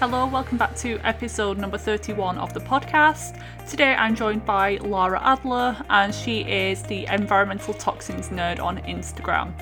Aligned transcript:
Hello, 0.00 0.26
welcome 0.26 0.56
back 0.56 0.76
to 0.76 1.00
episode 1.00 1.58
number 1.58 1.76
31 1.76 2.38
of 2.38 2.54
the 2.54 2.60
podcast. 2.60 3.42
Today 3.68 3.96
I'm 3.96 4.14
joined 4.14 4.44
by 4.46 4.76
Lara 4.76 5.20
Adler, 5.20 5.76
and 5.90 6.14
she 6.14 6.42
is 6.42 6.84
the 6.84 7.04
environmental 7.06 7.74
toxins 7.74 8.28
nerd 8.28 8.60
on 8.60 8.78
Instagram. 8.82 9.52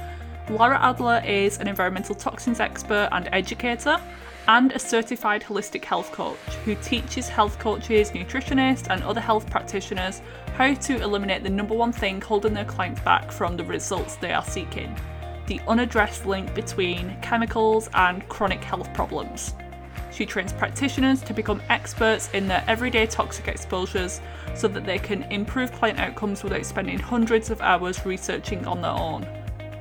Lara 0.50 0.78
Adler 0.78 1.22
is 1.24 1.56
an 1.56 1.68
environmental 1.68 2.14
toxins 2.14 2.60
expert 2.60 3.08
and 3.12 3.30
educator, 3.32 3.98
and 4.46 4.72
a 4.72 4.78
certified 4.78 5.42
holistic 5.42 5.82
health 5.82 6.12
coach 6.12 6.36
who 6.66 6.74
teaches 6.82 7.30
health 7.30 7.58
coaches, 7.58 8.10
nutritionists, 8.10 8.90
and 8.90 9.02
other 9.04 9.22
health 9.22 9.48
practitioners 9.48 10.20
how 10.58 10.74
to 10.74 11.00
eliminate 11.02 11.44
the 11.44 11.48
number 11.48 11.74
one 11.74 11.92
thing 11.92 12.20
holding 12.20 12.52
their 12.52 12.66
clients 12.66 13.00
back 13.00 13.32
from 13.32 13.56
the 13.56 13.64
results 13.64 14.16
they 14.16 14.34
are 14.34 14.44
seeking 14.44 14.94
the 15.46 15.60
unaddressed 15.68 16.26
link 16.26 16.52
between 16.54 17.16
chemicals 17.22 17.88
and 17.94 18.28
chronic 18.28 18.62
health 18.62 18.92
problems. 18.92 19.54
She 20.16 20.24
trains 20.24 20.50
practitioners 20.50 21.20
to 21.24 21.34
become 21.34 21.60
experts 21.68 22.30
in 22.32 22.48
their 22.48 22.64
everyday 22.66 23.04
toxic 23.04 23.48
exposures 23.48 24.22
so 24.54 24.66
that 24.68 24.86
they 24.86 24.98
can 24.98 25.24
improve 25.24 25.72
client 25.72 25.98
outcomes 25.98 26.42
without 26.42 26.64
spending 26.64 26.98
hundreds 26.98 27.50
of 27.50 27.60
hours 27.60 28.06
researching 28.06 28.66
on 28.66 28.80
their 28.80 28.92
own. 28.92 29.28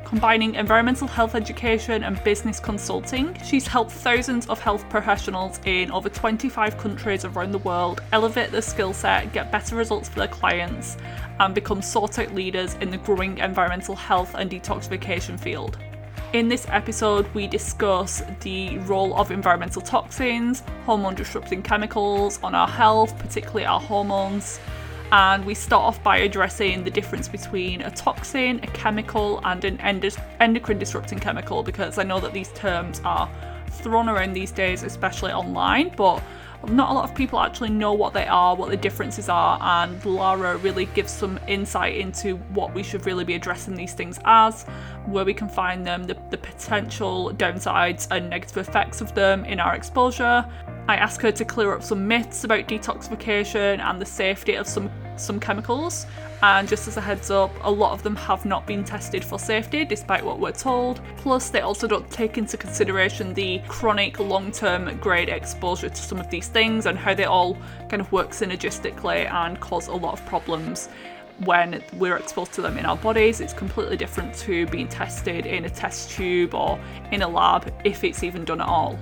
Combining 0.03 0.55
environmental 0.55 1.07
health 1.07 1.35
education 1.35 2.03
and 2.03 2.21
business 2.25 2.59
consulting, 2.59 3.33
she's 3.45 3.65
helped 3.65 3.91
thousands 3.91 4.45
of 4.47 4.59
health 4.59 4.87
professionals 4.89 5.61
in 5.63 5.89
over 5.89 6.09
25 6.09 6.77
countries 6.77 7.23
around 7.23 7.51
the 7.51 7.59
world 7.59 8.01
elevate 8.11 8.51
their 8.51 8.61
skill 8.61 8.93
set, 8.93 9.31
get 9.31 9.53
better 9.53 9.77
results 9.77 10.09
for 10.09 10.19
their 10.19 10.27
clients, 10.27 10.97
and 11.39 11.55
become 11.55 11.81
sought 11.81 12.19
out 12.19 12.35
leaders 12.35 12.73
in 12.81 12.91
the 12.91 12.97
growing 12.97 13.37
environmental 13.37 13.95
health 13.95 14.35
and 14.35 14.51
detoxification 14.51 15.39
field. 15.39 15.77
In 16.35 16.49
this 16.49 16.67
episode, 16.69 17.33
we 17.33 17.47
discuss 17.47 18.21
the 18.41 18.77
role 18.79 19.15
of 19.15 19.31
environmental 19.31 19.81
toxins, 19.81 20.63
hormone 20.85 21.15
disrupting 21.15 21.61
chemicals 21.61 22.41
on 22.43 22.53
our 22.53 22.67
health, 22.67 23.17
particularly 23.17 23.63
our 23.65 23.79
hormones. 23.79 24.59
And 25.13 25.45
we 25.45 25.53
start 25.53 25.83
off 25.83 26.03
by 26.03 26.17
addressing 26.17 26.83
the 26.83 26.91
difference 26.91 27.29
between 27.29 27.83
a 27.83 27.89
toxin, 27.89 28.59
a 28.63 28.67
chemical, 28.67 29.39
and 29.45 29.63
an 29.63 29.79
endocrine 30.41 30.77
disrupting 30.77 31.19
chemical 31.19 31.63
because 31.63 31.97
I 31.99 32.03
know 32.03 32.19
that 32.19 32.33
these 32.33 32.51
terms 32.51 33.01
are 33.05 33.29
thrown 33.69 34.09
around 34.09 34.33
these 34.33 34.51
days, 34.51 34.83
especially 34.83 35.31
online, 35.31 35.93
but 35.95 36.21
not 36.69 36.91
a 36.91 36.93
lot 36.93 37.09
of 37.09 37.15
people 37.15 37.39
actually 37.39 37.69
know 37.69 37.93
what 37.93 38.13
they 38.13 38.25
are, 38.25 38.55
what 38.55 38.69
the 38.69 38.77
differences 38.77 39.29
are, 39.29 39.59
and 39.61 40.03
Lara 40.05 40.57
really 40.57 40.85
gives 40.87 41.11
some 41.11 41.39
insight 41.47 41.95
into 41.95 42.37
what 42.53 42.73
we 42.73 42.83
should 42.83 43.05
really 43.05 43.23
be 43.23 43.35
addressing 43.35 43.75
these 43.75 43.93
things 43.93 44.19
as, 44.25 44.63
where 45.05 45.25
we 45.25 45.33
can 45.33 45.47
find 45.47 45.85
them, 45.85 46.03
the, 46.03 46.17
the 46.29 46.37
potential 46.37 47.31
downsides 47.33 48.07
and 48.11 48.29
negative 48.29 48.57
effects 48.57 49.01
of 49.01 49.13
them 49.15 49.45
in 49.45 49.59
our 49.59 49.75
exposure. 49.75 50.45
I 50.87 50.97
ask 50.97 51.19
her 51.21 51.31
to 51.31 51.45
clear 51.45 51.73
up 51.73 51.81
some 51.81 52.07
myths 52.07 52.43
about 52.43 52.67
detoxification 52.67 53.79
and 53.79 53.99
the 53.99 54.05
safety 54.05 54.55
of 54.55 54.67
some 54.67 54.91
some 55.17 55.39
chemicals. 55.39 56.05
And 56.43 56.67
just 56.67 56.87
as 56.87 56.97
a 56.97 57.01
heads 57.01 57.31
up, 57.31 57.51
a 57.63 57.71
lot 57.71 57.93
of 57.93 58.03
them 58.03 58.15
have 58.17 58.45
not 58.45 58.67
been 58.67 58.83
tested 58.83 59.23
for 59.23 59.39
safety 59.39 59.85
despite 59.85 60.23
what 60.23 60.39
we're 60.39 60.51
told. 60.51 61.01
Plus, 61.17 61.49
they 61.49 61.61
also 61.61 61.87
don't 61.87 62.09
take 62.11 62.37
into 62.37 62.57
consideration 62.57 63.33
the 63.33 63.61
chronic 63.67 64.19
long 64.19 64.51
term 64.51 64.95
grade 64.99 65.29
exposure 65.29 65.89
to 65.89 65.95
some 65.95 66.19
of 66.19 66.29
these 66.29 66.49
things 66.49 66.85
and 66.85 66.97
how 66.97 67.13
they 67.13 67.25
all 67.25 67.57
kind 67.89 68.01
of 68.01 68.11
work 68.11 68.31
synergistically 68.31 69.31
and 69.31 69.59
cause 69.59 69.87
a 69.87 69.93
lot 69.93 70.13
of 70.13 70.23
problems 70.27 70.89
when 71.43 71.83
we're 71.93 72.17
exposed 72.17 72.53
to 72.53 72.61
them 72.61 72.77
in 72.77 72.85
our 72.85 72.97
bodies. 72.97 73.41
It's 73.41 73.53
completely 73.53 73.97
different 73.97 74.35
to 74.35 74.67
being 74.67 74.87
tested 74.87 75.45
in 75.45 75.65
a 75.65 75.69
test 75.69 76.11
tube 76.11 76.53
or 76.53 76.79
in 77.11 77.23
a 77.23 77.27
lab 77.27 77.73
if 77.83 78.03
it's 78.03 78.23
even 78.23 78.45
done 78.45 78.61
at 78.61 78.67
all. 78.67 78.99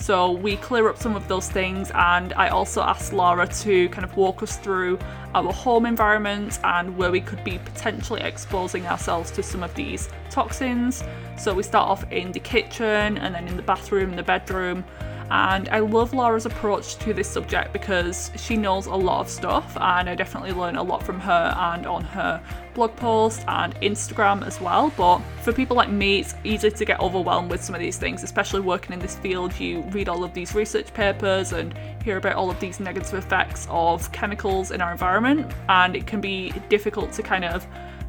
So 0.00 0.30
we 0.30 0.56
clear 0.56 0.88
up 0.88 0.96
some 0.96 1.16
of 1.16 1.26
those 1.28 1.50
things, 1.50 1.90
and 1.92 2.32
I 2.34 2.48
also 2.48 2.80
asked 2.80 3.12
Laura 3.12 3.46
to 3.46 3.88
kind 3.90 4.04
of 4.04 4.16
walk 4.16 4.42
us 4.42 4.56
through 4.56 4.98
our 5.34 5.52
home 5.52 5.84
environment 5.84 6.60
and 6.64 6.96
where 6.96 7.10
we 7.10 7.20
could 7.20 7.42
be 7.44 7.58
potentially 7.58 8.22
exposing 8.22 8.86
ourselves 8.86 9.30
to 9.32 9.42
some 9.42 9.62
of 9.62 9.74
these 9.74 10.08
toxins. 10.30 11.02
So 11.36 11.52
we 11.52 11.62
start 11.64 11.88
off 11.88 12.10
in 12.12 12.32
the 12.32 12.40
kitchen 12.40 13.18
and 13.18 13.34
then 13.34 13.48
in 13.48 13.56
the 13.56 13.62
bathroom, 13.62 14.14
the 14.14 14.22
bedroom, 14.22 14.84
and 15.30 15.68
I 15.68 15.80
love 15.80 16.14
Laura's 16.14 16.46
approach 16.46 16.96
to 16.96 17.12
this 17.12 17.28
subject 17.28 17.72
because 17.72 18.30
she 18.36 18.56
knows 18.56 18.86
a 18.86 18.94
lot 18.94 19.20
of 19.20 19.28
stuff, 19.28 19.76
and 19.76 20.08
I 20.08 20.14
definitely 20.14 20.52
learn 20.52 20.76
a 20.76 20.82
lot 20.82 21.02
from 21.02 21.20
her 21.20 21.54
and 21.56 21.86
on 21.86 22.04
her 22.04 22.42
blog 22.74 22.94
post 22.96 23.44
and 23.48 23.74
Instagram 23.76 24.46
as 24.46 24.60
well. 24.60 24.92
But 24.96 25.18
for 25.42 25.52
people 25.52 25.76
like 25.76 25.90
me, 25.90 26.20
it's 26.20 26.34
easy 26.44 26.70
to 26.70 26.84
get 26.84 27.00
overwhelmed 27.00 27.50
with 27.50 27.62
some 27.62 27.74
of 27.74 27.80
these 27.80 27.98
things, 27.98 28.22
especially 28.22 28.60
working 28.60 28.92
in 28.92 28.98
this 29.00 29.16
field. 29.16 29.58
You 29.58 29.82
read 29.90 30.08
all 30.08 30.24
of 30.24 30.32
these 30.32 30.54
research 30.54 30.92
papers 30.94 31.52
and 31.52 31.74
hear 32.02 32.16
about 32.16 32.34
all 32.34 32.50
of 32.50 32.58
these 32.60 32.80
negative 32.80 33.14
effects 33.14 33.66
of 33.70 34.10
chemicals 34.12 34.70
in 34.70 34.80
our 34.80 34.92
environment, 34.92 35.52
and 35.68 35.96
it 35.96 36.06
can 36.06 36.20
be 36.20 36.52
difficult 36.68 37.12
to 37.12 37.22
kind 37.22 37.44
of 37.44 37.66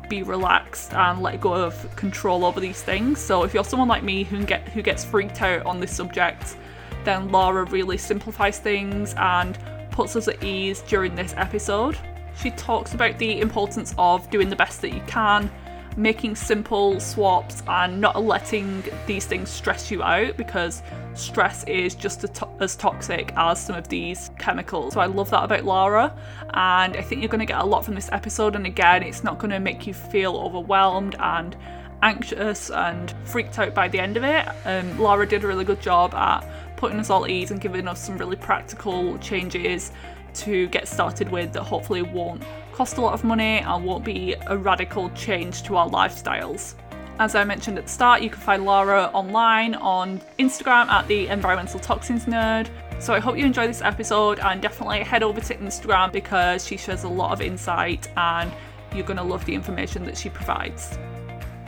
be 0.09 0.23
relaxed 0.23 0.93
and 0.93 1.21
let 1.21 1.39
go 1.39 1.53
of 1.53 1.95
control 1.95 2.43
over 2.43 2.59
these 2.59 2.81
things. 2.81 3.19
So 3.19 3.43
if 3.43 3.53
you're 3.53 3.63
someone 3.63 3.87
like 3.87 4.03
me 4.03 4.23
who 4.23 4.43
get 4.43 4.67
who 4.69 4.81
gets 4.81 5.05
freaked 5.05 5.41
out 5.41 5.65
on 5.65 5.79
this 5.79 5.95
subject, 5.95 6.55
then 7.03 7.31
Laura 7.31 7.65
really 7.65 7.97
simplifies 7.97 8.59
things 8.59 9.13
and 9.17 9.57
puts 9.91 10.15
us 10.15 10.27
at 10.27 10.43
ease 10.43 10.81
during 10.81 11.15
this 11.15 11.33
episode. 11.37 11.97
She 12.41 12.51
talks 12.51 12.93
about 12.93 13.17
the 13.17 13.41
importance 13.41 13.93
of 13.97 14.29
doing 14.29 14.49
the 14.49 14.55
best 14.55 14.81
that 14.81 14.93
you 14.93 15.01
can, 15.07 15.51
making 15.97 16.35
simple 16.35 16.99
swaps, 16.99 17.63
and 17.67 17.99
not 17.99 18.23
letting 18.23 18.83
these 19.07 19.25
things 19.25 19.49
stress 19.49 19.91
you 19.91 20.01
out 20.01 20.37
because 20.37 20.81
stress 21.15 21.63
is 21.65 21.95
just 21.95 22.23
as, 22.23 22.29
to- 22.29 22.47
as 22.61 22.75
toxic 22.75 23.33
as 23.35 23.61
some 23.61 23.75
of 23.75 23.89
these 23.89 24.31
chemicals. 24.39 24.93
So 24.93 25.01
I 25.01 25.07
love 25.07 25.29
that 25.31 25.43
about 25.43 25.65
Laura, 25.65 26.15
and 26.53 26.95
I 26.95 27.01
think 27.01 27.21
you're 27.21 27.29
going 27.29 27.39
to 27.39 27.45
get 27.45 27.59
a 27.59 27.65
lot 27.65 27.83
from 27.83 27.95
this 27.95 28.09
episode. 28.13 28.55
And 28.55 28.65
again, 28.65 29.03
it's 29.03 29.23
not 29.23 29.37
going 29.39 29.51
to 29.51 29.59
make 29.59 29.85
you 29.85 29.93
feel 29.93 30.37
overwhelmed 30.37 31.15
and 31.19 31.57
anxious 32.01 32.69
and 32.69 33.13
freaked 33.25 33.59
out 33.59 33.73
by 33.73 33.89
the 33.89 33.99
end 33.99 34.15
of 34.15 34.23
it. 34.23 34.47
Um, 34.63 34.97
Laura 34.97 35.27
did 35.27 35.43
a 35.43 35.47
really 35.47 35.65
good 35.65 35.81
job 35.81 36.13
at 36.13 36.45
putting 36.79 36.97
us 36.97 37.09
all 37.09 37.25
at 37.25 37.29
ease 37.29 37.51
and 37.51 37.59
giving 37.59 37.89
us 37.89 38.03
some 38.03 38.17
really 38.17 38.37
practical 38.37 39.17
changes 39.17 39.91
to 40.33 40.67
get 40.67 40.87
started 40.87 41.29
with 41.29 41.51
that 41.51 41.63
hopefully 41.63 42.01
won't 42.01 42.41
cost 42.71 42.95
a 42.97 43.01
lot 43.01 43.13
of 43.13 43.25
money 43.25 43.59
and 43.59 43.83
won't 43.83 44.05
be 44.05 44.33
a 44.47 44.57
radical 44.57 45.09
change 45.09 45.63
to 45.63 45.75
our 45.75 45.89
lifestyles. 45.89 46.75
As 47.19 47.35
I 47.35 47.43
mentioned 47.43 47.77
at 47.77 47.83
the 47.83 47.91
start, 47.91 48.21
you 48.21 48.29
can 48.29 48.39
find 48.39 48.63
Laura 48.63 49.11
online 49.13 49.75
on 49.75 50.21
Instagram 50.39 50.87
at 50.87 51.05
the 51.09 51.27
Environmental 51.27 51.81
Toxins 51.81 52.23
Nerd. 52.25 52.69
So 53.01 53.13
I 53.13 53.19
hope 53.19 53.37
you 53.37 53.45
enjoy 53.45 53.67
this 53.67 53.81
episode 53.81 54.39
and 54.39 54.61
definitely 54.61 55.03
head 55.03 55.21
over 55.21 55.41
to 55.41 55.55
Instagram 55.55 56.13
because 56.13 56.65
she 56.65 56.77
shares 56.77 57.03
a 57.03 57.09
lot 57.09 57.33
of 57.33 57.41
insight 57.41 58.07
and 58.15 58.53
you're 58.95 59.05
going 59.05 59.17
to 59.17 59.23
love 59.23 59.43
the 59.43 59.53
information 59.53 60.05
that 60.05 60.17
she 60.17 60.29
provides. 60.29 60.97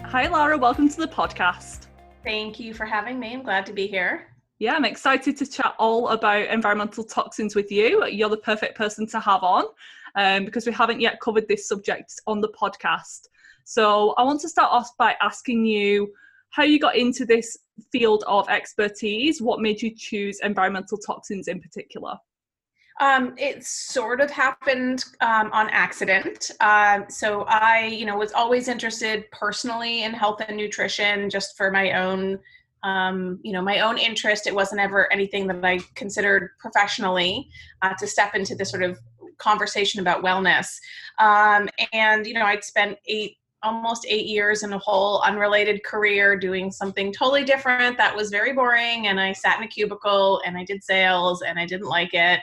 Hi, 0.05 0.27
Laura. 0.27 0.57
Welcome 0.57 0.87
to 0.87 0.97
the 0.97 1.07
podcast. 1.07 1.87
Thank 2.23 2.61
you 2.61 2.73
for 2.73 2.85
having 2.85 3.19
me. 3.19 3.33
I'm 3.33 3.43
glad 3.43 3.65
to 3.65 3.73
be 3.73 3.87
here. 3.87 4.30
Yeah, 4.61 4.75
I'm 4.75 4.85
excited 4.85 5.37
to 5.37 5.47
chat 5.47 5.73
all 5.79 6.09
about 6.09 6.45
environmental 6.45 7.03
toxins 7.03 7.55
with 7.55 7.71
you. 7.71 8.05
You're 8.05 8.29
the 8.29 8.37
perfect 8.37 8.77
person 8.77 9.07
to 9.07 9.19
have 9.19 9.41
on 9.41 9.65
um, 10.13 10.45
because 10.45 10.67
we 10.67 10.71
haven't 10.71 11.01
yet 11.01 11.19
covered 11.19 11.47
this 11.47 11.67
subject 11.67 12.13
on 12.27 12.41
the 12.41 12.49
podcast. 12.49 13.21
So 13.63 14.11
I 14.19 14.23
want 14.23 14.39
to 14.41 14.49
start 14.49 14.71
off 14.71 14.95
by 14.99 15.15
asking 15.19 15.65
you 15.65 16.13
how 16.51 16.61
you 16.61 16.77
got 16.77 16.95
into 16.95 17.25
this 17.25 17.57
field 17.91 18.23
of 18.27 18.47
expertise. 18.49 19.41
What 19.41 19.61
made 19.61 19.81
you 19.81 19.95
choose 19.97 20.39
environmental 20.43 20.99
toxins 20.99 21.47
in 21.47 21.59
particular? 21.59 22.13
Um, 22.99 23.33
it 23.39 23.65
sort 23.65 24.21
of 24.21 24.29
happened 24.29 25.05
um, 25.21 25.49
on 25.53 25.71
accident. 25.71 26.51
Uh, 26.59 27.07
so 27.07 27.45
I, 27.47 27.87
you 27.87 28.05
know, 28.05 28.15
was 28.15 28.31
always 28.33 28.67
interested 28.67 29.25
personally 29.31 30.03
in 30.03 30.13
health 30.13 30.39
and 30.47 30.55
nutrition, 30.55 31.31
just 31.31 31.57
for 31.57 31.71
my 31.71 31.93
own, 31.93 32.37
um, 32.83 33.39
you 33.43 33.53
know, 33.53 33.61
my 33.61 33.79
own 33.79 33.97
interest. 33.97 34.47
It 34.47 34.55
wasn't 34.55 34.81
ever 34.81 35.11
anything 35.11 35.47
that 35.47 35.63
I 35.63 35.79
considered 35.95 36.51
professionally 36.59 37.49
uh, 37.81 37.93
to 37.95 38.07
step 38.07 38.35
into 38.35 38.55
this 38.55 38.69
sort 38.69 38.83
of 38.83 38.99
conversation 39.37 39.99
about 39.99 40.23
wellness. 40.23 40.67
Um, 41.19 41.69
and 41.93 42.25
you 42.25 42.33
know, 42.33 42.45
I'd 42.45 42.63
spent 42.63 42.97
eight 43.07 43.37
almost 43.63 44.05
eight 44.09 44.25
years 44.25 44.63
in 44.63 44.73
a 44.73 44.77
whole 44.77 45.21
unrelated 45.21 45.83
career 45.83 46.35
doing 46.35 46.71
something 46.71 47.13
totally 47.13 47.43
different 47.43 47.95
that 47.97 48.15
was 48.15 48.31
very 48.31 48.53
boring 48.53 49.05
and 49.05 49.19
i 49.19 49.31
sat 49.31 49.57
in 49.59 49.63
a 49.63 49.67
cubicle 49.67 50.41
and 50.47 50.57
i 50.57 50.63
did 50.63 50.83
sales 50.83 51.43
and 51.43 51.59
i 51.59 51.65
didn't 51.65 51.87
like 51.87 52.11
it 52.13 52.39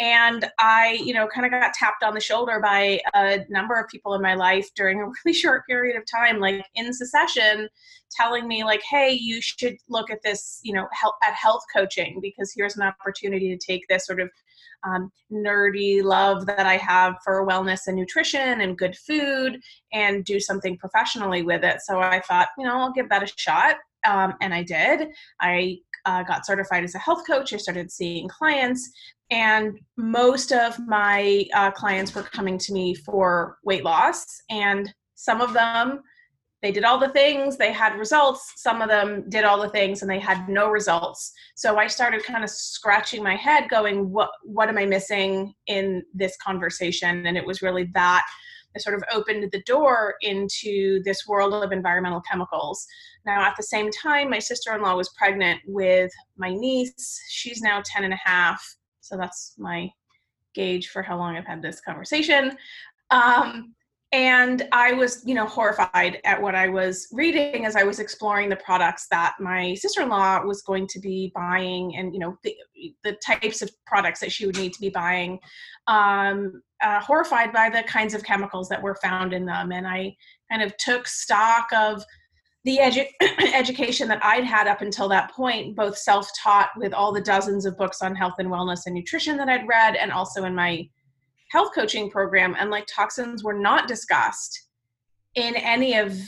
and 0.00 0.50
i 0.58 0.98
you 1.04 1.12
know 1.12 1.28
kind 1.28 1.44
of 1.44 1.52
got 1.52 1.72
tapped 1.74 2.02
on 2.02 2.14
the 2.14 2.20
shoulder 2.20 2.58
by 2.60 2.98
a 3.14 3.40
number 3.48 3.74
of 3.74 3.88
people 3.88 4.14
in 4.14 4.22
my 4.22 4.34
life 4.34 4.68
during 4.74 5.00
a 5.00 5.06
really 5.24 5.36
short 5.36 5.64
period 5.66 5.96
of 5.96 6.02
time 6.10 6.40
like 6.40 6.64
in 6.74 6.92
succession 6.92 7.68
telling 8.10 8.48
me 8.48 8.64
like 8.64 8.82
hey 8.82 9.12
you 9.12 9.40
should 9.40 9.76
look 9.88 10.10
at 10.10 10.22
this 10.24 10.58
you 10.62 10.72
know 10.72 10.88
help 10.92 11.14
at 11.26 11.34
health 11.34 11.62
coaching 11.74 12.18
because 12.20 12.52
here's 12.54 12.76
an 12.76 12.82
opportunity 12.82 13.56
to 13.56 13.66
take 13.66 13.86
this 13.88 14.06
sort 14.06 14.20
of 14.20 14.28
um, 14.82 15.12
nerdy 15.30 16.02
love 16.02 16.46
that 16.46 16.66
i 16.66 16.76
have 16.78 17.14
for 17.22 17.46
wellness 17.46 17.80
and 17.86 17.96
nutrition 17.96 18.62
and 18.62 18.78
good 18.78 18.96
food 18.96 19.60
and 19.92 20.24
do 20.24 20.40
something 20.40 20.76
professionally 20.78 21.42
with 21.42 21.62
it. 21.62 21.80
So 21.82 22.00
i 22.00 22.20
thought 22.20 22.48
you 22.58 22.64
know 22.64 22.78
i'll 22.78 22.92
give 22.92 23.10
that 23.10 23.22
a 23.22 23.32
shot 23.36 23.76
um, 24.06 24.34
and 24.40 24.52
i 24.54 24.62
did 24.62 25.08
i 25.40 25.76
uh, 26.06 26.22
got 26.22 26.46
certified 26.46 26.84
as 26.84 26.94
a 26.94 26.98
health 26.98 27.26
coach. 27.26 27.52
I 27.52 27.56
started 27.56 27.90
seeing 27.90 28.28
clients, 28.28 28.90
and 29.30 29.78
most 29.96 30.52
of 30.52 30.78
my 30.86 31.44
uh, 31.54 31.70
clients 31.70 32.14
were 32.14 32.22
coming 32.22 32.58
to 32.58 32.72
me 32.72 32.94
for 32.94 33.58
weight 33.64 33.84
loss. 33.84 34.24
And 34.50 34.92
some 35.14 35.40
of 35.40 35.52
them, 35.52 36.02
they 36.62 36.72
did 36.72 36.84
all 36.84 36.98
the 36.98 37.08
things, 37.10 37.56
they 37.56 37.72
had 37.72 37.96
results. 37.98 38.52
Some 38.56 38.82
of 38.82 38.88
them 38.88 39.28
did 39.28 39.44
all 39.44 39.60
the 39.60 39.70
things 39.70 40.02
and 40.02 40.10
they 40.10 40.18
had 40.18 40.48
no 40.48 40.68
results. 40.68 41.32
So 41.56 41.78
I 41.78 41.86
started 41.86 42.24
kind 42.24 42.44
of 42.44 42.50
scratching 42.50 43.22
my 43.22 43.36
head, 43.36 43.70
going, 43.70 44.10
"What 44.10 44.30
what 44.42 44.68
am 44.68 44.78
I 44.78 44.86
missing 44.86 45.54
in 45.66 46.02
this 46.12 46.36
conversation?" 46.36 47.26
And 47.26 47.36
it 47.36 47.46
was 47.46 47.62
really 47.62 47.84
that 47.94 48.26
that 48.74 48.82
sort 48.82 48.96
of 48.96 49.02
opened 49.12 49.50
the 49.50 49.62
door 49.62 50.14
into 50.20 51.02
this 51.04 51.26
world 51.26 51.54
of 51.54 51.72
environmental 51.72 52.20
chemicals. 52.20 52.86
Now, 53.26 53.42
at 53.42 53.54
the 53.56 53.62
same 53.62 53.90
time, 53.90 54.30
my 54.30 54.38
sister 54.38 54.74
in 54.74 54.82
law 54.82 54.96
was 54.96 55.10
pregnant 55.10 55.60
with 55.66 56.10
my 56.36 56.52
niece. 56.52 57.20
She's 57.28 57.60
now 57.60 57.82
10 57.84 58.04
and 58.04 58.14
a 58.14 58.20
half. 58.22 58.62
So 59.00 59.16
that's 59.16 59.54
my 59.58 59.90
gauge 60.54 60.88
for 60.88 61.02
how 61.02 61.16
long 61.16 61.36
I've 61.36 61.46
had 61.46 61.62
this 61.62 61.80
conversation. 61.80 62.56
Um, 63.10 63.74
and 64.12 64.66
I 64.72 64.92
was, 64.92 65.22
you 65.24 65.34
know, 65.34 65.46
horrified 65.46 66.18
at 66.24 66.42
what 66.42 66.56
I 66.56 66.68
was 66.68 67.06
reading 67.12 67.64
as 67.64 67.76
I 67.76 67.84
was 67.84 68.00
exploring 68.00 68.48
the 68.48 68.56
products 68.56 69.06
that 69.12 69.34
my 69.38 69.74
sister-in-law 69.74 70.42
was 70.44 70.62
going 70.62 70.88
to 70.88 70.98
be 70.98 71.30
buying, 71.32 71.94
and 71.96 72.12
you 72.12 72.18
know, 72.18 72.36
the, 72.42 72.56
the 73.04 73.16
types 73.24 73.62
of 73.62 73.70
products 73.86 74.18
that 74.20 74.32
she 74.32 74.46
would 74.46 74.56
need 74.56 74.72
to 74.72 74.80
be 74.80 74.90
buying. 74.90 75.38
Um, 75.86 76.60
uh, 76.82 77.00
horrified 77.00 77.52
by 77.52 77.70
the 77.70 77.82
kinds 77.84 78.14
of 78.14 78.24
chemicals 78.24 78.68
that 78.68 78.82
were 78.82 78.96
found 78.96 79.32
in 79.32 79.46
them, 79.46 79.70
and 79.70 79.86
I 79.86 80.16
kind 80.50 80.62
of 80.62 80.76
took 80.78 81.06
stock 81.06 81.68
of 81.72 82.02
the 82.64 82.78
edu- 82.78 83.08
education 83.54 84.08
that 84.08 84.24
I'd 84.24 84.44
had 84.44 84.66
up 84.66 84.82
until 84.82 85.08
that 85.10 85.30
point, 85.30 85.76
both 85.76 85.96
self 85.96 86.28
taught 86.42 86.70
with 86.76 86.92
all 86.92 87.12
the 87.12 87.20
dozens 87.20 87.64
of 87.64 87.76
books 87.76 88.02
on 88.02 88.16
health 88.16 88.34
and 88.38 88.48
wellness 88.48 88.86
and 88.86 88.94
nutrition 88.94 89.36
that 89.36 89.48
I'd 89.48 89.68
read, 89.68 89.94
and 89.94 90.10
also 90.10 90.44
in 90.44 90.54
my 90.54 90.88
health 91.50 91.70
coaching 91.74 92.10
program. 92.10 92.56
And 92.58 92.70
like 92.70 92.86
toxins 92.86 93.44
were 93.44 93.58
not 93.58 93.88
discussed 93.88 94.68
in 95.34 95.54
any 95.56 95.96
of 95.96 96.18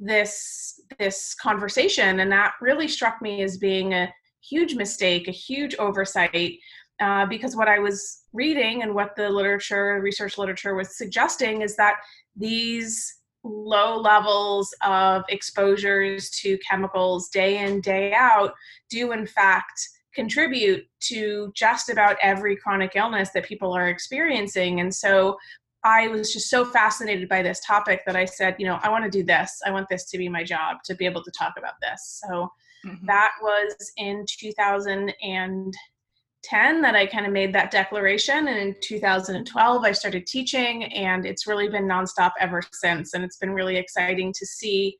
this 0.00 0.80
this 0.98 1.34
conversation 1.34 2.20
and 2.20 2.32
that 2.32 2.54
really 2.60 2.88
struck 2.88 3.20
me 3.20 3.42
as 3.42 3.58
being 3.58 3.92
a 3.92 4.12
huge 4.40 4.74
mistake 4.74 5.28
a 5.28 5.32
huge 5.32 5.74
oversight 5.76 6.56
uh, 7.02 7.26
because 7.26 7.54
what 7.54 7.68
i 7.68 7.78
was 7.78 8.22
reading 8.32 8.82
and 8.82 8.94
what 8.94 9.14
the 9.16 9.28
literature 9.28 10.00
research 10.02 10.38
literature 10.38 10.74
was 10.74 10.96
suggesting 10.96 11.60
is 11.60 11.76
that 11.76 11.96
these 12.34 13.18
low 13.44 13.96
levels 13.98 14.74
of 14.82 15.22
exposures 15.28 16.30
to 16.30 16.58
chemicals 16.58 17.28
day 17.28 17.58
in, 17.58 17.80
day 17.82 18.12
out 18.14 18.54
do 18.88 19.12
in 19.12 19.26
fact 19.26 19.88
contribute 20.14 20.86
to 21.00 21.52
just 21.54 21.88
about 21.88 22.16
every 22.22 22.56
chronic 22.56 22.92
illness 22.94 23.30
that 23.30 23.44
people 23.44 23.72
are 23.72 23.88
experiencing. 23.88 24.80
And 24.80 24.94
so 24.94 25.36
I 25.84 26.08
was 26.08 26.32
just 26.32 26.50
so 26.50 26.64
fascinated 26.64 27.28
by 27.28 27.42
this 27.42 27.60
topic 27.66 28.02
that 28.06 28.16
I 28.16 28.24
said, 28.24 28.56
you 28.58 28.66
know, 28.66 28.78
I 28.82 28.90
want 28.90 29.04
to 29.04 29.10
do 29.10 29.24
this. 29.24 29.60
I 29.64 29.70
want 29.70 29.88
this 29.88 30.10
to 30.10 30.18
be 30.18 30.28
my 30.28 30.44
job 30.44 30.78
to 30.84 30.94
be 30.94 31.06
able 31.06 31.22
to 31.22 31.30
talk 31.30 31.54
about 31.56 31.74
this. 31.80 32.20
So 32.26 32.50
mm-hmm. 32.86 33.06
that 33.06 33.32
was 33.40 33.92
in 33.96 34.26
2010 34.28 36.82
that 36.82 36.94
I 36.94 37.06
kind 37.06 37.24
of 37.24 37.32
made 37.32 37.54
that 37.54 37.70
declaration. 37.70 38.48
And 38.48 38.58
in 38.58 38.76
2012, 38.82 39.84
I 39.84 39.92
started 39.92 40.26
teaching, 40.26 40.84
and 40.92 41.24
it's 41.24 41.46
really 41.46 41.68
been 41.68 41.86
nonstop 41.86 42.32
ever 42.38 42.60
since. 42.72 43.14
And 43.14 43.24
it's 43.24 43.38
been 43.38 43.52
really 43.52 43.76
exciting 43.76 44.34
to 44.38 44.44
see 44.44 44.98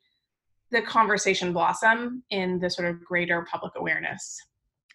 the 0.71 0.81
conversation 0.81 1.53
blossom 1.53 2.23
in 2.31 2.57
the 2.57 2.69
sort 2.69 2.89
of 2.89 3.03
greater 3.03 3.45
public 3.51 3.73
awareness. 3.75 4.39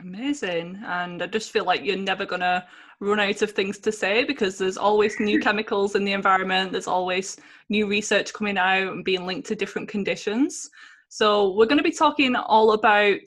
Amazing. 0.01 0.83
And 0.85 1.23
I 1.23 1.27
just 1.27 1.51
feel 1.51 1.65
like 1.65 1.85
you're 1.85 1.97
never 1.97 2.27
going 2.27 2.41
to 2.41 2.65
run 3.01 3.21
out 3.21 3.43
of 3.43 3.53
things 3.53 3.79
to 3.79 3.93
say 3.93 4.25
because 4.25 4.59
there's 4.59 4.77
always 4.77 5.19
new 5.21 5.41
chemicals 5.41 5.95
in 5.95 6.05
the 6.05 6.13
environment, 6.13 6.73
there's 6.73 6.87
always 6.87 7.37
new 7.69 7.87
research 7.87 8.33
coming 8.33 8.59
out 8.59 8.93
and 8.93 9.05
being 9.05 9.27
linked 9.27 9.49
to 9.49 9.55
different 9.55 9.89
conditions. 9.89 10.69
So, 11.09 11.55
we're 11.55 11.67
going 11.67 11.79
to 11.79 11.85
be 11.85 11.93
talking 11.93 12.35
all 12.35 12.73
about 12.73 13.21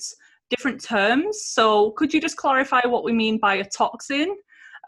different 0.50 0.84
terms. 0.84 1.44
So 1.46 1.92
could 1.92 2.14
you 2.14 2.20
just 2.20 2.38
clarify 2.38 2.82
what 2.86 3.04
we 3.04 3.14
mean 3.14 3.38
by 3.38 3.56
a 3.56 3.66
toxin, 3.66 4.36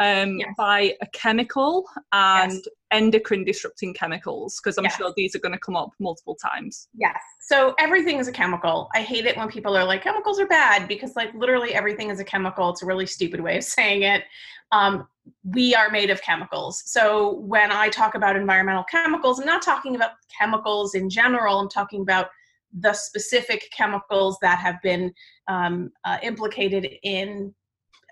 um, 0.01 0.39
yes. 0.39 0.49
by 0.57 0.95
a 1.01 1.07
chemical, 1.13 1.85
and 2.11 2.51
yes. 2.53 2.67
endocrine 2.89 3.43
disrupting 3.43 3.93
chemicals? 3.93 4.59
Because 4.59 4.77
I'm 4.77 4.85
yes. 4.85 4.97
sure 4.97 5.13
these 5.15 5.35
are 5.35 5.39
going 5.39 5.53
to 5.53 5.59
come 5.59 5.75
up 5.75 5.91
multiple 5.99 6.35
times. 6.35 6.87
Yes. 6.95 7.19
So 7.39 7.75
everything 7.77 8.17
is 8.17 8.27
a 8.27 8.31
chemical. 8.31 8.89
I 8.95 9.01
hate 9.01 9.25
it 9.25 9.37
when 9.37 9.47
people 9.47 9.77
are 9.77 9.85
like, 9.85 10.03
chemicals 10.03 10.39
are 10.39 10.47
bad 10.47 10.87
because, 10.87 11.15
like, 11.15 11.33
literally 11.35 11.75
everything 11.75 12.09
is 12.09 12.19
a 12.19 12.23
chemical. 12.23 12.71
It's 12.71 12.81
a 12.81 12.85
really 12.85 13.05
stupid 13.05 13.41
way 13.41 13.57
of 13.57 13.63
saying 13.77 14.01
it. 14.01 14.23
Um, 14.71 15.07
we 15.43 15.75
are 15.75 15.91
made 15.91 16.09
of 16.09 16.21
chemicals. 16.23 16.81
So 16.85 17.35
when 17.41 17.71
I 17.71 17.89
talk 17.89 18.15
about 18.15 18.35
environmental 18.35 18.83
chemicals, 18.85 19.39
I'm 19.39 19.45
not 19.45 19.61
talking 19.61 19.95
about 19.95 20.11
chemicals 20.35 20.95
in 20.95 21.09
general. 21.09 21.59
I'm 21.59 21.69
talking 21.69 22.01
about 22.01 22.27
the 22.73 22.93
specific 22.93 23.69
chemicals 23.75 24.37
that 24.41 24.57
have 24.57 24.81
been 24.81 25.13
um, 25.47 25.91
uh, 26.05 26.17
implicated 26.23 26.87
in 27.03 27.53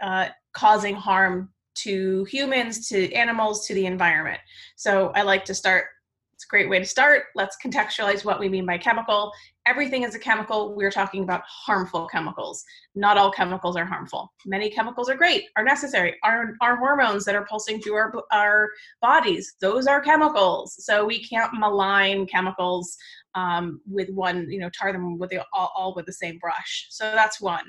uh, 0.04 0.28
causing 0.54 0.94
harm 0.94 1.50
to 1.84 2.26
humans, 2.26 2.88
to 2.90 3.12
animals, 3.14 3.66
to 3.68 3.74
the 3.74 3.86
environment. 3.86 4.40
So 4.76 5.12
I 5.16 5.22
like 5.22 5.46
to 5.46 5.54
start, 5.54 5.86
it's 6.34 6.46
a 6.46 6.48
great 6.48 6.70
way 6.70 6.80
to 6.80 6.86
start. 6.86 7.24
Let's 7.36 7.58
contextualize 7.64 8.24
what 8.24 8.40
we 8.40 8.48
mean 8.48 8.66
by 8.66 8.78
chemical. 8.78 9.32
Everything 9.66 10.04
is 10.04 10.16
a 10.16 10.20
chemical. 10.20 10.74
We're 10.74 10.90
talking 10.90 11.24
about 11.24 11.42
harmful 11.46 12.08
chemicals. 12.08 12.64
Not 12.96 13.18
all 13.18 13.30
chemicals 13.30 13.76
are 13.76 13.86
harmful. 13.86 14.32
Many 14.46 14.70
chemicals 14.70 15.10
are 15.10 15.16
great, 15.16 15.46
are 15.58 15.64
necessary. 15.64 16.16
Our, 16.24 16.56
our 16.62 16.78
hormones 16.78 17.26
that 17.26 17.36
are 17.36 17.46
pulsing 17.46 17.82
through 17.82 17.96
our, 17.96 18.14
our 18.32 18.70
bodies, 19.02 19.56
those 19.60 19.86
are 19.86 20.02
chemicals. 20.02 20.76
So 20.80 21.06
we 21.06 21.24
can't 21.24 21.54
malign 21.60 22.26
chemicals 22.26 22.98
um, 23.36 23.82
with 23.86 24.10
one, 24.10 24.50
you 24.50 24.60
know, 24.60 24.70
tar 24.70 24.94
them 24.94 25.20
with 25.20 25.30
the, 25.30 25.44
all, 25.54 25.72
all 25.76 25.94
with 25.94 26.06
the 26.06 26.14
same 26.14 26.40
brush. 26.40 26.88
So 26.90 27.12
that's 27.14 27.42
one. 27.42 27.66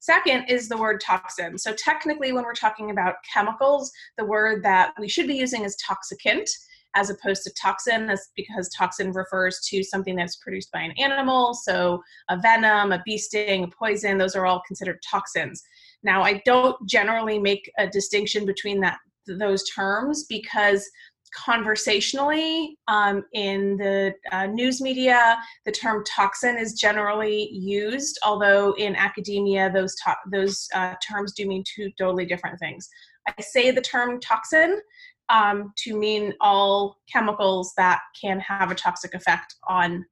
Second 0.00 0.44
is 0.48 0.68
the 0.68 0.76
word 0.76 1.00
toxin. 1.00 1.58
So 1.58 1.72
technically, 1.72 2.32
when 2.32 2.44
we're 2.44 2.54
talking 2.54 2.90
about 2.90 3.16
chemicals, 3.32 3.90
the 4.16 4.24
word 4.24 4.62
that 4.64 4.92
we 4.98 5.08
should 5.08 5.26
be 5.26 5.34
using 5.34 5.64
is 5.64 5.76
toxicant 5.76 6.48
as 6.94 7.10
opposed 7.10 7.42
to 7.44 7.52
toxin 7.52 8.06
that's 8.06 8.30
because 8.34 8.68
toxin 8.70 9.12
refers 9.12 9.60
to 9.60 9.82
something 9.84 10.16
that's 10.16 10.36
produced 10.36 10.72
by 10.72 10.80
an 10.80 10.92
animal 10.92 11.52
so 11.52 12.02
a 12.30 12.38
venom 12.40 12.92
a 12.92 13.02
bee 13.04 13.18
sting 13.18 13.64
a 13.64 13.68
poison 13.68 14.16
those 14.16 14.34
are 14.34 14.46
all 14.46 14.62
considered 14.66 14.98
toxins 15.08 15.62
now 16.02 16.22
i 16.22 16.40
don't 16.44 16.76
generally 16.88 17.38
make 17.38 17.70
a 17.78 17.86
distinction 17.86 18.46
between 18.46 18.80
that 18.80 18.96
those 19.38 19.68
terms 19.68 20.24
because 20.24 20.88
conversationally 21.34 22.76
um, 22.88 23.24
in 23.32 23.76
the 23.76 24.14
uh, 24.32 24.46
news 24.46 24.80
media 24.80 25.38
the 25.64 25.72
term 25.72 26.02
toxin 26.04 26.56
is 26.56 26.74
generally 26.74 27.48
used 27.52 28.18
although 28.24 28.74
in 28.78 28.96
academia 28.96 29.70
those 29.72 29.94
to- 29.96 30.16
those 30.30 30.68
uh, 30.74 30.94
terms 31.06 31.32
do 31.32 31.46
mean 31.46 31.62
two 31.64 31.90
totally 31.98 32.24
different 32.24 32.58
things. 32.58 32.88
I 33.26 33.42
say 33.42 33.70
the 33.70 33.80
term 33.80 34.20
toxin 34.20 34.80
um, 35.28 35.72
to 35.78 35.96
mean 35.96 36.34
all 36.40 36.98
chemicals 37.12 37.74
that 37.76 38.00
can 38.20 38.40
have 38.40 38.70
a 38.70 38.74
toxic 38.74 39.14
effect 39.14 39.56
on 39.68 40.04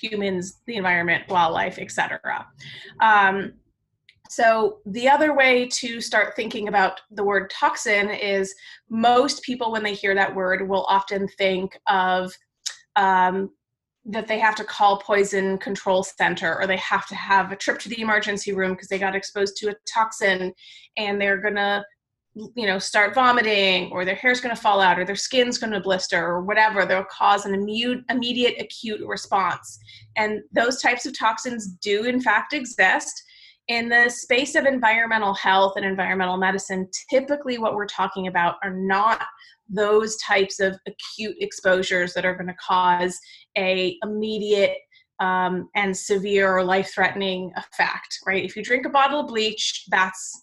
humans 0.00 0.60
the 0.66 0.76
environment 0.76 1.22
wildlife 1.28 1.78
etc 1.78 2.46
um, 3.00 3.52
So, 4.32 4.78
the 4.86 5.10
other 5.10 5.34
way 5.34 5.68
to 5.68 6.00
start 6.00 6.34
thinking 6.34 6.68
about 6.68 7.02
the 7.10 7.22
word 7.22 7.50
toxin 7.50 8.08
is 8.08 8.54
most 8.88 9.42
people, 9.42 9.70
when 9.70 9.82
they 9.82 9.92
hear 9.92 10.14
that 10.14 10.34
word, 10.34 10.66
will 10.66 10.86
often 10.88 11.28
think 11.36 11.78
of 11.86 12.32
um, 12.96 13.50
that 14.06 14.26
they 14.26 14.38
have 14.38 14.54
to 14.54 14.64
call 14.64 14.96
poison 14.96 15.58
control 15.58 16.02
center 16.02 16.58
or 16.58 16.66
they 16.66 16.78
have 16.78 17.06
to 17.08 17.14
have 17.14 17.52
a 17.52 17.56
trip 17.56 17.78
to 17.80 17.90
the 17.90 18.00
emergency 18.00 18.54
room 18.54 18.72
because 18.72 18.88
they 18.88 18.98
got 18.98 19.14
exposed 19.14 19.58
to 19.58 19.68
a 19.68 19.74
toxin 19.86 20.54
and 20.96 21.20
they're 21.20 21.36
going 21.36 21.56
to 21.56 21.84
you 22.56 22.66
know 22.66 22.78
start 22.78 23.14
vomiting 23.14 23.92
or 23.92 24.06
their 24.06 24.14
hair's 24.14 24.40
going 24.40 24.56
to 24.56 24.62
fall 24.62 24.80
out 24.80 24.98
or 24.98 25.04
their 25.04 25.14
skin's 25.14 25.58
going 25.58 25.74
to 25.74 25.80
blister 25.80 26.24
or 26.24 26.40
whatever. 26.40 26.86
They'll 26.86 27.04
cause 27.04 27.44
an 27.44 27.52
immune, 27.52 28.02
immediate 28.08 28.58
acute 28.58 29.06
response. 29.06 29.78
And 30.16 30.40
those 30.52 30.80
types 30.80 31.04
of 31.04 31.18
toxins 31.18 31.66
do 31.82 32.04
in 32.04 32.18
fact 32.18 32.54
exist 32.54 33.24
in 33.68 33.88
the 33.88 34.08
space 34.08 34.54
of 34.54 34.64
environmental 34.66 35.34
health 35.34 35.74
and 35.76 35.84
environmental 35.84 36.36
medicine 36.36 36.88
typically 37.10 37.58
what 37.58 37.74
we're 37.74 37.86
talking 37.86 38.26
about 38.26 38.56
are 38.62 38.74
not 38.74 39.22
those 39.68 40.16
types 40.16 40.60
of 40.60 40.76
acute 40.86 41.36
exposures 41.40 42.12
that 42.12 42.24
are 42.24 42.34
going 42.34 42.48
to 42.48 42.54
cause 42.54 43.18
a 43.56 43.96
immediate 44.02 44.76
um, 45.20 45.68
and 45.76 45.96
severe 45.96 46.56
or 46.56 46.64
life-threatening 46.64 47.52
effect 47.56 48.18
right 48.26 48.44
if 48.44 48.56
you 48.56 48.62
drink 48.62 48.84
a 48.86 48.90
bottle 48.90 49.20
of 49.20 49.28
bleach 49.28 49.84
that's 49.90 50.42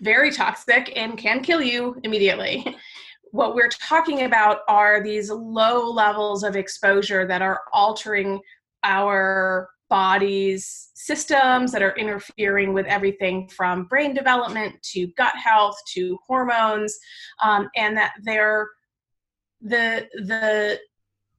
very 0.00 0.30
toxic 0.30 0.92
and 0.96 1.16
can 1.16 1.42
kill 1.42 1.62
you 1.62 1.96
immediately. 2.02 2.64
what 3.32 3.54
we're 3.54 3.68
talking 3.68 4.22
about 4.22 4.60
are 4.68 5.02
these 5.02 5.30
low 5.30 5.90
levels 5.90 6.42
of 6.42 6.56
exposure 6.56 7.26
that 7.26 7.42
are 7.42 7.62
altering 7.72 8.40
our 8.84 9.68
body's 9.88 10.90
systems 10.94 11.72
that 11.72 11.82
are 11.82 11.96
interfering 11.96 12.72
with 12.72 12.86
everything 12.86 13.48
from 13.48 13.84
brain 13.84 14.14
development 14.14 14.74
to 14.82 15.06
gut 15.16 15.34
health 15.36 15.76
to 15.94 16.18
hormones 16.26 16.98
um, 17.42 17.68
and 17.76 17.96
that 17.96 18.14
they're 18.24 18.68
the 19.60 20.06
the 20.14 20.78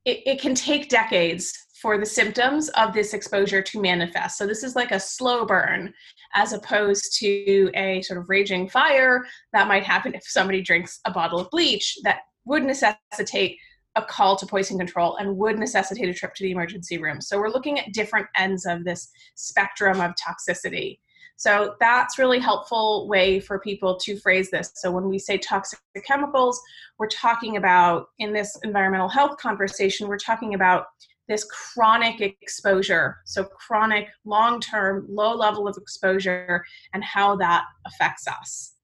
it, 0.06 0.24
it 0.26 0.42
can 0.42 0.56
take 0.56 0.90
decades 0.90 1.54
for 1.82 1.98
the 1.98 2.06
symptoms 2.06 2.70
of 2.70 2.94
this 2.94 3.14
exposure 3.14 3.62
to 3.62 3.82
manifest. 3.82 4.38
So 4.38 4.48
this 4.48 4.64
is 4.64 4.76
like 4.76 4.92
a 4.92 5.00
slow 5.00 5.46
burn 5.46 5.94
as 6.34 6.54
opposed 6.54 7.18
to 7.20 7.70
a 7.76 8.02
sort 8.02 8.20
of 8.20 8.30
raging 8.30 8.68
fire 8.68 9.26
that 9.54 9.68
might 9.68 9.84
happen 9.84 10.16
if 10.16 10.24
somebody 10.24 10.62
drinks 10.62 11.00
a 11.06 11.12
bottle 11.12 11.40
of 11.40 11.50
bleach 11.52 11.98
that 12.04 12.22
would 12.46 12.64
necessitate 12.64 13.58
a 13.98 14.06
call 14.06 14.36
to 14.38 14.46
poison 14.46 14.78
control 14.78 15.18
and 15.18 15.38
would 15.38 15.58
necessitate 15.58 16.08
a 16.08 16.14
trip 16.14 16.34
to 16.36 16.44
the 16.44 16.52
emergency 16.52 16.98
room. 16.98 17.20
So 17.20 17.40
we're 17.40 17.50
looking 17.50 17.80
at 17.80 17.94
different 17.94 18.28
ends 18.36 18.66
of 18.66 18.84
this 18.84 19.10
spectrum 19.36 20.00
of 20.00 20.14
toxicity. 20.16 21.00
So 21.36 21.76
that's 21.80 22.18
really 22.18 22.40
helpful 22.40 23.08
way 23.08 23.40
for 23.40 23.60
people 23.60 23.98
to 23.98 24.18
phrase 24.18 24.50
this. 24.50 24.72
So 24.76 24.90
when 24.92 25.08
we 25.08 25.20
say 25.20 25.38
toxic 25.38 25.80
chemicals, 26.04 26.60
we're 26.98 27.10
talking 27.10 27.58
about 27.58 28.08
in 28.20 28.34
this 28.34 28.58
environmental 28.64 29.10
health 29.10 29.38
conversation, 29.38 30.08
we're 30.08 30.18
talking 30.18 30.56
about 30.56 30.86
this 31.28 31.44
chronic 31.44 32.22
exposure. 32.22 33.18
So, 33.26 33.44
chronic, 33.44 34.08
long 34.26 34.60
term, 34.60 35.06
low 35.10 35.36
level 35.36 35.68
of 35.68 35.78
exposure, 35.78 36.64
and 36.94 37.04
how 37.04 37.36
that 37.38 37.66
affects 37.86 38.28
us. 38.28 38.77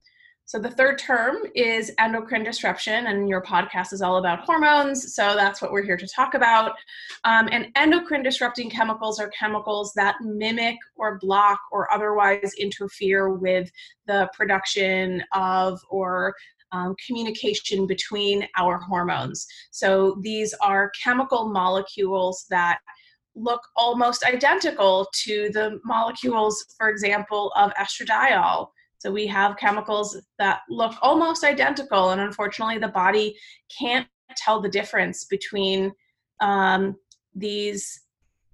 So, 0.46 0.60
the 0.60 0.70
third 0.70 1.00
term 1.00 1.38
is 1.56 1.92
endocrine 2.00 2.44
disruption, 2.44 3.08
and 3.08 3.30
your 3.30 3.42
podcast 3.42 3.94
is 3.94 4.02
all 4.02 4.18
about 4.18 4.42
hormones. 4.42 5.16
So, 5.16 5.36
that's 5.36 5.62
what 5.62 5.72
we're 5.72 5.84
here 5.84 5.98
to 5.98 6.08
talk 6.08 6.34
about. 6.34 6.74
Um, 7.24 7.48
and 7.52 7.68
endocrine 7.76 8.24
disrupting 8.24 8.70
chemicals 8.70 9.20
are 9.20 9.30
chemicals 9.30 9.94
that 9.96 10.16
mimic 10.22 10.78
or 10.96 11.18
block 11.20 11.60
or 11.72 11.92
otherwise 11.94 12.54
interfere 12.60 13.30
with 13.30 13.72
the 14.06 14.30
production 14.34 15.24
of 15.32 15.80
or 15.90 16.36
um, 16.74 16.96
communication 17.06 17.88
between 17.88 18.48
our 18.58 18.78
hormones. 18.78 19.48
So 19.72 20.18
these 20.22 20.54
are 20.56 20.92
chemical 21.02 21.48
molecules 21.48 22.46
that 22.50 22.80
look 23.36 23.62
almost 23.76 24.26
identical 24.26 25.08
to 25.24 25.50
the 25.54 25.80
molecules, 25.86 26.66
for 26.78 26.90
example, 26.90 27.52
of 27.56 27.74
estradiol. 27.76 28.68
So 29.04 29.12
we 29.12 29.28
have 29.28 29.58
chemicals 29.58 30.18
that 30.40 30.62
look 30.70 30.96
almost 31.02 31.44
identical, 31.44 32.12
and 32.12 32.22
unfortunately, 32.22 32.78
the 32.78 32.88
body 32.88 33.38
can't 33.78 34.08
tell 34.38 34.62
the 34.62 34.70
difference 34.70 35.26
between 35.26 35.92
um, 36.40 36.96
these, 37.36 38.04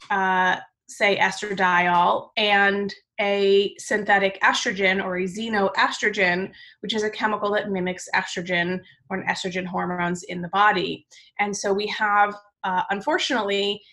uh, 0.09 0.55
say, 0.87 1.19
estradiol 1.19 2.29
and 2.35 2.91
a 3.21 3.75
synthetic 3.77 4.41
estrogen 4.41 5.03
or 5.05 5.17
a 5.17 5.25
xenoestrogen, 5.25 6.51
which 6.79 6.95
is 6.95 7.03
a 7.03 7.11
chemical 7.11 7.51
that 7.51 7.69
mimics 7.69 8.09
estrogen 8.15 8.79
or 9.11 9.17
an 9.17 9.27
estrogen 9.27 9.67
hormones 9.67 10.23
in 10.23 10.41
the 10.41 10.47
body. 10.47 11.05
And 11.37 11.55
so 11.55 11.71
we 11.71 11.85
have, 11.85 12.33
uh, 12.63 12.81
unfortunately, 12.89 13.83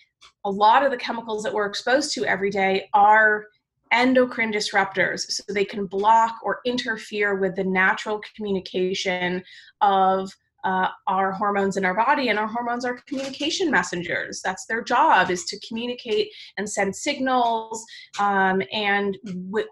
a 0.43 0.49
lot 0.49 0.83
of 0.83 0.89
the 0.89 0.97
chemicals 0.97 1.43
that 1.43 1.53
we're 1.53 1.67
exposed 1.67 2.15
to 2.15 2.25
every 2.25 2.49
day 2.49 2.89
are 2.95 3.45
endocrine 3.91 4.51
disruptors. 4.51 5.31
So 5.31 5.43
they 5.53 5.65
can 5.65 5.85
block 5.85 6.35
or 6.43 6.59
interfere 6.65 7.35
with 7.35 7.55
the 7.55 7.63
natural 7.63 8.21
communication 8.35 9.43
of 9.81 10.31
uh, 10.63 10.89
our 11.07 11.31
hormones 11.31 11.77
in 11.77 11.85
our 11.85 11.93
body 11.93 12.27
and 12.27 12.37
our 12.37 12.47
hormones 12.47 12.83
are 12.83 12.99
communication 13.07 13.71
messengers. 13.71 14.41
That's 14.43 14.65
their 14.65 14.83
job 14.83 15.29
is 15.31 15.45
to 15.45 15.59
communicate 15.65 16.29
and 16.57 16.69
send 16.69 16.95
signals 16.95 17.85
um, 18.19 18.61
and 18.73 19.17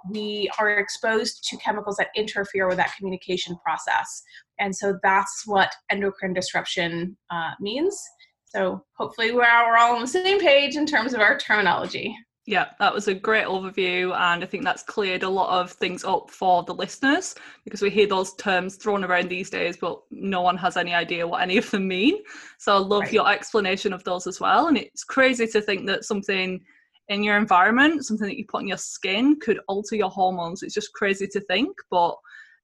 we 0.10 0.50
are 0.58 0.70
exposed 0.78 1.44
to 1.50 1.58
chemicals 1.58 1.98
that 1.98 2.10
interfere 2.16 2.68
with 2.68 2.78
that 2.78 2.96
communication 2.96 3.58
process. 3.58 4.24
And 4.60 4.74
so 4.74 4.98
that's 5.04 5.44
what 5.46 5.74
endocrine 5.90 6.34
disruption 6.34 7.18
uh, 7.30 7.52
means. 7.60 8.02
So 8.46 8.86
hopefully 8.98 9.34
we're 9.34 9.44
all 9.78 9.96
on 9.96 10.02
the 10.02 10.08
same 10.08 10.40
page 10.40 10.78
in 10.78 10.86
terms 10.86 11.14
of 11.14 11.20
our 11.20 11.38
terminology 11.38 12.16
yeah, 12.48 12.68
that 12.78 12.94
was 12.94 13.08
a 13.08 13.14
great 13.14 13.46
overview, 13.46 14.16
and 14.16 14.44
I 14.44 14.46
think 14.46 14.64
that's 14.64 14.84
cleared 14.84 15.24
a 15.24 15.30
lot 15.30 15.60
of 15.60 15.72
things 15.72 16.04
up 16.04 16.30
for 16.30 16.62
the 16.64 16.76
listeners 16.76 17.34
because 17.64 17.82
we 17.82 17.90
hear 17.90 18.06
those 18.06 18.36
terms 18.36 18.76
thrown 18.76 19.04
around 19.04 19.30
these 19.30 19.50
days, 19.50 19.78
but 19.78 20.00
no 20.12 20.42
one 20.42 20.56
has 20.58 20.78
any 20.78 20.94
idea 20.94 21.28
what 21.28 21.42
any 21.42 21.58
of 21.58 21.70
them 21.72 21.88
mean. 21.88 22.20
So 22.60 22.76
I 22.76 22.78
love 22.78 23.02
right. 23.04 23.14
your 23.14 23.28
explanation 23.28 23.94
of 23.94 24.04
those 24.04 24.28
as 24.28 24.40
well. 24.40 24.68
And 24.68 24.78
it's 24.78 25.04
crazy 25.04 25.48
to 25.48 25.62
think 25.62 25.88
that 25.88 26.06
something 26.06 26.64
in 27.10 27.24
your 27.24 27.38
environment, 27.38 28.06
something 28.06 28.28
that 28.28 28.38
you 28.38 28.46
put 28.46 28.60
on 28.60 28.68
your 28.68 28.78
skin, 28.78 29.40
could 29.40 29.60
alter 29.68 29.96
your 29.96 30.12
hormones. 30.12 30.62
It's 30.62 30.76
just 30.76 30.94
crazy 30.94 31.26
to 31.28 31.40
think, 31.42 31.76
but 31.90 32.16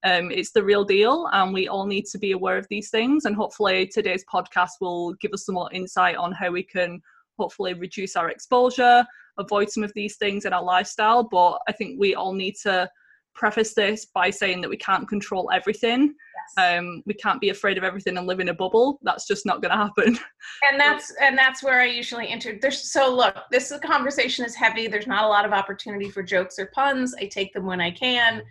um, 0.04 0.30
it's 0.30 0.52
the 0.52 0.62
real 0.62 0.84
deal, 0.84 1.28
and 1.32 1.52
we 1.52 1.66
all 1.66 1.86
need 1.86 2.06
to 2.06 2.18
be 2.18 2.32
aware 2.32 2.56
of 2.56 2.68
these 2.68 2.90
things. 2.90 3.24
And 3.24 3.34
hopefully, 3.34 3.88
today's 3.88 4.24
podcast 4.32 4.80
will 4.80 5.14
give 5.14 5.32
us 5.32 5.44
some 5.44 5.56
more 5.56 5.72
insight 5.72 6.14
on 6.14 6.30
how 6.30 6.52
we 6.52 6.62
can 6.62 7.02
hopefully 7.36 7.74
reduce 7.74 8.14
our 8.14 8.28
exposure 8.28 9.04
avoid 9.38 9.70
some 9.70 9.82
of 9.82 9.92
these 9.94 10.16
things 10.16 10.44
in 10.44 10.52
our 10.52 10.62
lifestyle. 10.62 11.24
But 11.24 11.58
I 11.68 11.72
think 11.72 11.98
we 11.98 12.14
all 12.14 12.32
need 12.32 12.56
to 12.62 12.88
preface 13.34 13.74
this 13.74 14.06
by 14.06 14.30
saying 14.30 14.60
that 14.60 14.70
we 14.70 14.76
can't 14.76 15.08
control 15.08 15.50
everything. 15.52 16.14
Yes. 16.56 16.78
Um, 16.78 17.02
we 17.06 17.14
can't 17.14 17.40
be 17.40 17.50
afraid 17.50 17.78
of 17.78 17.84
everything 17.84 18.16
and 18.18 18.26
live 18.26 18.40
in 18.40 18.48
a 18.48 18.54
bubble. 18.54 18.98
That's 19.02 19.26
just 19.26 19.46
not 19.46 19.62
going 19.62 19.70
to 19.72 19.76
happen. 19.76 20.18
And 20.68 20.78
that's 20.78 21.12
and 21.20 21.36
that's 21.36 21.62
where 21.62 21.80
I 21.80 21.86
usually 21.86 22.28
enter. 22.28 22.58
There's 22.60 22.92
so 22.92 23.14
look, 23.14 23.36
this 23.50 23.72
conversation 23.84 24.44
is 24.44 24.54
heavy. 24.54 24.86
There's 24.86 25.06
not 25.06 25.24
a 25.24 25.28
lot 25.28 25.44
of 25.44 25.52
opportunity 25.52 26.08
for 26.10 26.22
jokes 26.22 26.58
or 26.58 26.70
puns. 26.74 27.14
I 27.18 27.26
take 27.26 27.52
them 27.52 27.66
when 27.66 27.80
I 27.80 27.90
can. 27.90 28.42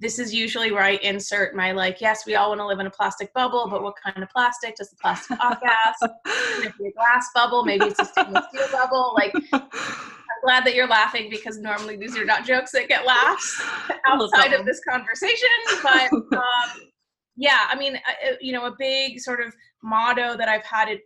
This 0.00 0.18
is 0.18 0.32
usually 0.32 0.72
where 0.72 0.82
I 0.82 0.92
insert 1.02 1.54
my 1.54 1.72
like, 1.72 2.00
yes, 2.00 2.24
we 2.24 2.34
all 2.34 2.50
want 2.50 2.60
to 2.60 2.66
live 2.66 2.80
in 2.80 2.86
a 2.86 2.90
plastic 2.90 3.32
bubble, 3.34 3.68
but 3.68 3.82
what 3.82 3.94
kind 4.02 4.22
of 4.22 4.28
plastic 4.30 4.76
does 4.76 4.90
the 4.90 4.96
plastic 4.96 5.38
podcast? 5.38 6.10
it 6.64 6.72
be 6.78 6.88
a 6.88 6.92
glass 6.92 7.28
bubble, 7.34 7.64
maybe 7.64 7.86
it's 7.86 8.00
a 8.00 8.04
stainless 8.04 8.44
steel 8.52 8.68
bubble. 8.72 9.14
Like 9.16 9.34
glad 10.42 10.64
that 10.64 10.74
you're 10.74 10.88
laughing 10.88 11.28
because 11.30 11.58
normally 11.58 11.96
these 11.96 12.16
are 12.16 12.24
not 12.24 12.46
jokes 12.46 12.72
that 12.72 12.88
get 12.88 13.06
laughs 13.06 13.62
outside 14.06 14.52
of 14.52 14.66
this 14.66 14.80
conversation. 14.88 15.48
But 15.82 16.12
um, 16.12 16.90
yeah, 17.36 17.66
I 17.68 17.76
mean, 17.76 17.96
uh, 17.96 18.32
you 18.40 18.52
know, 18.52 18.66
a 18.66 18.74
big 18.78 19.20
sort 19.20 19.40
of 19.40 19.54
motto 19.82 20.36
that 20.36 20.48
I've 20.48 20.64
had 20.64 20.88
it 20.88 21.02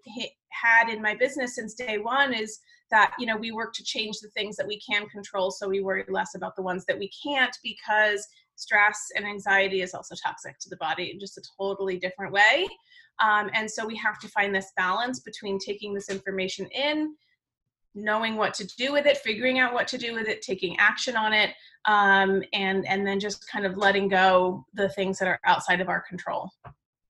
had 0.50 0.88
in 0.88 1.02
my 1.02 1.14
business 1.14 1.56
since 1.56 1.74
day 1.74 1.98
one 1.98 2.32
is 2.32 2.60
that 2.90 3.12
you 3.18 3.26
know 3.26 3.36
we 3.36 3.50
work 3.50 3.72
to 3.74 3.84
change 3.84 4.18
the 4.20 4.28
things 4.30 4.56
that 4.56 4.66
we 4.66 4.80
can 4.80 5.06
control, 5.08 5.50
so 5.50 5.68
we 5.68 5.80
worry 5.80 6.04
less 6.08 6.34
about 6.34 6.56
the 6.56 6.62
ones 6.62 6.84
that 6.86 6.98
we 6.98 7.10
can't 7.24 7.56
because 7.62 8.26
stress 8.56 9.08
and 9.16 9.26
anxiety 9.26 9.82
is 9.82 9.94
also 9.94 10.14
toxic 10.24 10.58
to 10.60 10.68
the 10.70 10.76
body 10.76 11.10
in 11.12 11.18
just 11.18 11.38
a 11.38 11.42
totally 11.58 11.98
different 11.98 12.32
way. 12.32 12.66
Um, 13.22 13.50
and 13.52 13.70
so 13.70 13.86
we 13.86 13.96
have 13.96 14.18
to 14.20 14.28
find 14.28 14.54
this 14.54 14.72
balance 14.76 15.20
between 15.20 15.58
taking 15.58 15.94
this 15.94 16.08
information 16.08 16.66
in 16.66 17.14
knowing 17.94 18.36
what 18.36 18.54
to 18.54 18.66
do 18.76 18.92
with 18.92 19.06
it 19.06 19.18
figuring 19.18 19.58
out 19.58 19.72
what 19.72 19.86
to 19.86 19.98
do 19.98 20.14
with 20.14 20.28
it 20.28 20.42
taking 20.42 20.76
action 20.78 21.16
on 21.16 21.32
it 21.32 21.50
um, 21.86 22.42
and 22.52 22.86
and 22.86 23.06
then 23.06 23.20
just 23.20 23.48
kind 23.48 23.66
of 23.66 23.76
letting 23.76 24.08
go 24.08 24.64
the 24.74 24.88
things 24.90 25.18
that 25.18 25.28
are 25.28 25.40
outside 25.44 25.80
of 25.80 25.88
our 25.88 26.00
control 26.00 26.50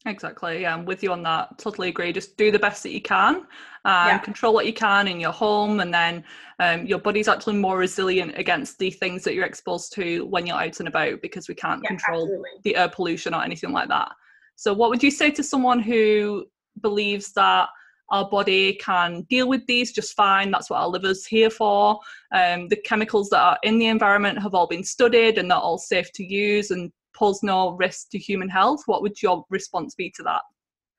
Exactly. 0.06 0.62
Yeah, 0.62 0.74
I'm 0.74 0.84
with 0.84 1.02
you 1.02 1.12
on 1.12 1.22
that. 1.22 1.58
Totally 1.58 1.88
agree. 1.88 2.12
Just 2.12 2.36
do 2.36 2.50
the 2.50 2.58
best 2.58 2.82
that 2.82 2.92
you 2.92 3.00
can 3.00 3.46
and 3.86 4.08
yeah. 4.08 4.18
control 4.18 4.52
what 4.52 4.66
you 4.66 4.72
can 4.72 5.08
in 5.08 5.18
your 5.18 5.32
home, 5.32 5.80
and 5.80 5.92
then 5.92 6.24
um, 6.58 6.86
your 6.86 6.98
body's 6.98 7.28
actually 7.28 7.56
more 7.56 7.78
resilient 7.78 8.36
against 8.36 8.78
the 8.78 8.90
things 8.90 9.24
that 9.24 9.34
you're 9.34 9.46
exposed 9.46 9.94
to 9.94 10.26
when 10.26 10.46
you're 10.46 10.60
out 10.60 10.78
and 10.78 10.88
about 10.88 11.22
because 11.22 11.48
we 11.48 11.54
can't 11.54 11.80
yeah, 11.82 11.88
control 11.88 12.22
absolutely. 12.22 12.50
the 12.64 12.76
air 12.76 12.88
pollution 12.88 13.34
or 13.34 13.42
anything 13.42 13.72
like 13.72 13.88
that. 13.88 14.12
So, 14.56 14.74
what 14.74 14.90
would 14.90 15.02
you 15.02 15.10
say 15.10 15.30
to 15.32 15.42
someone 15.42 15.80
who 15.80 16.44
believes 16.82 17.32
that 17.32 17.68
our 18.10 18.28
body 18.28 18.74
can 18.74 19.22
deal 19.22 19.48
with 19.48 19.66
these 19.66 19.92
just 19.92 20.14
fine? 20.14 20.50
That's 20.50 20.70
what 20.70 20.80
our 20.80 20.88
liver's 20.88 21.24
here 21.24 21.50
for. 21.50 22.00
Um, 22.32 22.68
the 22.68 22.76
chemicals 22.76 23.30
that 23.30 23.40
are 23.40 23.58
in 23.62 23.78
the 23.78 23.86
environment 23.86 24.42
have 24.42 24.54
all 24.54 24.66
been 24.66 24.84
studied 24.84 25.38
and 25.38 25.50
they're 25.50 25.58
all 25.58 25.78
safe 25.78 26.12
to 26.12 26.24
use 26.24 26.70
and 26.70 26.92
pose 27.14 27.42
no 27.42 27.70
risk 27.72 28.10
to 28.10 28.18
human 28.18 28.48
health. 28.48 28.82
What 28.86 29.02
would 29.02 29.22
your 29.22 29.44
response 29.50 29.94
be 29.94 30.10
to 30.10 30.22
that? 30.24 30.42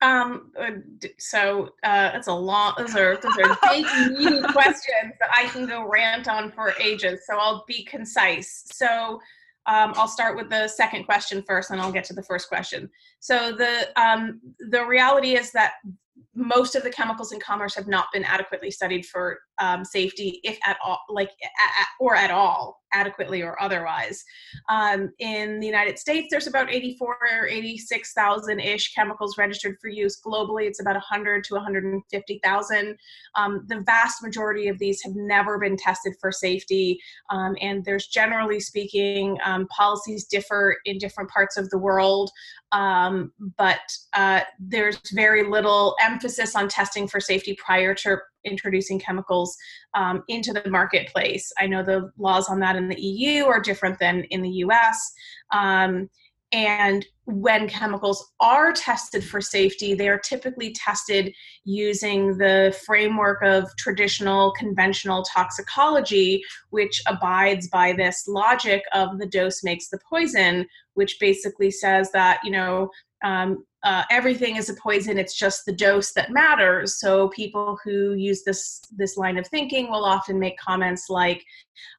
Um, 0.01 0.51
uh, 0.59 0.71
so 1.17 1.69
uh, 1.83 2.11
that's 2.11 2.27
a 2.27 2.33
lot. 2.33 2.77
Those 2.77 2.95
are 2.95 3.17
those 3.17 3.37
are 3.37 3.57
big, 3.63 3.85
meaty 4.11 4.41
questions 4.51 5.13
that 5.19 5.29
I 5.33 5.47
can 5.47 5.65
go 5.65 5.87
rant 5.87 6.27
on 6.27 6.51
for 6.51 6.73
ages. 6.79 7.21
So 7.25 7.37
I'll 7.37 7.63
be 7.67 7.83
concise. 7.85 8.65
So 8.71 9.19
um, 9.67 9.93
I'll 9.95 10.07
start 10.07 10.35
with 10.35 10.49
the 10.49 10.67
second 10.67 11.05
question 11.05 11.43
first, 11.47 11.71
and 11.71 11.81
I'll 11.81 11.91
get 11.91 12.03
to 12.05 12.13
the 12.13 12.21
first 12.21 12.49
question. 12.49 12.89
So 13.19 13.51
the 13.51 13.89
um, 13.99 14.41
the 14.69 14.85
reality 14.85 15.35
is 15.35 15.51
that 15.53 15.75
most 16.33 16.75
of 16.75 16.83
the 16.83 16.89
chemicals 16.89 17.31
in 17.31 17.39
commerce 17.39 17.75
have 17.75 17.87
not 17.87 18.07
been 18.13 18.23
adequately 18.23 18.71
studied 18.71 19.05
for 19.05 19.39
um, 19.59 19.85
safety, 19.85 20.39
if 20.43 20.57
at 20.65 20.77
all, 20.83 20.99
like 21.09 21.29
at, 21.29 21.87
or 21.99 22.15
at 22.15 22.31
all, 22.31 22.81
adequately 22.93 23.43
or 23.43 23.61
otherwise. 23.61 24.23
Um, 24.69 25.11
in 25.19 25.59
the 25.59 25.65
United 25.65 25.99
States, 25.99 26.27
there's 26.31 26.47
about 26.47 26.71
84 26.71 27.17
or 27.41 27.47
86,000 27.47 28.59
ish 28.59 28.93
chemicals 28.93 29.37
registered 29.37 29.77
for 29.81 29.89
use. 29.89 30.19
Globally, 30.25 30.65
it's 30.65 30.79
about 30.79 30.95
100 30.95 31.43
to 31.45 31.55
150,000. 31.55 32.97
Um, 33.35 33.65
the 33.67 33.81
vast 33.81 34.23
majority 34.23 34.67
of 34.69 34.79
these 34.79 35.01
have 35.03 35.15
never 35.15 35.59
been 35.59 35.77
tested 35.77 36.13
for 36.21 36.31
safety, 36.31 36.99
um, 37.29 37.55
and 37.61 37.83
there's 37.83 38.07
generally 38.07 38.59
speaking, 38.59 39.37
um, 39.43 39.67
policies 39.67 40.25
differ 40.25 40.77
in 40.85 40.97
different 40.97 41.29
parts 41.29 41.57
of 41.57 41.69
the 41.69 41.77
world. 41.77 42.31
Um, 42.71 43.31
but 43.57 43.79
uh, 44.13 44.41
there's 44.59 44.99
very 45.13 45.43
little 45.43 45.95
emphasis 46.01 46.55
on 46.55 46.67
testing 46.67 47.07
for 47.07 47.19
safety 47.19 47.57
prior 47.63 47.93
to 47.95 48.17
introducing 48.45 48.99
chemicals 48.99 49.55
um, 49.93 50.23
into 50.27 50.53
the 50.53 50.69
marketplace. 50.69 51.51
I 51.57 51.67
know 51.67 51.83
the 51.83 52.11
laws 52.17 52.49
on 52.49 52.59
that 52.59 52.75
in 52.75 52.87
the 52.87 52.99
EU 52.99 53.45
are 53.45 53.59
different 53.59 53.99
than 53.99 54.23
in 54.25 54.41
the 54.41 54.49
US. 54.49 55.11
Um, 55.51 56.09
and 56.51 57.05
when 57.25 57.67
chemicals 57.67 58.31
are 58.39 58.71
tested 58.71 59.23
for 59.23 59.41
safety, 59.41 59.93
they 59.93 60.07
are 60.07 60.19
typically 60.19 60.71
tested 60.73 61.33
using 61.63 62.37
the 62.37 62.73
framework 62.85 63.41
of 63.43 63.69
traditional 63.77 64.53
conventional 64.53 65.23
toxicology, 65.23 66.43
which 66.69 67.01
abides 67.07 67.67
by 67.67 67.93
this 67.93 68.27
logic 68.27 68.83
of 68.93 69.17
the 69.17 69.25
dose 69.25 69.63
makes 69.63 69.89
the 69.89 69.99
poison, 70.07 70.65
which 70.93 71.17
basically 71.19 71.71
says 71.71 72.11
that, 72.11 72.39
you 72.43 72.51
know, 72.51 72.89
um, 73.23 73.63
uh, 73.83 74.03
everything 74.09 74.55
is 74.55 74.69
a 74.69 74.73
poison 74.73 75.17
it's 75.17 75.37
just 75.37 75.65
the 75.65 75.71
dose 75.71 76.11
that 76.13 76.31
matters. 76.31 76.99
So 76.99 77.29
people 77.29 77.77
who 77.83 78.13
use 78.15 78.43
this 78.43 78.81
this 78.97 79.15
line 79.15 79.37
of 79.37 79.47
thinking 79.47 79.89
will 79.89 80.03
often 80.03 80.39
make 80.39 80.57
comments 80.57 81.05
like 81.09 81.43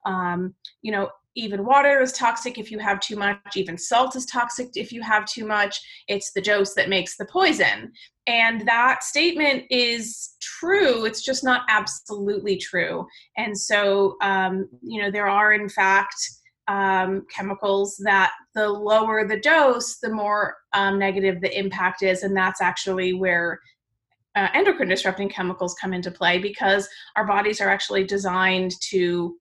um, 0.05 0.55
you 0.83 0.93
know 0.93 1.09
even 1.37 1.67
water 1.67 2.01
is 2.01 2.13
toxic 2.13 2.59
if 2.59 2.71
you 2.71 2.79
have 2.79 2.99
too 2.99 3.15
much 3.15 3.57
even 3.57 3.77
salt 3.77 4.17
is 4.17 4.25
toxic 4.25 4.71
if 4.75 4.91
you 4.91 5.01
have 5.03 5.27
too 5.27 5.47
much. 5.47 5.81
It's 6.09 6.33
the 6.33 6.43
dose 6.43 6.75
that 6.75 6.89
makes 6.89 7.17
the 7.17 7.27
poison. 7.27 7.93
And 8.27 8.67
that 8.67 9.05
statement 9.05 9.65
is 9.71 10.35
true 10.41 11.05
it's 11.05 11.25
just 11.25 11.45
not 11.45 11.63
absolutely 11.69 12.57
true. 12.57 13.07
And 13.37 13.57
so 13.57 14.17
um, 14.23 14.69
you 14.83 15.01
know 15.01 15.11
there 15.11 15.29
are 15.29 15.53
in 15.53 15.69
fact 15.69 16.17
um, 16.69 17.27
chemicals 17.31 17.97
that 18.05 18.33
the 18.55 18.69
lower 18.69 19.26
the 19.26 19.39
dose, 19.39 19.99
the 19.99 20.11
more 20.11 20.57
um, 20.73 20.99
negative 20.99 21.41
the 21.41 21.57
impact 21.59 22.02
is. 22.02 22.23
And 22.23 22.37
that's 22.37 22.61
actually 22.61 23.13
where 23.13 23.61
uh, 24.35 24.49
endocrine 24.55 24.89
disrupting 24.89 25.29
chemicals 25.29 25.75
come 25.81 25.95
into 25.95 26.11
play 26.11 26.39
because 26.39 26.89
our 27.17 27.26
bodies 27.26 27.61
are 27.61 27.69
actually 27.69 28.05
designed 28.05 28.73
to 28.81 29.37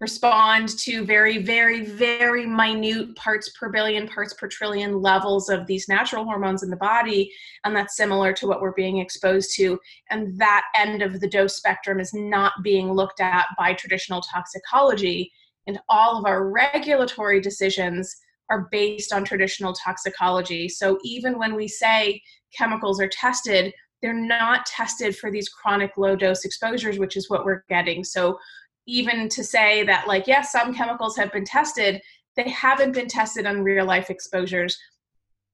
respond 0.00 0.70
to 0.78 1.04
very, 1.04 1.36
very, 1.38 1.84
very 1.84 2.46
minute 2.46 3.14
parts 3.16 3.50
per 3.50 3.68
billion, 3.68 4.08
parts 4.08 4.32
per 4.32 4.48
trillion 4.48 5.02
levels 5.02 5.50
of 5.50 5.66
these 5.66 5.88
natural 5.88 6.24
hormones 6.24 6.62
in 6.62 6.70
the 6.70 6.76
body. 6.76 7.30
And 7.64 7.76
that's 7.76 7.96
similar 7.96 8.32
to 8.32 8.46
what 8.46 8.62
we're 8.62 8.72
being 8.72 8.96
exposed 8.98 9.54
to. 9.56 9.78
And 10.08 10.38
that 10.38 10.64
end 10.74 11.02
of 11.02 11.20
the 11.20 11.28
dose 11.28 11.56
spectrum 11.56 12.00
is 12.00 12.14
not 12.14 12.54
being 12.64 12.90
looked 12.90 13.20
at 13.20 13.46
by 13.58 13.74
traditional 13.74 14.22
toxicology 14.22 15.30
and 15.66 15.78
all 15.88 16.18
of 16.18 16.24
our 16.26 16.48
regulatory 16.48 17.40
decisions 17.40 18.16
are 18.50 18.68
based 18.70 19.12
on 19.12 19.24
traditional 19.24 19.72
toxicology. 19.72 20.68
So 20.68 20.98
even 21.04 21.38
when 21.38 21.54
we 21.54 21.68
say 21.68 22.20
chemicals 22.56 23.00
are 23.00 23.08
tested, 23.08 23.72
they're 24.02 24.12
not 24.12 24.66
tested 24.66 25.16
for 25.16 25.30
these 25.30 25.48
chronic 25.48 25.92
low 25.96 26.16
dose 26.16 26.44
exposures, 26.44 26.98
which 26.98 27.16
is 27.16 27.30
what 27.30 27.44
we're 27.44 27.64
getting. 27.68 28.02
So 28.02 28.38
even 28.86 29.28
to 29.28 29.44
say 29.44 29.84
that, 29.84 30.08
like, 30.08 30.26
yes, 30.26 30.50
some 30.50 30.74
chemicals 30.74 31.16
have 31.16 31.32
been 31.32 31.44
tested, 31.44 32.00
they 32.36 32.48
haven't 32.48 32.92
been 32.92 33.08
tested 33.08 33.46
on 33.46 33.62
real 33.62 33.84
life 33.84 34.10
exposures. 34.10 34.78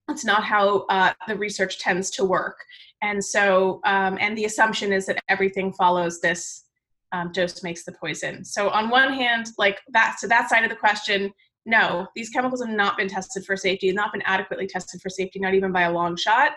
That's 0.08 0.24
not 0.24 0.44
how 0.44 0.86
uh, 0.88 1.12
the 1.26 1.36
research 1.36 1.80
tends 1.80 2.10
to 2.12 2.24
work. 2.24 2.56
And 3.02 3.22
so, 3.22 3.80
um, 3.84 4.16
and 4.20 4.38
the 4.38 4.44
assumption 4.44 4.92
is 4.92 5.06
that 5.06 5.18
everything 5.28 5.72
follows 5.72 6.20
this 6.20 6.65
um, 7.12 7.32
dose 7.32 7.62
makes 7.62 7.84
the 7.84 7.92
poison. 7.92 8.44
So 8.44 8.70
on 8.70 8.88
one 8.88 9.12
hand, 9.12 9.46
like 9.58 9.80
that, 9.88 10.16
so 10.18 10.26
that 10.28 10.48
side 10.48 10.64
of 10.64 10.70
the 10.70 10.76
question, 10.76 11.32
no, 11.66 12.06
these 12.14 12.30
chemicals 12.30 12.64
have 12.64 12.74
not 12.74 12.96
been 12.96 13.08
tested 13.08 13.44
for 13.44 13.56
safety, 13.56 13.90
not 13.90 14.12
been 14.12 14.22
adequately 14.22 14.68
tested 14.68 15.00
for 15.02 15.08
safety, 15.08 15.40
not 15.40 15.52
even 15.52 15.72
by 15.72 15.82
a 15.82 15.92
long 15.92 16.16
shot, 16.16 16.52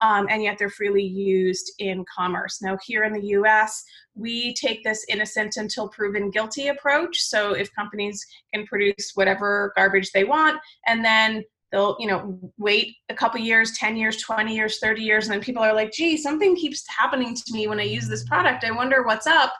um, 0.00 0.26
and 0.30 0.42
yet 0.42 0.56
they're 0.58 0.70
freely 0.70 1.02
used 1.02 1.70
in 1.78 2.04
commerce. 2.12 2.62
Now, 2.62 2.78
here 2.82 3.04
in 3.04 3.12
the 3.12 3.26
US, 3.38 3.84
we 4.14 4.54
take 4.54 4.82
this 4.82 5.04
innocent 5.10 5.56
until 5.56 5.88
proven 5.88 6.30
guilty 6.30 6.68
approach. 6.68 7.20
So 7.20 7.52
if 7.52 7.74
companies 7.74 8.24
can 8.54 8.66
produce 8.66 9.12
whatever 9.14 9.72
garbage 9.76 10.10
they 10.12 10.24
want, 10.24 10.58
and 10.86 11.04
then 11.04 11.44
they'll 11.70 11.96
you 11.98 12.06
know 12.06 12.38
wait 12.56 12.94
a 13.08 13.14
couple 13.14 13.40
years 13.40 13.76
10 13.76 13.96
years 13.96 14.22
20 14.22 14.54
years 14.54 14.78
30 14.78 15.02
years 15.02 15.24
and 15.24 15.34
then 15.34 15.40
people 15.40 15.62
are 15.62 15.74
like 15.74 15.90
gee 15.90 16.16
something 16.16 16.54
keeps 16.54 16.84
happening 16.88 17.34
to 17.34 17.52
me 17.52 17.66
when 17.66 17.80
i 17.80 17.82
use 17.82 18.06
this 18.06 18.24
product 18.24 18.62
i 18.62 18.70
wonder 18.70 19.02
what's 19.02 19.26
up 19.26 19.52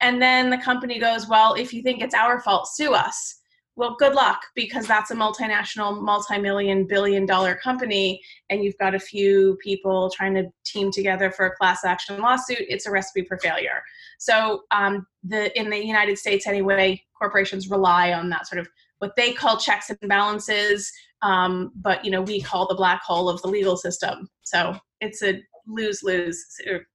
and 0.00 0.20
then 0.20 0.50
the 0.50 0.58
company 0.58 0.98
goes, 0.98 1.28
well, 1.28 1.54
if 1.54 1.72
you 1.72 1.82
think 1.82 2.02
it's 2.02 2.14
our 2.14 2.40
fault, 2.40 2.68
sue 2.68 2.94
us. 2.94 3.40
Well, 3.76 3.96
good 3.98 4.14
luck 4.14 4.40
because 4.54 4.86
that's 4.86 5.10
a 5.10 5.16
multinational, 5.16 6.00
multi 6.00 6.38
million, 6.38 6.86
billion 6.86 7.26
dollar 7.26 7.56
company, 7.56 8.22
and 8.48 8.62
you've 8.62 8.78
got 8.78 8.94
a 8.94 9.00
few 9.00 9.58
people 9.64 10.10
trying 10.14 10.34
to 10.34 10.44
team 10.64 10.92
together 10.92 11.30
for 11.32 11.46
a 11.46 11.56
class 11.56 11.84
action 11.84 12.20
lawsuit. 12.20 12.60
It's 12.60 12.86
a 12.86 12.92
recipe 12.92 13.24
for 13.24 13.36
failure. 13.38 13.82
So, 14.18 14.62
um, 14.70 15.06
the 15.24 15.58
in 15.58 15.70
the 15.70 15.84
United 15.84 16.18
States, 16.18 16.46
anyway, 16.46 17.02
corporations 17.18 17.68
rely 17.68 18.12
on 18.12 18.28
that 18.30 18.46
sort 18.46 18.60
of 18.60 18.68
what 18.98 19.16
they 19.16 19.32
call 19.32 19.58
checks 19.58 19.90
and 19.90 19.98
balances, 20.08 20.92
um, 21.22 21.72
but 21.74 22.04
you 22.04 22.12
know 22.12 22.22
we 22.22 22.40
call 22.40 22.68
the 22.68 22.76
black 22.76 23.02
hole 23.02 23.28
of 23.28 23.42
the 23.42 23.48
legal 23.48 23.76
system. 23.76 24.28
So 24.44 24.76
it's 25.00 25.20
a 25.24 25.42
lose 25.66 26.04
lose 26.04 26.44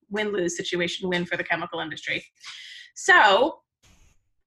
win 0.10 0.32
lose 0.32 0.56
situation 0.56 1.10
win 1.10 1.26
for 1.26 1.36
the 1.36 1.44
chemical 1.44 1.82
industry. 1.82 2.24
So, 2.96 3.60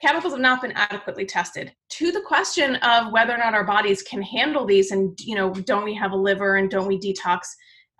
chemicals 0.02 0.32
have 0.32 0.40
not 0.40 0.60
been 0.60 0.72
adequately 0.72 1.24
tested. 1.24 1.72
To 1.90 2.10
the 2.10 2.20
question 2.20 2.76
of 2.76 3.12
whether 3.12 3.32
or 3.32 3.38
not 3.38 3.54
our 3.54 3.64
bodies 3.64 4.02
can 4.02 4.20
handle 4.20 4.66
these, 4.66 4.90
and 4.90 5.18
you 5.20 5.36
know, 5.36 5.54
don't 5.54 5.84
we 5.84 5.94
have 5.94 6.12
a 6.12 6.16
liver 6.16 6.56
and 6.56 6.70
don't 6.70 6.88
we 6.88 6.98
detox 6.98 7.40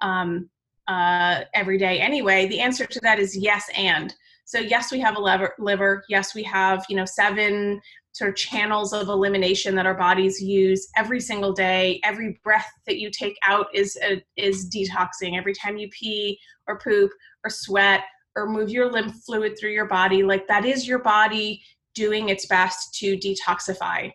um, 0.02 0.50
uh, 0.88 1.42
every 1.54 1.78
day 1.78 2.00
anyway? 2.00 2.46
The 2.46 2.60
answer 2.60 2.86
to 2.86 3.00
that 3.00 3.18
is 3.18 3.36
yes, 3.36 3.70
and 3.76 4.14
so 4.44 4.58
yes, 4.58 4.90
we 4.92 5.00
have 5.00 5.16
a 5.16 5.20
liver. 5.20 5.54
Liver. 5.58 6.04
Yes, 6.08 6.34
we 6.34 6.42
have 6.42 6.84
you 6.88 6.96
know 6.96 7.04
seven 7.04 7.80
sort 8.14 8.28
of 8.28 8.36
channels 8.36 8.92
of 8.92 9.08
elimination 9.08 9.74
that 9.74 9.86
our 9.86 9.94
bodies 9.94 10.42
use 10.42 10.88
every 10.96 11.20
single 11.20 11.52
day. 11.52 11.98
Every 12.04 12.38
breath 12.44 12.68
that 12.86 12.98
you 12.98 13.10
take 13.10 13.38
out 13.46 13.66
is 13.72 13.96
a, 14.02 14.16
uh, 14.16 14.20
is 14.36 14.68
detoxing. 14.68 15.38
Every 15.38 15.54
time 15.54 15.78
you 15.78 15.88
pee 15.88 16.38
or 16.66 16.78
poop 16.78 17.10
or 17.44 17.50
sweat 17.50 18.02
or 18.36 18.48
move 18.48 18.70
your 18.70 18.90
lymph 18.90 19.14
fluid 19.24 19.56
through 19.58 19.72
your 19.72 19.86
body. 19.86 20.22
Like 20.22 20.46
that 20.48 20.64
is 20.64 20.86
your 20.86 21.00
body 21.00 21.62
doing 21.94 22.28
its 22.30 22.46
best 22.46 22.94
to 23.00 23.16
detoxify. 23.18 24.10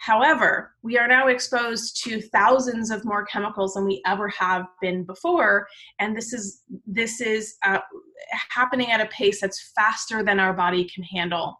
However, 0.00 0.74
we 0.82 0.96
are 0.96 1.08
now 1.08 1.26
exposed 1.26 2.00
to 2.04 2.20
thousands 2.20 2.92
of 2.92 3.04
more 3.04 3.26
chemicals 3.26 3.74
than 3.74 3.84
we 3.84 4.00
ever 4.06 4.28
have 4.28 4.66
been 4.80 5.02
before, 5.02 5.66
and 5.98 6.16
this 6.16 6.32
is 6.32 6.62
this 6.86 7.20
is 7.20 7.56
uh, 7.64 7.80
happening 8.50 8.92
at 8.92 9.00
a 9.00 9.06
pace 9.06 9.40
that's 9.40 9.72
faster 9.74 10.22
than 10.22 10.38
our 10.38 10.52
body 10.52 10.88
can 10.94 11.02
handle. 11.02 11.58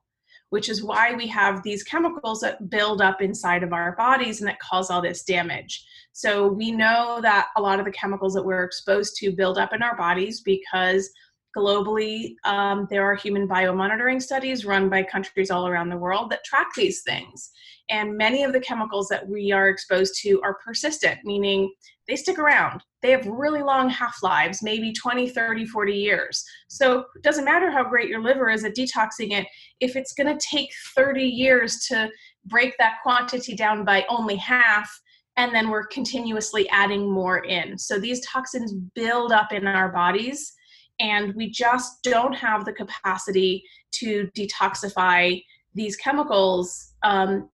which 0.51 0.69
is 0.69 0.83
why 0.83 1.13
we 1.15 1.27
have 1.27 1.63
these 1.63 1.83
chemicals 1.83 2.41
that 2.41 2.71
build 2.71 3.03
up 3.03 3.21
inside 3.21 3.63
of 3.63 3.73
our 3.73 3.95
bodies 3.97 4.41
and 4.41 4.49
that 4.49 4.59
cause 4.61 4.91
all 4.91 5.03
this 5.03 5.23
damage. 5.25 5.85
So 6.13 6.49
we 6.49 6.71
know 6.71 7.21
that 7.23 7.49
a 7.57 7.63
lot 7.63 7.79
of 7.79 7.85
the 7.85 7.93
chemicals 7.93 8.35
that 8.35 8.45
we're 8.45 8.65
exposed 8.65 9.17
to 9.17 9.31
build 9.31 9.59
up 9.59 9.75
in 9.75 9.83
our 9.83 9.97
bodies 9.97 10.41
because 10.41 11.11
globally 11.59 12.35
um, 12.44 12.87
there 12.88 13.05
are 13.05 13.16
human 13.16 13.49
biomonitoring 13.49 14.23
studies 14.23 14.64
run 14.64 14.88
by 14.88 15.03
countries 15.03 15.51
all 15.51 15.66
around 15.66 15.88
the 15.88 15.97
world 15.97 16.31
that 16.31 16.44
track 16.44 16.68
these 16.77 17.03
things. 17.03 17.51
And 17.90 18.16
many 18.16 18.44
of 18.44 18.53
the 18.53 18.61
chemicals 18.61 19.09
that 19.09 19.27
we 19.27 19.51
are 19.51 19.68
exposed 19.68 20.21
to 20.23 20.40
are 20.42 20.59
persistent, 20.64 21.18
meaning 21.25 21.73
they 22.07 22.16
stick 22.16 22.38
around. 22.38 22.83
They 23.03 23.11
have 23.11 23.27
really 23.27 23.62
long 23.62 23.88
half 23.88 24.16
lives, 24.23 24.62
maybe 24.62 24.92
20, 24.92 25.29
30, 25.31 25.66
40 25.66 25.92
years. 25.92 26.44
So 26.68 27.01
it 27.16 27.23
doesn't 27.23 27.44
matter 27.44 27.71
how 27.71 27.85
great 27.85 28.09
your 28.09 28.23
liver 28.23 28.51
is 28.51 28.64
at 28.64 28.77
detoxing 28.77 29.33
it, 29.33 29.47
if 29.81 29.97
it's 29.97 30.12
going 30.12 30.37
to 30.37 30.47
take 30.51 30.71
30 30.94 31.23
years 31.23 31.87
to 31.88 32.11
break 32.47 32.75
that 32.79 32.97
quantity 33.03 33.55
down 33.55 33.85
by 33.85 34.05
only 34.09 34.37
half, 34.37 34.90
and 35.37 35.55
then 35.55 35.71
we're 35.71 35.87
continuously 35.87 36.68
adding 36.71 37.11
more 37.11 37.44
in. 37.44 37.79
So 37.79 37.99
these 37.99 38.27
toxins 38.27 38.75
build 38.94 39.33
up 39.33 39.53
in 39.53 39.66
our 39.66 39.90
bodies, 39.90 40.53
and 41.01 41.35
we 41.35 41.51
just 41.51 42.03
don't 42.03 42.35
have 42.35 42.65
the 42.65 42.73
capacity 42.73 43.65
to 43.93 44.29
detoxify 44.37 45.43
these 45.75 45.97
chemicals 45.97 46.95
um, 47.03 47.49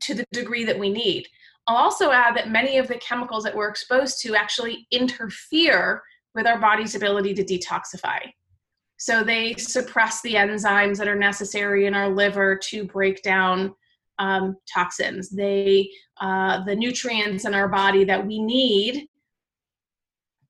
to 0.00 0.14
the 0.14 0.24
degree 0.32 0.64
that 0.64 0.78
we 0.78 0.90
need. 0.90 1.26
I'll 1.66 1.76
also 1.76 2.10
add 2.10 2.36
that 2.36 2.50
many 2.50 2.78
of 2.78 2.88
the 2.88 2.96
chemicals 2.96 3.44
that 3.44 3.54
we're 3.54 3.68
exposed 3.68 4.20
to 4.22 4.36
actually 4.36 4.86
interfere 4.90 6.02
with 6.34 6.46
our 6.46 6.58
body's 6.58 6.94
ability 6.94 7.32
to 7.34 7.44
detoxify. 7.44 8.20
So 8.98 9.24
they 9.24 9.54
suppress 9.54 10.20
the 10.22 10.34
enzymes 10.34 10.98
that 10.98 11.08
are 11.08 11.16
necessary 11.16 11.86
in 11.86 11.94
our 11.94 12.08
liver 12.08 12.56
to 12.64 12.84
break 12.84 13.22
down 13.22 13.74
um, 14.18 14.56
toxins. 14.72 15.30
They 15.30 15.90
uh, 16.20 16.64
the 16.64 16.76
nutrients 16.76 17.44
in 17.44 17.54
our 17.54 17.68
body 17.68 18.04
that 18.04 18.24
we 18.24 18.40
need 18.40 19.08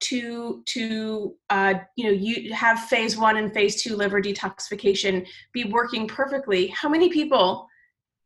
to 0.08 0.62
to 0.66 1.34
uh, 1.50 1.74
you 1.96 2.04
know 2.04 2.10
you 2.10 2.52
have 2.52 2.78
phase 2.80 3.16
one 3.16 3.36
and 3.36 3.52
phase 3.52 3.82
two 3.82 3.96
liver 3.96 4.20
detoxification 4.20 5.26
be 5.52 5.64
working 5.64 6.06
perfectly. 6.06 6.68
How 6.68 6.88
many 6.88 7.08
people 7.08 7.66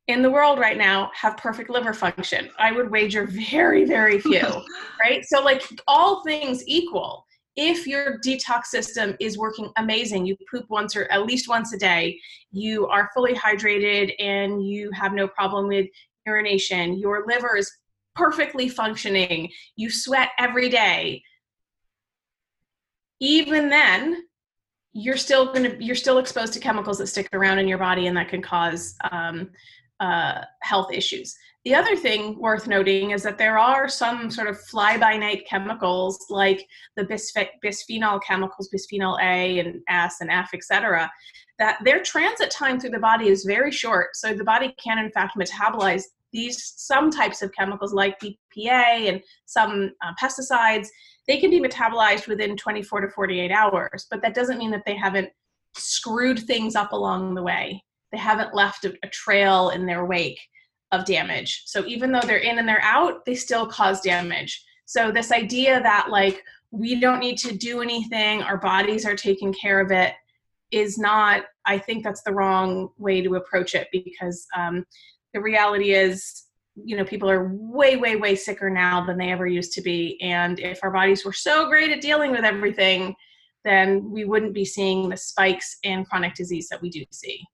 in 0.09 0.23
the 0.23 0.31
world 0.31 0.59
right 0.59 0.79
now 0.79 1.11
have 1.15 1.37
perfect 1.37 1.71
liver 1.71 1.93
function. 1.93 2.49
I 2.59 2.73
would 2.73 2.91
wager 2.91 3.27
very, 3.27 3.85
very 3.85 4.19
few, 4.21 4.47
right? 4.99 5.23
So, 5.27 5.43
like, 5.43 5.63
all 5.87 6.23
things 6.25 6.65
equal, 6.67 7.27
if 7.57 7.87
your 7.87 8.19
detox 8.25 8.67
system 8.67 9.17
is 9.21 9.37
working 9.37 9.71
amazing, 9.77 10.25
you 10.25 10.37
poop 10.51 10.65
once 10.71 10.97
or 10.97 11.05
at 11.13 11.27
least 11.27 11.49
once 11.49 11.75
a 11.75 11.79
day, 11.79 12.19
you 12.51 12.87
are 12.87 13.11
fully 13.15 13.35
hydrated, 13.35 14.13
and 14.19 14.67
you 14.67 14.91
have 14.93 15.13
no 15.13 15.29
problem 15.29 15.69
with 15.69 15.87
urination, 16.27 16.99
your 16.99 17.25
liver 17.27 17.57
is 17.57 17.71
perfectly 18.15 18.69
functioning, 18.69 19.49
you 19.77 19.91
sweat 19.91 20.31
every 20.39 20.69
day. 20.69 21.23
Even 23.21 23.69
then, 23.69 24.25
you're 24.93 25.17
still 25.17 25.47
going 25.53 25.71
to 25.71 25.85
you're 25.85 25.95
still 25.95 26.19
exposed 26.19 26.53
to 26.55 26.61
chemicals 26.61 26.99
that 26.99 27.07
stick 27.07 27.29
around 27.33 27.59
in 27.59 27.69
your 27.69 27.79
body 27.79 28.07
and 28.07 28.17
that 28.17 28.29
can 28.29 28.43
cause 28.43 28.97
um, 29.11 29.51
uh, 30.01 30.43
health 30.63 30.93
issues. 30.93 31.37
The 31.65 31.75
other 31.75 31.97
thing 31.97 32.39
worth 32.39 32.67
noting 32.67 33.11
is 33.11 33.23
that 33.25 33.37
there 33.37 33.59
are 33.59 33.89
some 33.89 34.31
sort 34.31 34.49
of 34.49 34.59
fly 34.59 34.97
by 34.97 35.17
night 35.17 35.47
chemicals 35.47 36.25
like 36.31 36.67
the 36.97 37.05
bisph- 37.05 37.49
bisphenol 37.63 38.21
chemicals, 38.23 38.71
bisphenol 38.75 39.19
A 39.21 39.59
and 39.59 39.81
S 39.89 40.21
and 40.21 40.31
F, 40.31 40.51
etc., 40.55 41.11
that 41.59 41.79
their 41.85 42.01
transit 42.03 42.51
time 42.51 42.79
through 42.79 42.91
the 42.91 42.99
body 42.99 43.29
is 43.29 43.45
very 43.45 43.73
short. 43.73 44.15
So 44.15 44.33
the 44.33 44.45
body 44.45 44.75
can, 44.83 44.99
in 44.99 45.11
fact, 45.11 45.37
metabolize 45.37 46.05
these 46.33 46.75
some 46.77 47.11
types 47.11 47.43
of 47.43 47.53
chemicals 47.53 47.93
like 47.93 48.19
BPA 48.21 49.09
and 49.09 49.23
some 49.47 49.93
uh, 50.03 50.13
pesticides. 50.23 50.87
They 51.29 51.39
can 51.39 51.51
be 51.51 51.61
metabolized 51.61 52.27
within 52.27 52.57
24 52.57 53.03
to 53.03 53.09
48 53.11 53.53
hours, 53.53 54.07
but 54.11 54.23
that 54.23 54.35
doesn't 54.35 54.59
mean 54.59 54.71
that 54.73 54.83
they 54.87 54.97
haven't 54.97 55.29
screwed 55.75 56.41
things 56.41 56.75
up 56.75 56.93
along 56.93 57.35
the 57.35 57.43
way 57.43 57.85
they 58.13 58.19
haven't 58.19 58.55
left 58.55 58.85
a, 58.85 58.95
trail 59.11 59.71
in 59.71 59.87
their 59.87 60.05
wake 60.05 60.41
of 60.93 61.05
damage. 61.05 61.63
So 61.67 61.85
even 61.87 62.11
though 62.11 62.21
they're 62.21 62.39
in 62.39 62.59
and 62.59 62.69
they're 62.69 62.83
out, 62.83 63.25
they 63.27 63.35
still 63.35 63.67
cause 63.67 64.01
damage. 64.01 64.65
So 64.87 65.13
this 65.13 65.33
idea 65.33 65.83
that 65.83 66.09
like 66.11 66.43
we 66.71 66.99
don't 66.99 67.21
need 67.21 67.37
to 67.39 67.57
do 67.57 67.83
anything, 67.83 68.43
our 68.43 68.57
bodies 68.57 69.05
are 69.05 69.17
taking 69.17 69.53
care 69.53 69.81
of 69.81 69.91
it, 69.91 70.15
is 70.71 70.99
not. 70.99 71.45
I 71.65 71.79
think 71.79 72.05
that's 72.05 72.23
the 72.23 72.33
wrong 72.33 72.91
way 72.99 73.23
to 73.23 73.37
approach 73.37 73.75
it 73.75 73.89
because 73.93 74.47
um, 74.57 74.85
the 75.35 75.41
reality 75.41 75.93
is, 75.93 76.45
you 76.85 76.97
know, 76.97 77.05
people 77.05 77.31
are 77.31 77.51
way, 77.55 77.97
way, 77.97 78.17
way 78.17 78.35
sicker 78.35 78.71
now 78.71 79.05
than 79.05 79.19
they 79.19 79.31
ever 79.31 79.47
used 79.47 79.73
to 79.73 79.83
be. 79.83 80.21
And 80.21 80.59
if 80.61 80.81
our 80.83 80.91
bodies 80.91 81.25
were 81.25 81.33
so 81.33 81.69
great 81.69 81.91
at 81.91 82.01
dealing 82.01 82.31
with 82.31 82.45
everything, 82.45 83.15
then 83.65 84.11
we 84.11 84.25
wouldn't 84.25 84.55
be 84.55 84.65
seeing 84.65 85.09
the 85.09 85.17
spikes 85.17 85.79
in 85.83 86.05
chronic 86.05 86.35
disease 86.35 86.69
that 86.69 86.81
we 86.81 86.91
do 86.91 87.05
see. 87.11 87.45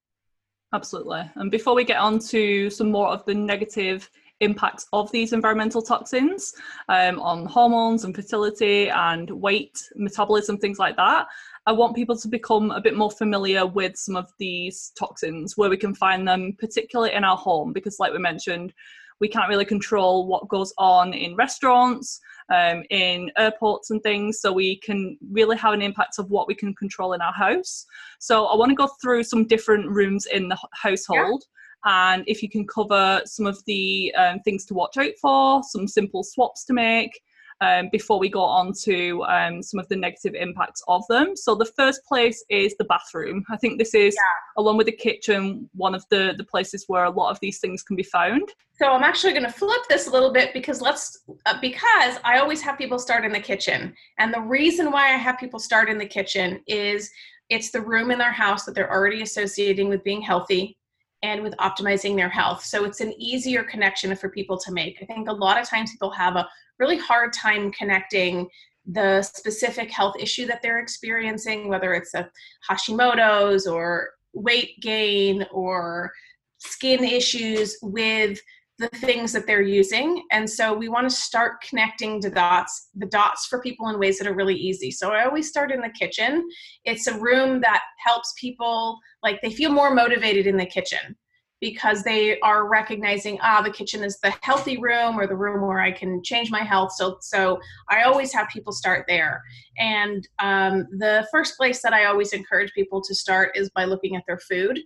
Absolutely. 0.72 1.30
And 1.36 1.50
before 1.50 1.74
we 1.74 1.84
get 1.84 1.98
on 1.98 2.18
to 2.18 2.68
some 2.70 2.90
more 2.90 3.08
of 3.08 3.24
the 3.24 3.34
negative 3.34 4.10
impacts 4.40 4.86
of 4.92 5.10
these 5.12 5.32
environmental 5.32 5.80
toxins 5.80 6.52
um, 6.88 7.20
on 7.20 7.46
hormones 7.46 8.04
and 8.04 8.14
fertility 8.14 8.90
and 8.90 9.30
weight, 9.30 9.78
metabolism, 9.94 10.58
things 10.58 10.78
like 10.78 10.96
that, 10.96 11.26
I 11.66 11.72
want 11.72 11.96
people 11.96 12.16
to 12.18 12.28
become 12.28 12.70
a 12.72 12.80
bit 12.80 12.96
more 12.96 13.10
familiar 13.10 13.64
with 13.64 13.96
some 13.96 14.16
of 14.16 14.30
these 14.38 14.92
toxins, 14.98 15.56
where 15.56 15.70
we 15.70 15.78
can 15.78 15.94
find 15.94 16.28
them, 16.28 16.54
particularly 16.58 17.14
in 17.14 17.24
our 17.24 17.36
home, 17.36 17.72
because, 17.72 17.98
like 17.98 18.12
we 18.12 18.18
mentioned, 18.18 18.74
we 19.20 19.28
can't 19.28 19.48
really 19.48 19.64
control 19.64 20.26
what 20.26 20.48
goes 20.48 20.72
on 20.78 21.14
in 21.14 21.36
restaurants, 21.36 22.20
um, 22.52 22.82
in 22.90 23.30
airports 23.38 23.90
and 23.90 24.02
things. 24.02 24.40
So 24.40 24.52
we 24.52 24.76
can 24.76 25.16
really 25.30 25.56
have 25.56 25.72
an 25.72 25.82
impact 25.82 26.18
of 26.18 26.30
what 26.30 26.48
we 26.48 26.54
can 26.54 26.74
control 26.74 27.12
in 27.12 27.20
our 27.20 27.32
house. 27.32 27.86
So 28.18 28.46
I 28.46 28.56
want 28.56 28.70
to 28.70 28.76
go 28.76 28.88
through 29.00 29.24
some 29.24 29.46
different 29.46 29.88
rooms 29.88 30.26
in 30.26 30.48
the 30.48 30.58
household. 30.72 31.44
Yeah 31.44 31.50
and 31.84 32.24
if 32.26 32.42
you 32.42 32.48
can 32.48 32.66
cover 32.66 33.20
some 33.26 33.46
of 33.46 33.62
the 33.66 34.14
um, 34.14 34.40
things 34.40 34.64
to 34.66 34.74
watch 34.74 34.96
out 34.96 35.12
for, 35.20 35.62
some 35.62 35.86
simple 35.86 36.24
swaps 36.24 36.64
to 36.64 36.72
make, 36.72 37.20
um, 37.60 37.88
before 37.90 38.18
we 38.18 38.28
go 38.28 38.42
on 38.42 38.72
to 38.82 39.22
um, 39.24 39.62
some 39.62 39.80
of 39.80 39.88
the 39.88 39.96
negative 39.96 40.34
impacts 40.34 40.82
of 40.88 41.02
them. 41.08 41.36
So 41.36 41.54
the 41.54 41.70
first 41.76 42.04
place 42.04 42.44
is 42.48 42.74
the 42.76 42.84
bathroom. 42.84 43.44
I 43.50 43.56
think 43.56 43.78
this 43.78 43.94
is, 43.94 44.14
yeah. 44.14 44.62
along 44.62 44.76
with 44.76 44.86
the 44.86 44.92
kitchen, 44.92 45.68
one 45.74 45.94
of 45.94 46.04
the, 46.10 46.34
the 46.36 46.44
places 46.44 46.84
where 46.88 47.04
a 47.04 47.10
lot 47.10 47.30
of 47.30 47.38
these 47.40 47.58
things 47.58 47.82
can 47.82 47.96
be 47.96 48.02
found. 48.02 48.52
So 48.76 48.86
I'm 48.86 49.04
actually 49.04 49.32
going 49.32 49.44
to 49.44 49.52
flip 49.52 49.82
this 49.88 50.08
a 50.08 50.10
little 50.10 50.32
bit 50.32 50.52
because 50.52 50.80
let's 50.80 51.22
uh, 51.46 51.60
because 51.60 52.16
I 52.24 52.38
always 52.38 52.60
have 52.62 52.76
people 52.76 52.98
start 52.98 53.24
in 53.24 53.32
the 53.32 53.38
kitchen, 53.38 53.94
and 54.18 54.34
the 54.34 54.40
reason 54.40 54.90
why 54.90 55.14
I 55.14 55.16
have 55.16 55.38
people 55.38 55.60
start 55.60 55.88
in 55.88 55.96
the 55.96 56.06
kitchen 56.06 56.60
is 56.66 57.08
it's 57.50 57.70
the 57.70 57.80
room 57.80 58.10
in 58.10 58.18
their 58.18 58.32
house 58.32 58.64
that 58.64 58.74
they're 58.74 58.90
already 58.90 59.22
associating 59.22 59.88
with 59.88 60.02
being 60.02 60.20
healthy 60.20 60.76
and 61.24 61.42
with 61.42 61.56
optimizing 61.56 62.14
their 62.16 62.28
health. 62.28 62.62
So 62.62 62.84
it's 62.84 63.00
an 63.00 63.14
easier 63.18 63.64
connection 63.64 64.14
for 64.14 64.28
people 64.28 64.58
to 64.58 64.70
make. 64.70 64.98
I 65.00 65.06
think 65.06 65.26
a 65.26 65.32
lot 65.32 65.58
of 65.58 65.66
times 65.66 65.90
people 65.90 66.10
have 66.10 66.36
a 66.36 66.46
really 66.78 66.98
hard 66.98 67.32
time 67.32 67.72
connecting 67.72 68.46
the 68.84 69.22
specific 69.22 69.90
health 69.90 70.16
issue 70.20 70.44
that 70.46 70.60
they're 70.60 70.80
experiencing, 70.80 71.68
whether 71.68 71.94
it's 71.94 72.12
a 72.12 72.28
Hashimoto's 72.68 73.66
or 73.66 74.10
weight 74.34 74.78
gain 74.82 75.46
or 75.50 76.12
skin 76.58 77.02
issues, 77.02 77.78
with 77.80 78.38
the 78.78 78.88
things 78.88 79.32
that 79.32 79.46
they're 79.46 79.62
using. 79.62 80.24
And 80.32 80.48
so 80.48 80.74
we 80.74 80.88
want 80.88 81.08
to 81.08 81.14
start 81.14 81.60
connecting 81.62 82.20
the 82.20 82.30
dots, 82.30 82.88
the 82.94 83.06
dots 83.06 83.46
for 83.46 83.60
people 83.60 83.88
in 83.88 83.98
ways 83.98 84.18
that 84.18 84.26
are 84.26 84.34
really 84.34 84.56
easy. 84.56 84.90
So 84.90 85.12
I 85.12 85.24
always 85.24 85.48
start 85.48 85.70
in 85.70 85.80
the 85.80 85.90
kitchen. 85.90 86.48
It's 86.84 87.06
a 87.06 87.18
room 87.18 87.60
that 87.60 87.82
helps 88.04 88.34
people 88.38 88.98
like 89.22 89.40
they 89.42 89.52
feel 89.52 89.70
more 89.70 89.94
motivated 89.94 90.46
in 90.46 90.56
the 90.56 90.66
kitchen 90.66 91.16
because 91.60 92.02
they 92.02 92.38
are 92.40 92.68
recognizing 92.68 93.38
ah 93.40 93.62
the 93.62 93.70
kitchen 93.70 94.02
is 94.02 94.18
the 94.20 94.34
healthy 94.42 94.76
room 94.76 95.18
or 95.18 95.26
the 95.26 95.36
room 95.36 95.66
where 95.66 95.80
i 95.80 95.90
can 95.90 96.22
change 96.22 96.50
my 96.50 96.62
health 96.62 96.92
so 96.92 97.16
so 97.20 97.58
i 97.88 98.02
always 98.02 98.32
have 98.32 98.48
people 98.48 98.72
start 98.72 99.04
there 99.08 99.40
and 99.78 100.28
um, 100.40 100.86
the 100.98 101.26
first 101.30 101.56
place 101.56 101.80
that 101.80 101.94
i 101.94 102.04
always 102.06 102.32
encourage 102.32 102.72
people 102.74 103.00
to 103.00 103.14
start 103.14 103.56
is 103.56 103.70
by 103.70 103.84
looking 103.84 104.16
at 104.16 104.22
their 104.26 104.40
food 104.40 104.78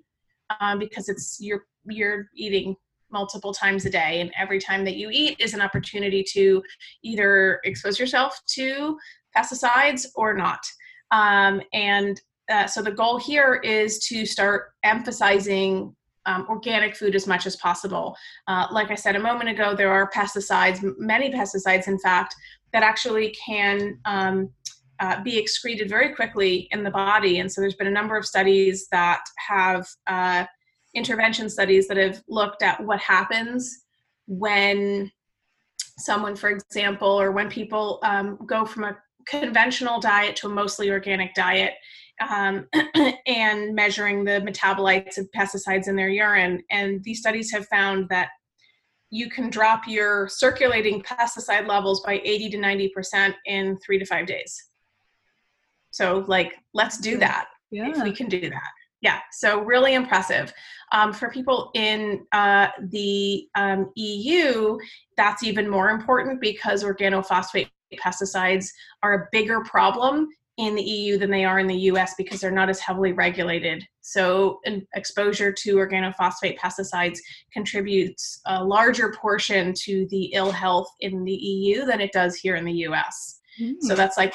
um, 0.61 0.79
because 0.79 1.09
it's 1.09 1.39
you're 1.41 1.65
you're 1.87 2.27
eating 2.37 2.77
multiple 3.11 3.53
times 3.53 3.85
a 3.85 3.91
day 3.91 4.21
and 4.21 4.31
every 4.39 4.59
time 4.59 4.85
that 4.85 4.97
you 4.97 5.09
eat 5.11 5.37
is 5.39 5.55
an 5.55 5.61
opportunity 5.61 6.23
to 6.23 6.63
either 7.03 7.61
expose 7.65 7.99
yourself 7.99 8.41
to 8.47 8.97
pesticides 9.37 10.07
or 10.15 10.35
not 10.35 10.61
um, 11.11 11.61
and 11.73 12.21
uh, 12.51 12.67
so 12.67 12.83
the 12.83 12.91
goal 12.91 13.19
here 13.19 13.57
is 13.57 13.99
to 13.99 14.25
start 14.25 14.73
emphasizing 14.83 15.95
um, 16.27 16.47
organic 16.49 16.95
food 16.95 17.15
as 17.15 17.27
much 17.27 17.47
as 17.47 17.57
possible. 17.57 18.17
Uh, 18.47 18.67
like 18.71 18.91
I 18.91 18.95
said 18.95 19.17
a 19.17 19.21
moment 19.21 19.49
ago, 19.49 19.75
there 19.75 19.93
are 19.93 20.11
pesticides, 20.11 20.81
many 20.99 21.31
pesticides, 21.31 21.89
in 21.89 21.99
fact, 21.99 22.35
that 22.73 22.83
actually 22.83 23.31
can 23.31 23.99
um, 24.05 24.51
uh, 25.01 25.23
be 25.23 25.39
excreted 25.39 25.89
very 25.89 26.15
quickly 26.15 26.69
in 26.71 26.83
the 26.83 26.91
body. 26.91 27.39
And 27.39 27.51
so 27.51 27.61
there's 27.61 27.77
been 27.77 27.87
a 27.87 27.91
number 27.91 28.17
of 28.17 28.27
studies 28.27 28.89
that 28.93 29.23
have 29.47 29.87
uh, 30.07 30.45
intervention 30.95 31.49
studies 31.49 31.89
that 31.89 31.97
have 31.97 32.23
looked 32.29 32.63
at 32.63 32.83
what 32.85 33.01
happens 33.01 33.85
when 34.27 35.11
someone, 35.99 36.37
for 36.37 36.51
example, 36.51 37.09
or 37.09 37.33
when 37.33 37.49
people 37.49 37.99
um, 38.03 38.39
go 38.47 38.65
from 38.65 38.85
a 38.85 38.97
conventional 39.27 40.01
diet 40.01 40.37
to 40.37 40.47
a 40.47 40.51
mostly 40.51 40.91
organic 40.91 41.35
diet 41.35 41.75
um, 42.29 42.67
and 43.27 43.75
measuring 43.75 44.25
the 44.25 44.41
metabolites 44.41 45.19
of 45.19 45.29
pesticides 45.37 45.89
in 45.89 45.97
their 45.97 46.09
urine. 46.09 46.63
And 46.71 47.03
these 47.05 47.21
studies 47.21 47.53
have 47.53 47.67
found 47.69 48.09
that 48.09 48.29
you 49.11 49.31
can 49.31 49.49
drop 49.51 49.83
your 49.87 50.29
circulating 50.29 51.03
pesticide 51.03 51.67
levels 51.67 52.03
by 52.03 52.21
80 52.25 52.51
to 52.51 52.59
90% 52.59 53.35
in 53.47 53.79
three 53.79 53.99
to 53.99 54.05
five 54.05 54.27
days. 54.27 54.65
So, 55.91 56.25
like, 56.29 56.55
let's 56.75 56.99
do 56.99 57.17
that 57.19 57.47
yeah. 57.71 57.89
if 57.89 58.03
we 58.03 58.13
can 58.13 58.29
do 58.29 58.51
that. 58.51 58.71
Yeah, 59.01 59.21
so 59.33 59.61
really 59.61 59.95
impressive. 59.95 60.53
Um, 60.93 61.13
for 61.13 61.31
people 61.31 61.71
in 61.75 62.27
uh, 62.33 62.69
the 62.91 63.47
um, 63.55 63.93
EU, 63.95 64.79
that's 65.17 65.45
even 65.45 65.69
more 65.69 65.91
important 65.91 66.41
because 66.41 66.83
organophosphate 66.83 67.69
pesticides 67.97 68.67
are 69.03 69.15
a 69.15 69.29
bigger 69.31 69.63
problem 69.63 70.29
in 70.59 70.75
the 70.75 70.83
EU 70.83 71.17
than 71.17 71.31
they 71.31 71.45
are 71.45 71.61
in 71.61 71.69
the 71.69 71.83
US 71.93 72.15
because 72.19 72.41
they're 72.41 72.51
not 72.51 72.69
as 72.69 72.81
heavily 72.81 73.13
regulated. 73.13 73.87
So, 74.01 74.59
exposure 74.95 75.53
to 75.53 75.77
organophosphate 75.77 76.59
pesticides 76.59 77.19
contributes 77.53 78.41
a 78.47 78.65
larger 78.65 79.13
portion 79.13 79.73
to 79.85 80.09
the 80.11 80.25
ill 80.35 80.51
health 80.51 80.89
in 81.01 81.25
the 81.25 81.33
EU 81.33 81.85
than 81.85 82.01
it 82.01 82.13
does 82.13 82.35
here 82.35 82.57
in 82.57 82.65
the 82.65 82.73
US. 82.89 83.38
Mm. 83.61 83.75
So, 83.81 83.95
that's 83.95 84.17
like 84.17 84.35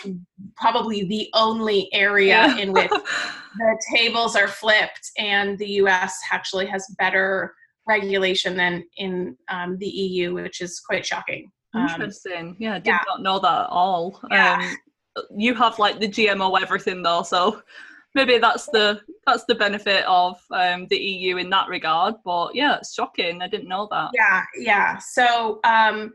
probably 0.56 1.06
the 1.06 1.30
only 1.34 1.90
area 1.94 2.48
yeah. 2.48 2.58
in 2.58 2.74
which 2.74 2.90
the 3.58 3.82
tables 3.96 4.36
are 4.36 4.48
flipped, 4.48 5.12
and 5.18 5.58
the 5.58 5.70
US 5.82 6.20
actually 6.32 6.66
has 6.68 6.86
better 6.98 7.54
regulation 7.86 8.56
than 8.56 8.84
in 8.98 9.38
um, 9.50 9.78
the 9.78 9.88
EU, 9.88 10.34
which 10.34 10.62
is 10.62 10.80
quite 10.80 11.06
shocking. 11.06 11.52
Um, 11.74 11.88
Interesting. 11.88 12.50
Um, 12.50 12.56
yeah, 12.60 12.76
I 12.76 12.80
did 12.80 12.88
yeah. 12.88 13.00
not 13.08 13.22
know 13.22 13.40
that 13.40 13.62
at 13.62 13.70
all. 13.70 14.22
Yeah. 14.32 14.76
Um, 15.16 15.24
you 15.36 15.54
have 15.56 15.80
like 15.80 16.00
the 16.00 16.08
GMO 16.08 16.60
everything 16.62 17.04
though, 17.04 17.24
so 17.24 17.62
maybe 18.16 18.38
that's 18.38 18.68
the 18.68 19.02
that's 19.26 19.46
the 19.46 19.56
benefit 19.56 20.06
of 20.06 20.40
um, 20.52 20.88
the 20.90 20.98
EU 20.98 21.38
in 21.38 21.50
that 21.50 21.68
regard. 21.68 22.16
But 22.24 22.56
yeah, 22.56 22.78
it's 22.78 22.94
shocking. 22.94 23.42
I 23.42 23.48
didn't 23.48 23.68
know 23.68 23.88
that. 23.92 24.12
Yeah, 24.14 24.44
yeah. 24.58 24.98
So 24.98 25.60
um, 25.64 26.14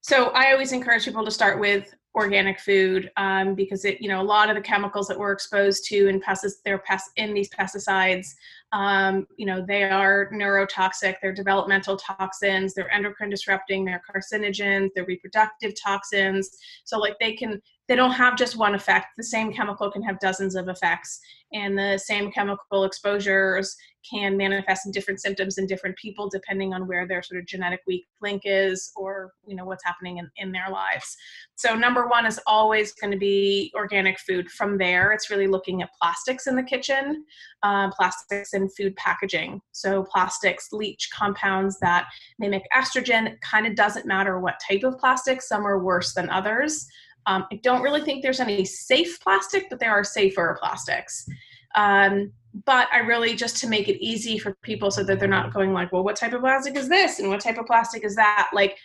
so 0.00 0.28
I 0.30 0.52
always 0.52 0.72
encourage 0.72 1.04
people 1.04 1.24
to 1.24 1.30
start 1.30 1.60
with 1.60 1.94
organic 2.14 2.60
food 2.60 3.10
um, 3.16 3.54
because 3.54 3.84
it 3.84 4.00
you 4.00 4.08
know 4.08 4.20
a 4.20 4.22
lot 4.22 4.48
of 4.48 4.54
the 4.54 4.62
chemicals 4.62 5.08
that 5.08 5.18
we're 5.18 5.32
exposed 5.32 5.84
to 5.84 6.08
in 6.08 6.20
pesticides 6.20 6.62
they're 6.64 6.78
pest 6.78 7.10
in 7.16 7.34
these 7.34 7.48
pesticides 7.50 8.28
um, 8.72 9.26
you 9.36 9.46
know 9.46 9.64
they 9.66 9.82
are 9.84 10.30
neurotoxic 10.32 11.16
they're 11.20 11.32
developmental 11.32 11.96
toxins 11.96 12.72
they're 12.74 12.92
endocrine 12.92 13.30
disrupting 13.30 13.84
they're 13.84 14.02
carcinogens 14.08 14.90
they're 14.94 15.04
reproductive 15.06 15.72
toxins. 15.80 16.50
So 16.84 16.98
like 16.98 17.16
they 17.20 17.34
can 17.34 17.60
they 17.88 17.96
don't 17.96 18.12
have 18.12 18.36
just 18.36 18.56
one 18.56 18.74
effect. 18.74 19.08
The 19.16 19.24
same 19.24 19.52
chemical 19.52 19.90
can 19.90 20.02
have 20.02 20.18
dozens 20.20 20.54
of 20.54 20.68
effects, 20.68 21.20
and 21.52 21.76
the 21.76 21.98
same 21.98 22.30
chemical 22.30 22.84
exposures 22.84 23.76
can 24.10 24.36
manifest 24.36 24.86
in 24.86 24.92
different 24.92 25.20
symptoms 25.20 25.56
in 25.58 25.66
different 25.66 25.96
people 25.96 26.28
depending 26.28 26.74
on 26.74 26.86
where 26.86 27.06
their 27.06 27.22
sort 27.22 27.40
of 27.40 27.46
genetic 27.46 27.80
weak 27.86 28.06
link 28.20 28.42
is 28.44 28.92
or 28.96 29.32
you 29.46 29.56
know 29.56 29.64
what's 29.64 29.84
happening 29.84 30.18
in, 30.18 30.30
in 30.36 30.52
their 30.52 30.68
lives. 30.70 31.16
So 31.56 31.74
number 31.74 32.06
one 32.06 32.26
is 32.26 32.40
always 32.46 32.92
going 32.92 33.12
to 33.12 33.18
be 33.18 33.72
organic 33.74 34.18
food. 34.20 34.50
From 34.50 34.76
there 34.78 35.12
it's 35.12 35.30
really 35.30 35.46
looking 35.46 35.82
at 35.82 35.90
plastics 36.00 36.46
in 36.46 36.56
the 36.56 36.62
kitchen 36.62 37.24
uh, 37.62 37.90
plastics 37.92 38.52
in 38.52 38.68
food 38.68 38.94
packaging. 38.96 39.60
So 39.72 40.04
plastics 40.04 40.68
leach 40.72 41.08
compounds 41.14 41.78
that 41.80 42.06
mimic 42.38 42.64
estrogen. 42.76 43.40
Kind 43.40 43.66
of 43.66 43.74
doesn't 43.74 44.06
matter 44.06 44.38
what 44.38 44.60
type 44.68 44.84
of 44.84 44.98
plastic. 44.98 45.40
Some 45.40 45.66
are 45.66 45.82
worse 45.82 46.12
than 46.14 46.28
others 46.28 46.86
um, 47.26 47.46
I 47.50 47.56
don't 47.56 47.82
really 47.82 48.02
think 48.02 48.22
there's 48.22 48.40
any 48.40 48.64
safe 48.64 49.18
plastic, 49.20 49.68
but 49.70 49.80
there 49.80 49.92
are 49.92 50.04
safer 50.04 50.56
plastics. 50.60 51.26
Um, 51.74 52.32
but 52.64 52.86
I 52.92 52.98
really 52.98 53.34
just 53.34 53.56
to 53.58 53.68
make 53.68 53.88
it 53.88 54.04
easy 54.04 54.38
for 54.38 54.54
people 54.62 54.90
so 54.90 55.02
that 55.02 55.18
they're 55.18 55.28
not 55.28 55.52
going 55.52 55.72
like, 55.72 55.92
well, 55.92 56.04
what 56.04 56.16
type 56.16 56.32
of 56.32 56.40
plastic 56.40 56.76
is 56.76 56.88
this 56.88 57.18
and 57.18 57.28
what 57.28 57.40
type 57.40 57.58
of 57.58 57.66
plastic 57.66 58.04
is 58.04 58.14
that? 58.14 58.50
Like, 58.52 58.78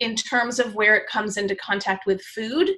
in 0.00 0.16
terms 0.16 0.58
of 0.58 0.74
where 0.74 0.96
it 0.96 1.06
comes 1.08 1.36
into 1.36 1.54
contact 1.54 2.06
with 2.06 2.20
food, 2.22 2.70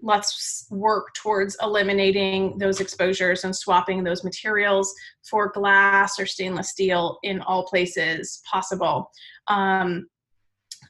let's 0.00 0.66
work 0.70 1.12
towards 1.14 1.56
eliminating 1.60 2.56
those 2.58 2.80
exposures 2.80 3.44
and 3.44 3.54
swapping 3.54 4.02
those 4.02 4.24
materials 4.24 4.94
for 5.28 5.50
glass 5.50 6.18
or 6.18 6.24
stainless 6.24 6.70
steel 6.70 7.18
in 7.22 7.40
all 7.42 7.66
places 7.66 8.40
possible. 8.50 9.10
Um, 9.48 10.06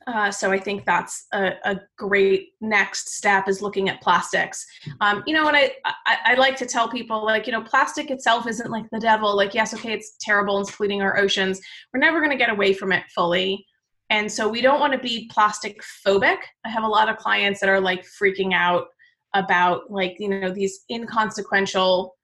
uh, 0.08 0.30
so 0.30 0.50
I 0.50 0.58
think 0.58 0.86
that's 0.86 1.26
a, 1.34 1.52
a, 1.64 1.80
great 1.98 2.54
next 2.62 3.10
step 3.10 3.46
is 3.46 3.60
looking 3.60 3.90
at 3.90 4.00
plastics. 4.00 4.64
Um, 5.02 5.22
you 5.26 5.34
know, 5.34 5.48
and 5.48 5.56
I, 5.56 5.72
I, 5.84 6.16
I 6.24 6.34
like 6.34 6.56
to 6.56 6.66
tell 6.66 6.88
people 6.88 7.24
like 7.24 7.46
you 7.46 7.52
know 7.52 7.60
plastic 7.60 8.10
itself 8.10 8.46
isn't 8.46 8.70
like 8.70 8.86
the 8.90 9.00
devil. 9.00 9.36
Like 9.36 9.52
yes, 9.52 9.74
okay, 9.74 9.92
it's 9.92 10.16
terrible 10.20 10.56
and 10.56 10.66
it's 10.66 10.74
polluting 10.74 11.02
our 11.02 11.18
oceans. 11.18 11.60
We're 11.92 12.00
never 12.00 12.20
going 12.20 12.30
to 12.30 12.38
get 12.38 12.48
away 12.48 12.72
from 12.72 12.90
it 12.90 13.04
fully, 13.14 13.66
and 14.08 14.32
so 14.32 14.48
we 14.48 14.62
don't 14.62 14.80
want 14.80 14.94
to 14.94 14.98
be 14.98 15.30
plastic 15.30 15.82
phobic. 16.06 16.38
I 16.64 16.70
have 16.70 16.84
a 16.84 16.88
lot 16.88 17.10
of 17.10 17.18
clients 17.18 17.60
that 17.60 17.68
are 17.68 17.80
like 17.80 18.06
freaking 18.20 18.54
out 18.54 18.86
about 19.34 19.90
like 19.90 20.16
you 20.18 20.28
know 20.28 20.50
these 20.50 20.84
inconsequential. 20.90 22.14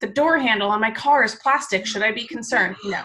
The 0.00 0.08
door 0.08 0.38
handle 0.38 0.70
on 0.70 0.80
my 0.80 0.90
car 0.90 1.22
is 1.22 1.34
plastic. 1.36 1.86
Should 1.86 2.02
I 2.02 2.12
be 2.12 2.26
concerned? 2.26 2.76
No, 2.84 3.02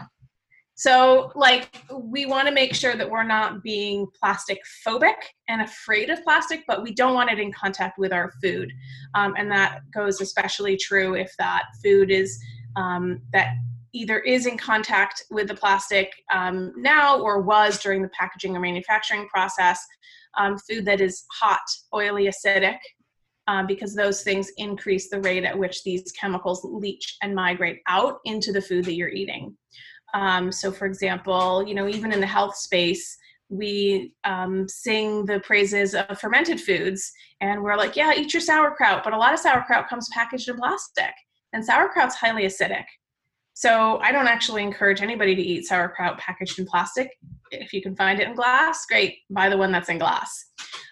so, 0.81 1.31
like, 1.35 1.69
we 1.93 2.25
want 2.25 2.47
to 2.47 2.51
make 2.51 2.73
sure 2.73 2.95
that 2.95 3.07
we're 3.07 3.21
not 3.21 3.61
being 3.61 4.07
plastic 4.19 4.57
phobic 4.83 5.13
and 5.47 5.61
afraid 5.61 6.09
of 6.09 6.23
plastic, 6.23 6.63
but 6.67 6.81
we 6.81 6.91
don't 6.91 7.13
want 7.13 7.29
it 7.29 7.37
in 7.37 7.51
contact 7.51 7.99
with 7.99 8.11
our 8.11 8.31
food. 8.41 8.73
Um, 9.13 9.35
and 9.37 9.51
that 9.51 9.81
goes 9.93 10.21
especially 10.21 10.75
true 10.77 11.13
if 11.13 11.31
that 11.37 11.65
food 11.83 12.09
is 12.09 12.35
um, 12.77 13.21
that 13.31 13.49
either 13.93 14.21
is 14.21 14.47
in 14.47 14.57
contact 14.57 15.23
with 15.29 15.49
the 15.49 15.53
plastic 15.53 16.11
um, 16.33 16.73
now 16.75 17.19
or 17.19 17.41
was 17.41 17.79
during 17.79 18.01
the 18.01 18.09
packaging 18.09 18.57
or 18.57 18.59
manufacturing 18.59 19.27
process. 19.27 19.85
Um, 20.35 20.57
food 20.57 20.85
that 20.85 20.99
is 20.99 21.25
hot, 21.31 21.61
oily, 21.93 22.25
acidic, 22.25 22.79
um, 23.45 23.67
because 23.67 23.93
those 23.93 24.23
things 24.23 24.51
increase 24.57 25.11
the 25.11 25.21
rate 25.21 25.43
at 25.43 25.59
which 25.59 25.83
these 25.83 26.11
chemicals 26.13 26.61
leach 26.63 27.17
and 27.21 27.35
migrate 27.35 27.81
out 27.87 28.17
into 28.25 28.51
the 28.51 28.63
food 28.63 28.85
that 28.85 28.95
you're 28.95 29.09
eating. 29.09 29.55
Um, 30.13 30.51
so, 30.51 30.71
for 30.71 30.85
example, 30.85 31.65
you 31.67 31.73
know, 31.73 31.87
even 31.87 32.11
in 32.11 32.19
the 32.19 32.27
health 32.27 32.55
space, 32.55 33.17
we 33.49 34.13
um, 34.23 34.67
sing 34.67 35.25
the 35.25 35.39
praises 35.41 35.93
of 35.93 36.19
fermented 36.19 36.59
foods, 36.59 37.11
and 37.41 37.61
we're 37.61 37.75
like, 37.75 37.95
yeah, 37.95 38.13
eat 38.15 38.33
your 38.33 38.41
sauerkraut. 38.41 39.03
But 39.03 39.13
a 39.13 39.17
lot 39.17 39.33
of 39.33 39.39
sauerkraut 39.39 39.89
comes 39.89 40.09
packaged 40.13 40.49
in 40.49 40.57
plastic, 40.57 41.13
and 41.53 41.63
sauerkraut's 41.63 42.15
highly 42.15 42.43
acidic. 42.43 42.85
So, 43.53 43.99
I 43.99 44.11
don't 44.11 44.27
actually 44.27 44.63
encourage 44.63 45.01
anybody 45.01 45.35
to 45.35 45.41
eat 45.41 45.65
sauerkraut 45.65 46.17
packaged 46.17 46.59
in 46.59 46.65
plastic. 46.65 47.09
If 47.51 47.73
you 47.73 47.81
can 47.81 47.95
find 47.95 48.19
it 48.19 48.27
in 48.27 48.35
glass, 48.35 48.85
great, 48.85 49.17
buy 49.29 49.49
the 49.49 49.57
one 49.57 49.71
that's 49.71 49.89
in 49.89 49.97
glass. 49.97 50.45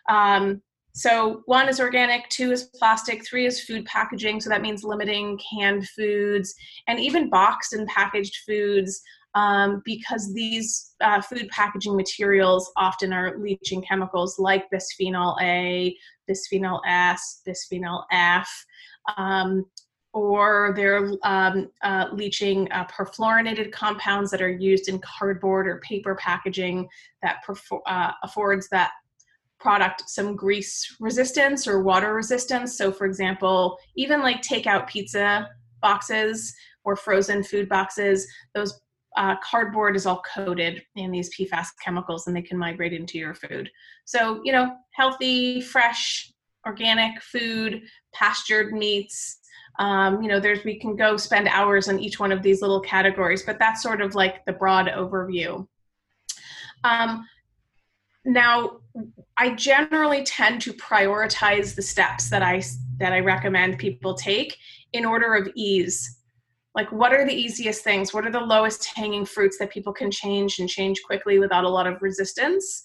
Um, 0.10 0.62
so 0.94 1.44
one 1.46 1.70
is 1.70 1.80
organic, 1.80 2.28
two 2.30 2.52
is 2.52 2.64
plastic, 2.64 3.26
three 3.26 3.46
is 3.46 3.62
food 3.62 3.86
packaging. 3.86 4.42
So 4.42 4.50
that 4.50 4.62
means 4.62 4.84
limiting 4.84 5.40
canned 5.40 5.88
foods 5.90 6.54
and 6.88 7.00
even 7.00 7.30
boxed 7.30 7.74
and 7.74 7.88
packaged 7.88 8.38
foods 8.48 9.02
um, 9.36 9.82
because 9.86 10.34
these 10.34 10.96
uh, 11.02 11.22
food 11.22 11.48
packaging 11.50 11.96
materials 11.96 12.72
often 12.76 13.14
are 13.14 13.38
leaching 13.38 13.82
chemicals 13.82 14.40
like 14.40 14.66
bisphenol 14.72 15.40
A, 15.42 15.96
bisphenol 16.30 16.82
S, 16.88 17.42
bisphenol 17.48 18.04
F. 18.12 18.50
Um, 19.18 19.66
or 20.12 20.74
they're 20.76 21.12
um, 21.24 21.70
uh, 21.84 22.08
leaching 22.12 22.70
uh, 22.72 22.86
perfluorinated 22.88 23.72
compounds 23.72 24.32
that 24.32 24.42
are 24.42 24.50
used 24.50 24.90
in 24.90 25.00
cardboard 25.00 25.68
or 25.68 25.80
paper 25.82 26.16
packaging 26.16 26.88
that 27.22 27.38
perfor- 27.48 27.82
uh, 27.86 28.12
affords 28.24 28.68
that 28.70 28.92
product 29.60 30.10
some 30.10 30.36
grease 30.36 30.96
resistance 31.00 31.68
or 31.68 31.84
water 31.84 32.14
resistance. 32.14 32.78
So, 32.78 32.92
for 32.92 33.06
example, 33.06 33.78
even 33.96 34.22
like 34.22 34.42
takeout 34.42 34.88
pizza 34.88 35.50
boxes 35.82 36.56
or 36.84 36.96
frozen 36.96 37.44
food 37.44 37.68
boxes, 37.68 38.28
those 38.54 38.80
uh, 39.18 39.36
cardboard 39.44 39.96
is 39.96 40.06
all 40.06 40.22
coated 40.34 40.82
in 40.96 41.12
these 41.12 41.30
PFAS 41.36 41.68
chemicals 41.84 42.28
and 42.28 42.36
they 42.36 42.42
can 42.42 42.58
migrate 42.58 42.94
into 42.94 43.18
your 43.18 43.34
food. 43.34 43.70
So, 44.06 44.42
you 44.44 44.52
know, 44.52 44.76
healthy, 44.92 45.62
fresh, 45.62 46.32
organic 46.66 47.22
food, 47.22 47.82
pastured 48.14 48.74
meats. 48.74 49.40
Um, 49.80 50.22
you 50.22 50.28
know, 50.28 50.40
there's 50.40 50.64
we 50.64 50.80
can 50.80 50.96
go 50.96 51.18
spend 51.18 51.48
hours 51.48 51.88
on 51.90 52.00
each 52.00 52.20
one 52.20 52.32
of 52.32 52.44
these 52.44 52.62
little 52.62 52.82
categories, 52.82 53.44
but 53.44 53.60
that's 53.60 53.82
sort 53.82 54.02
of 54.02 54.16
like 54.16 54.46
the 54.46 54.54
broad 54.54 54.88
overview. 54.88 55.68
Um, 56.84 57.26
now, 58.26 58.80
I 59.38 59.52
generally 59.56 60.24
tend 60.24 60.62
to 60.62 60.74
prioritize 60.74 61.76
the 61.76 61.82
steps 61.82 62.30
that 62.30 62.42
I 62.42 62.62
that 62.98 63.14
I 63.14 63.20
recommend 63.20 63.78
people 63.78 64.14
take 64.14 64.58
in 64.94 65.06
order 65.06 65.36
of 65.36 65.50
ease. 65.56 66.18
like 66.76 66.92
what 66.92 67.14
are 67.14 67.26
the 67.26 67.34
easiest 67.34 67.84
things? 67.84 68.14
What 68.14 68.26
are 68.28 68.32
the 68.32 68.40
lowest 68.40 68.86
hanging 68.96 69.26
fruits 69.26 69.58
that 69.58 69.72
people 69.72 69.92
can 69.92 70.12
change 70.12 70.60
and 70.60 70.70
change 70.70 71.02
quickly 71.04 71.40
without 71.40 71.64
a 71.64 71.70
lot 71.70 71.88
of 71.88 72.02
resistance? 72.02 72.84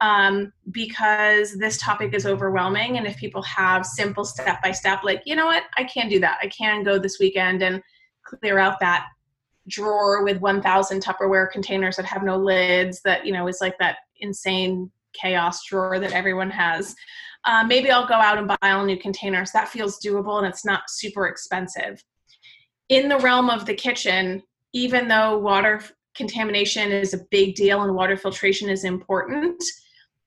Um, 0.00 0.52
because 0.70 1.56
this 1.56 1.78
topic 1.78 2.14
is 2.14 2.26
overwhelming 2.26 2.98
and 2.98 3.06
if 3.06 3.16
people 3.16 3.42
have 3.42 3.86
simple 3.86 4.24
step 4.24 4.62
by 4.62 4.72
step 4.72 5.00
like 5.04 5.22
you 5.26 5.36
know 5.36 5.46
what? 5.46 5.64
I 5.76 5.84
can 5.84 6.08
do 6.08 6.20
that. 6.20 6.38
I 6.42 6.48
can 6.48 6.82
go 6.82 6.98
this 6.98 7.18
weekend 7.18 7.62
and 7.62 7.82
clear 8.24 8.58
out 8.58 8.78
that 8.80 9.06
drawer 9.68 10.22
with 10.22 10.38
1000 10.40 11.02
tupperware 11.02 11.50
containers 11.50 11.96
that 11.96 12.06
have 12.06 12.22
no 12.22 12.36
lids 12.36 13.00
that 13.02 13.26
you 13.26 13.32
know 13.32 13.48
is 13.48 13.58
like 13.60 13.76
that 13.78 13.96
insane 14.20 14.90
chaos 15.20 15.64
drawer 15.64 15.98
that 15.98 16.12
everyone 16.12 16.50
has. 16.50 16.94
Uh, 17.44 17.64
maybe 17.64 17.90
i'll 17.90 18.08
go 18.08 18.14
out 18.14 18.38
and 18.38 18.48
buy 18.48 18.70
all 18.70 18.84
new 18.84 18.98
containers. 18.98 19.52
That 19.52 19.68
feels 19.68 20.00
doable 20.00 20.38
and 20.38 20.46
it's 20.46 20.64
not 20.64 20.82
super 20.88 21.26
expensive. 21.26 22.02
In 22.88 23.08
the 23.08 23.18
realm 23.18 23.50
of 23.50 23.66
the 23.66 23.74
kitchen, 23.74 24.42
even 24.72 25.08
though 25.08 25.38
water 25.38 25.82
contamination 26.14 26.90
is 26.92 27.14
a 27.14 27.24
big 27.30 27.54
deal 27.54 27.82
and 27.82 27.94
water 27.94 28.16
filtration 28.16 28.68
is 28.68 28.84
important, 28.84 29.62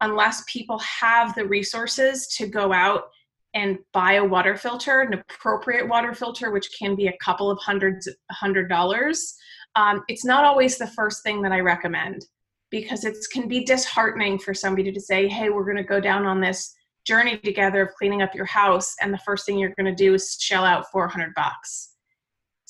unless 0.01 0.43
people 0.47 0.79
have 0.79 1.35
the 1.35 1.45
resources 1.45 2.27
to 2.37 2.47
go 2.47 2.71
out 2.71 3.09
and 3.53 3.79
buy 3.93 4.13
a 4.13 4.23
water 4.23 4.55
filter, 4.55 5.01
an 5.01 5.13
appropriate 5.13 5.87
water 5.87 6.13
filter, 6.13 6.51
which 6.51 6.69
can 6.77 6.95
be 6.95 7.07
a 7.07 7.17
couple 7.17 7.49
of 7.49 7.57
hundreds, 7.59 8.07
hundred 8.31 8.69
dollars, 8.69 9.35
um, 9.75 10.03
it's 10.07 10.25
not 10.25 10.45
always 10.45 10.77
the 10.77 10.87
first 10.87 11.23
thing 11.23 11.41
that 11.41 11.51
I 11.51 11.59
recommend 11.59 12.25
because 12.69 13.05
it 13.05 13.17
can 13.31 13.47
be 13.47 13.63
disheartening 13.63 14.39
for 14.39 14.53
somebody 14.53 14.91
to 14.91 14.99
say, 14.99 15.27
hey, 15.27 15.49
we're 15.49 15.65
going 15.65 15.77
to 15.77 15.83
go 15.83 15.99
down 15.99 16.25
on 16.25 16.39
this 16.39 16.75
journey 17.05 17.37
together 17.37 17.81
of 17.81 17.95
cleaning 17.95 18.21
up 18.21 18.35
your 18.35 18.45
house, 18.45 18.95
and 19.01 19.13
the 19.13 19.19
first 19.19 19.45
thing 19.45 19.57
you're 19.57 19.73
going 19.77 19.85
to 19.85 19.95
do 19.95 20.13
is 20.13 20.37
shell 20.39 20.65
out 20.65 20.91
400 20.91 21.33
bucks 21.35 21.89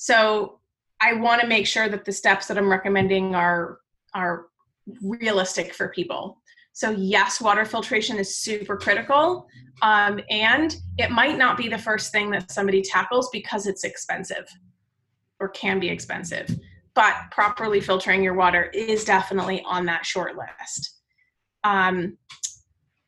so 0.00 0.60
I 1.02 1.12
want 1.12 1.42
to 1.42 1.46
make 1.46 1.66
sure 1.66 1.86
that 1.90 2.06
the 2.06 2.12
steps 2.12 2.46
that 2.46 2.56
I'm 2.56 2.70
recommending 2.70 3.34
are 3.34 3.80
are 4.14 4.46
realistic 5.02 5.74
for 5.74 5.88
people. 5.88 6.40
So 6.72 6.90
yes, 6.92 7.38
water 7.38 7.66
filtration 7.66 8.16
is 8.16 8.34
super 8.34 8.78
critical, 8.78 9.46
um, 9.82 10.18
and 10.30 10.74
it 10.96 11.10
might 11.10 11.36
not 11.36 11.58
be 11.58 11.68
the 11.68 11.76
first 11.76 12.12
thing 12.12 12.30
that 12.30 12.50
somebody 12.50 12.80
tackles 12.80 13.28
because 13.30 13.66
it's 13.66 13.84
expensive 13.84 14.48
or 15.38 15.50
can 15.50 15.78
be 15.78 15.90
expensive. 15.90 16.48
But 16.94 17.14
properly 17.30 17.80
filtering 17.80 18.22
your 18.22 18.34
water 18.34 18.64
is 18.74 19.04
definitely 19.04 19.62
on 19.64 19.86
that 19.86 20.04
short 20.04 20.36
list. 20.36 20.96
Um, 21.62 22.18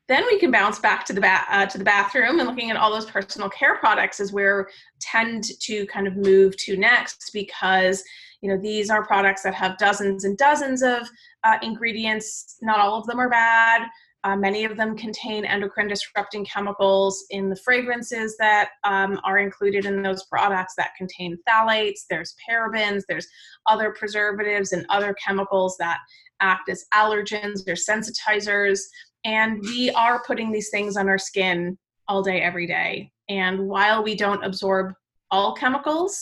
then 0.09 0.25
we 0.27 0.38
can 0.38 0.51
bounce 0.51 0.79
back 0.79 1.05
to 1.07 1.12
the 1.12 1.21
ba- 1.21 1.45
uh, 1.49 1.66
to 1.66 1.79
the 1.79 1.85
bathroom 1.85 2.38
and 2.38 2.49
looking 2.49 2.71
at 2.71 2.77
all 2.77 2.92
those 2.92 3.07
personal 3.07 3.49
care 3.49 3.77
products 3.77 4.21
is 4.21 4.33
where 4.33 4.68
tend 5.01 5.45
to 5.61 5.87
kind 5.87 6.07
of 6.07 6.16
move 6.16 6.57
to 6.59 6.77
next 6.77 7.31
because 7.33 8.03
you 8.40 8.51
know 8.51 8.61
these 8.61 8.90
are 8.90 9.07
products 9.07 9.42
that 9.42 9.55
have 9.55 9.79
dozens 9.79 10.25
and 10.25 10.37
dozens 10.37 10.83
of 10.83 11.09
uh, 11.45 11.57
ingredients 11.62 12.57
not 12.61 12.79
all 12.79 12.99
of 12.99 13.07
them 13.07 13.18
are 13.18 13.31
bad 13.31 13.88
uh, 14.25 14.37
many 14.37 14.65
of 14.65 14.77
them 14.77 14.97
contain 14.97 15.45
endocrine 15.45 15.89
disrupting 15.89 16.45
chemicals 16.45 17.25
in 17.31 17.49
the 17.49 17.57
fragrances 17.57 18.37
that 18.39 18.71
um, 18.85 19.21
are 19.25 19.39
included 19.39 19.85
in 19.85 20.03
those 20.03 20.25
products 20.25 20.75
that 20.77 20.95
contain 20.97 21.37
phthalates 21.49 22.01
there's 22.09 22.35
parabens 22.49 23.03
there's 23.09 23.27
other 23.67 23.95
preservatives 23.99 24.73
and 24.73 24.87
other 24.89 25.15
chemicals 25.15 25.77
that 25.79 25.99
act 26.41 26.69
as 26.69 26.85
allergens 26.95 27.67
or 27.69 27.75
sensitizers 27.75 28.81
and 29.25 29.61
we 29.63 29.91
are 29.91 30.23
putting 30.27 30.51
these 30.51 30.71
things 30.71 30.97
on 30.97 31.09
our 31.09 31.19
skin 31.19 31.79
all 32.09 32.23
day, 32.23 32.41
every 32.41 32.67
day. 32.67 33.13
And 33.29 33.69
while 33.69 34.03
we 34.03 34.15
don't 34.15 34.45
absorb 34.45 34.93
all 35.31 35.55
chemicals, 35.55 36.21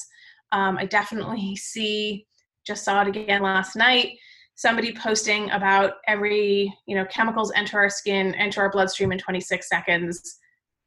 um, 0.53 0.77
I 0.79 0.87
definitely 0.87 1.57
see, 1.57 2.27
just 2.67 2.85
saw 2.85 3.03
it 3.03 3.09
again 3.09 3.43
last 3.43 3.77
night, 3.77 4.19
somebody 4.61 4.93
posting 4.93 5.51
about 5.53 5.95
every, 6.07 6.71
you 6.85 6.95
know, 6.95 7.07
chemicals 7.07 7.51
enter 7.57 7.79
our 7.79 7.89
skin, 7.89 8.35
enter 8.35 8.61
our 8.61 8.71
bloodstream 8.71 9.11
in 9.11 9.19
26 9.19 9.67
seconds. 9.67 10.39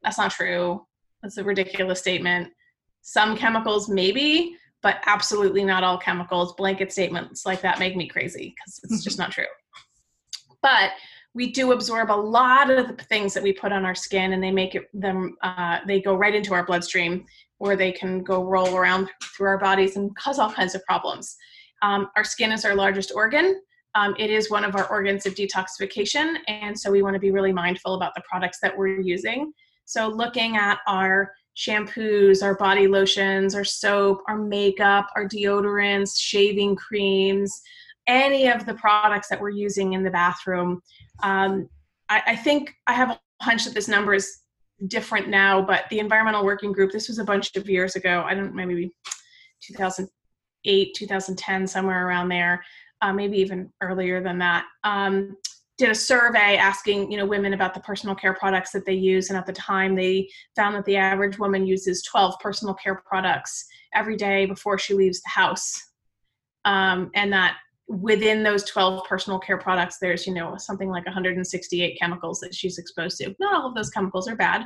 That's 0.04 0.20
not 0.20 0.30
true. 0.30 0.86
That's 1.24 1.38
a 1.38 1.44
ridiculous 1.44 1.98
statement. 1.98 2.50
Some 3.02 3.36
chemicals, 3.36 3.90
maybe, 3.90 4.56
but 4.84 5.02
absolutely 5.08 5.64
not 5.64 5.84
all 5.84 5.98
chemicals. 5.98 6.54
Blanket 6.54 6.92
statements 6.92 7.48
like 7.48 7.62
that 7.62 7.80
make 7.80 7.96
me 7.96 8.08
crazy 8.08 8.54
because 8.56 8.80
it's 8.84 9.04
just 9.04 9.18
not 9.18 9.32
true. 9.32 9.46
But 10.62 10.92
we 11.34 11.52
do 11.52 11.72
absorb 11.72 12.12
a 12.12 12.14
lot 12.14 12.70
of 12.70 12.96
the 12.96 13.04
things 13.06 13.34
that 13.34 13.42
we 13.42 13.54
put 13.54 13.72
on 13.72 13.86
our 13.86 13.96
skin 13.96 14.34
and 14.34 14.44
they 14.44 14.52
make 14.52 14.76
it 14.76 14.88
them 14.94 15.36
uh, 15.42 15.80
they 15.88 16.00
go 16.00 16.14
right 16.14 16.36
into 16.36 16.54
our 16.54 16.64
bloodstream 16.64 17.26
where 17.58 17.76
they 17.76 17.92
can 17.92 18.22
go 18.22 18.44
roll 18.44 18.76
around 18.76 19.10
through 19.36 19.48
our 19.48 19.58
bodies 19.58 19.96
and 19.96 20.16
cause 20.16 20.38
all 20.38 20.52
kinds 20.52 20.76
of 20.76 20.86
problems 20.86 21.36
um, 21.84 22.10
our 22.16 22.24
skin 22.24 22.52
is 22.52 22.66
our 22.66 22.76
largest 22.76 23.12
organ 23.16 23.62
um, 23.96 24.16
it 24.18 24.32
is 24.32 24.50
one 24.50 24.64
of 24.64 24.76
our 24.76 24.90
organs 24.90 25.28
of 25.28 25.36
detoxification 25.36 26.38
and 26.48 26.78
so 26.78 26.90
we 26.90 27.04
want 27.04 27.14
to 27.14 27.20
be 27.20 27.32
really 27.32 27.54
mindful 27.54 27.94
about 27.94 28.14
the 28.16 28.24
products 28.28 28.58
that 28.62 28.76
we're 28.76 29.00
using 29.00 29.52
so 29.86 30.08
looking 30.08 30.58
at 30.58 30.80
our 30.88 31.32
shampoos 31.56 32.42
our 32.42 32.56
body 32.56 32.88
lotions 32.88 33.54
our 33.54 33.64
soap 33.64 34.22
our 34.28 34.40
makeup 34.40 35.08
our 35.16 35.28
deodorants 35.28 36.18
shaving 36.18 36.76
creams 36.76 37.62
any 38.08 38.48
of 38.48 38.66
the 38.66 38.74
products 38.76 39.28
that 39.30 39.40
we're 39.40 39.50
using 39.50 39.94
in 39.94 40.04
the 40.04 40.10
bathroom. 40.10 40.82
Um, 41.22 41.70
I, 42.10 42.22
I, 42.28 42.36
think 42.36 42.74
I 42.88 42.94
have 42.94 43.12
a 43.12 43.20
hunch 43.42 43.66
that 43.66 43.74
this 43.74 43.88
number 43.88 44.14
is 44.14 44.40
different 44.88 45.30
now, 45.30 45.62
but 45.62 45.86
the 45.90 46.00
Environmental 46.00 46.44
Working 46.44 46.72
Group, 46.72 46.92
this 46.92 47.08
was 47.08 47.20
a 47.20 47.24
bunch 47.24 47.56
of 47.56 47.70
years 47.70 47.96
ago, 47.96 48.24
I 48.26 48.34
don't 48.34 48.54
maybe 48.54 48.92
2008, 50.64 50.94
2010, 50.96 51.68
somewhere 51.68 52.08
around 52.08 52.30
there, 52.30 52.64
uh, 53.02 53.14
maybe 53.14 53.38
even 53.38 53.72
earlier 53.82 54.22
than 54.22 54.38
that. 54.40 54.66
Um, 54.84 55.38
did 55.78 55.90
a 55.90 55.96
survey 55.96 56.56
asking 56.56 57.12
you 57.12 57.18
know 57.18 57.26
women 57.26 57.54
about 57.54 57.74
the 57.74 57.80
personal 57.80 58.16
care 58.16 58.34
products 58.34 58.72
that 58.72 58.86
they 58.86 58.94
use 58.94 59.30
and 59.30 59.38
at 59.38 59.46
the 59.46 59.54
time 59.54 59.96
they 59.96 60.30
found 60.56 60.76
that 60.76 60.86
the 60.86 60.96
average 60.96 61.40
woman 61.40 61.66
uses 61.66 62.04
12 62.04 62.36
personal 62.40 62.74
care 62.74 63.02
products 63.08 63.66
every 63.94 64.16
day 64.16 64.46
before 64.46 64.78
she 64.78 64.94
leaves 64.94 65.22
the 65.22 65.30
house 65.30 65.92
um, 66.66 67.10
and 67.16 67.34
that 67.34 67.58
within 67.88 68.44
those 68.44 68.64
12 68.66 69.04
personal 69.06 69.40
care 69.40 69.58
products 69.58 69.98
there's 70.00 70.28
you 70.28 70.34
know 70.34 70.56
something 70.58 70.90
like 70.90 71.06
168 71.06 72.00
chemicals 72.00 72.40
that 72.40 72.54
she's 72.54 72.78
exposed 72.78 73.18
to 73.18 73.36
not 73.40 73.56
all 73.56 73.68
of 73.68 73.76
those 73.76 73.90
chemicals 73.90 74.28
are 74.28 74.36
bad 74.36 74.66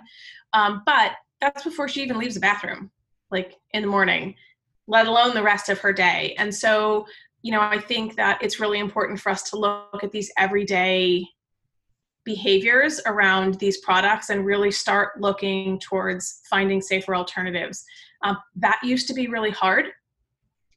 um, 0.53 0.83
but 0.85 1.13
that's 1.41 1.63
before 1.63 1.87
she 1.87 2.03
even 2.03 2.19
leaves 2.19 2.35
the 2.35 2.41
bathroom 2.41 2.91
like 3.31 3.55
in 3.71 3.81
the 3.81 3.87
morning 3.87 4.35
let 4.87 5.07
alone 5.07 5.33
the 5.33 5.43
rest 5.43 5.69
of 5.69 5.79
her 5.79 5.93
day 5.93 6.35
and 6.37 6.53
so 6.53 7.05
you 7.41 7.51
know 7.51 7.61
i 7.61 7.79
think 7.79 8.15
that 8.15 8.41
it's 8.41 8.59
really 8.59 8.79
important 8.79 9.19
for 9.19 9.29
us 9.29 9.49
to 9.49 9.57
look 9.57 10.03
at 10.03 10.11
these 10.11 10.31
everyday 10.37 11.25
behaviors 12.23 12.99
around 13.05 13.55
these 13.55 13.77
products 13.77 14.29
and 14.29 14.45
really 14.45 14.71
start 14.71 15.19
looking 15.21 15.79
towards 15.79 16.41
finding 16.49 16.81
safer 16.81 17.15
alternatives 17.15 17.85
um, 18.23 18.37
that 18.55 18.79
used 18.83 19.07
to 19.07 19.13
be 19.13 19.27
really 19.27 19.51
hard 19.51 19.85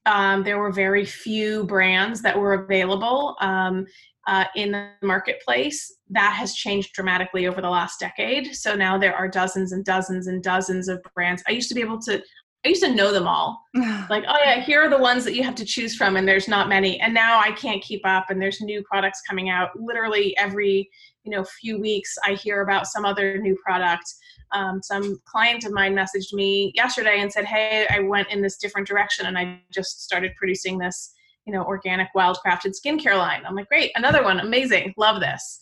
um, 0.07 0.43
there 0.43 0.59
were 0.59 0.73
very 0.73 1.05
few 1.05 1.65
brands 1.65 2.23
that 2.23 2.39
were 2.39 2.55
available 2.55 3.37
um, 3.41 3.87
uh, 4.27 4.45
in 4.57 4.73
the 4.73 4.91
marketplace. 5.03 5.99
That 6.09 6.33
has 6.33 6.55
changed 6.55 6.93
dramatically 6.95 7.47
over 7.47 7.61
the 7.61 7.69
last 7.69 8.01
decade. 8.01 8.55
So 8.55 8.75
now 8.75 8.99
there 8.99 9.15
are 9.15 9.29
dozens 9.29 9.73
and 9.73 9.85
dozens 9.85 10.27
and 10.27 10.43
dozens 10.43 10.89
of 10.89 11.03
brands. 11.15 11.43
I 11.47 11.53
used 11.53 11.69
to 11.69 11.75
be 11.75 11.81
able 11.81 12.01
to, 12.03 12.23
I 12.65 12.69
used 12.69 12.83
to 12.83 12.95
know 12.95 13.13
them 13.13 13.27
all. 13.27 13.65
like, 14.11 14.25
oh 14.29 14.39
yeah, 14.45 14.61
here 14.61 14.83
are 14.83 14.91
the 14.91 14.99
ones 14.99 15.25
that 15.25 15.35
you 15.35 15.43
have 15.43 15.55
to 15.57 15.65
choose 15.65 15.97
from, 15.97 16.17
and 16.17 16.29
there's 16.29 16.49
not 16.49 16.69
many. 16.69 17.01
And 17.01 17.15
now 17.15 17.41
I 17.41 17.53
can't 17.53 17.83
keep 17.83 18.03
up, 18.05 18.31
and 18.31 18.41
there's 18.41 18.61
new 18.61 18.83
products 18.83 19.23
coming 19.29 19.49
out 19.49 19.71
literally 19.79 20.37
every 20.37 20.91
you 21.25 21.31
know 21.31 21.45
few 21.61 21.81
weeks. 21.81 22.17
I 22.25 22.35
hear 22.35 22.63
about 22.63 22.87
some 22.87 23.05
other 23.05 23.39
new 23.39 23.57
product 23.65 24.05
um, 24.53 24.81
some 24.83 25.21
client 25.25 25.65
of 25.65 25.73
mine 25.73 25.95
messaged 25.95 26.33
me 26.33 26.73
yesterday 26.75 27.21
and 27.21 27.33
said, 27.33 27.45
"Hey, 27.45 27.87
I 27.89 28.01
went 28.01 28.31
in 28.31 28.43
this 28.43 28.57
different 28.57 28.87
direction 28.87 29.27
and 29.27 29.39
I 29.39 29.61
just 29.73 30.03
started 30.03 30.33
producing 30.37 30.79
this, 30.79 31.13
you 31.47 31.53
know, 31.53 31.63
organic, 31.65 32.09
wildcrafted 32.17 32.75
skincare 32.75 33.17
line." 33.17 33.43
I'm 33.47 33.55
like, 33.55 33.69
"Great, 33.69 33.93
another 33.95 34.23
one, 34.23 34.41
amazing, 34.41 34.95
love 34.97 35.21
this." 35.21 35.59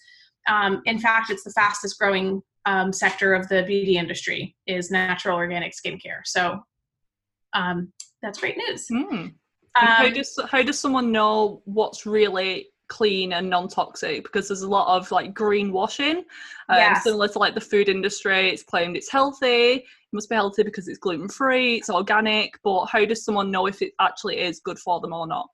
Um, 0.49 0.81
in 0.87 0.99
fact, 0.99 1.31
it's 1.31 1.45
the 1.45 1.53
fastest 1.53 1.99
growing 1.99 2.43
um, 2.65 2.93
sector 2.93 3.35
of 3.35 3.49
the 3.49 3.63
beauty 3.65 3.99
industry 3.99 4.57
is 4.67 4.91
natural 4.91 5.37
organic 5.37 5.73
skincare. 5.73 6.21
So 6.25 6.63
um, 7.55 7.93
that's 8.23 8.41
great 8.41 8.57
news. 8.57 8.87
Mm. 8.91 9.35
how 9.75 10.09
does 10.11 10.39
how 10.51 10.63
does 10.63 10.79
someone 10.79 11.13
know 11.13 11.63
what's 11.65 12.07
really 12.07 12.69
clean 12.89 13.35
and 13.35 13.49
non-toxic 13.49 14.25
because 14.25 14.49
there's 14.49 14.63
a 14.63 14.69
lot 14.69 14.97
of 14.97 15.11
like 15.11 15.35
greenwashing 15.35 16.17
um, 16.71 16.77
yes. 16.77 17.05
similar 17.05 17.29
to 17.29 17.39
like 17.39 17.55
the 17.55 17.61
food 17.61 17.89
industry 17.89 18.49
it's 18.49 18.63
claimed 18.63 18.97
it's 18.97 19.11
healthy 19.11 19.75
it 19.75 19.85
must 20.13 20.29
be 20.29 20.35
healthy 20.35 20.63
because 20.63 20.89
it's 20.89 20.99
gluten-free 20.99 21.77
it's 21.77 21.91
organic 21.91 22.59
but 22.65 22.87
how 22.87 23.05
does 23.05 23.25
someone 23.25 23.51
know 23.51 23.67
if 23.67 23.83
it 23.83 23.93
actually 24.01 24.39
is 24.41 24.59
good 24.61 24.79
for 24.79 25.01
them 25.01 25.13
or 25.13 25.27
not 25.27 25.49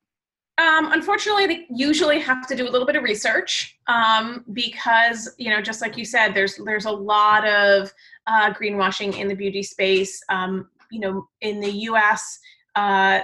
um, 0.57 0.93
unfortunately, 0.93 1.47
they 1.47 1.67
usually 1.69 2.21
have 2.21 2.47
to 2.47 2.55
do 2.55 2.69
a 2.69 2.71
little 2.71 2.87
bit 2.87 2.95
of 2.95 3.03
research 3.03 3.77
um, 3.89 4.45
because, 4.53 5.35
you 5.37 5.51
know, 5.51 5.61
just 5.61 5.81
like 5.81 5.97
you 5.97 6.05
said, 6.05 6.33
there's 6.33 6.57
there's 6.65 6.85
a 6.85 6.93
lot 6.93 7.45
of 7.45 7.93
uh, 8.29 8.55
greenwashing 8.55 9.19
in 9.19 9.27
the 9.27 9.35
beauty 9.35 9.65
space. 9.65 10.23
Um, 10.29 10.71
you 10.91 11.01
know, 11.01 11.28
in 11.41 11.61
the 11.61 11.70
U.S., 11.70 12.39
uh, 12.76 13.20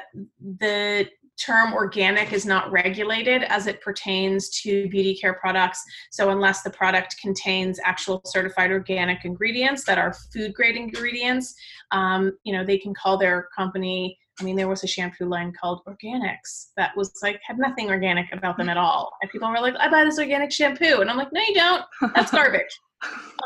the 0.58 1.08
term 1.40 1.72
organic 1.72 2.32
is 2.32 2.44
not 2.44 2.70
regulated 2.70 3.42
as 3.44 3.66
it 3.66 3.80
pertains 3.80 4.50
to 4.50 4.88
beauty 4.88 5.16
care 5.16 5.34
products. 5.34 5.82
So, 6.10 6.30
unless 6.30 6.62
the 6.62 6.70
product 6.70 7.16
contains 7.20 7.80
actual 7.84 8.20
certified 8.26 8.70
organic 8.70 9.24
ingredients 9.24 9.84
that 9.84 9.98
are 9.98 10.14
food 10.32 10.54
grade 10.54 10.76
ingredients, 10.76 11.54
um, 11.90 12.32
you 12.44 12.52
know, 12.52 12.64
they 12.64 12.78
can 12.78 12.94
call 12.94 13.16
their 13.16 13.48
company. 13.56 14.18
I 14.38 14.42
mean, 14.42 14.56
there 14.56 14.68
was 14.68 14.84
a 14.84 14.86
shampoo 14.86 15.26
line 15.26 15.52
called 15.58 15.82
Organics 15.86 16.70
that 16.76 16.96
was 16.96 17.12
like 17.22 17.40
had 17.46 17.58
nothing 17.58 17.90
organic 17.90 18.32
about 18.32 18.56
them 18.56 18.68
at 18.68 18.76
all, 18.76 19.12
and 19.22 19.30
people 19.30 19.50
were 19.50 19.60
like, 19.60 19.74
"I 19.78 19.90
buy 19.90 20.04
this 20.04 20.18
organic 20.18 20.52
shampoo," 20.52 21.00
and 21.00 21.10
I'm 21.10 21.16
like, 21.16 21.32
"No, 21.32 21.40
you 21.40 21.54
don't. 21.54 21.84
That's 22.14 22.30
garbage." 22.30 22.78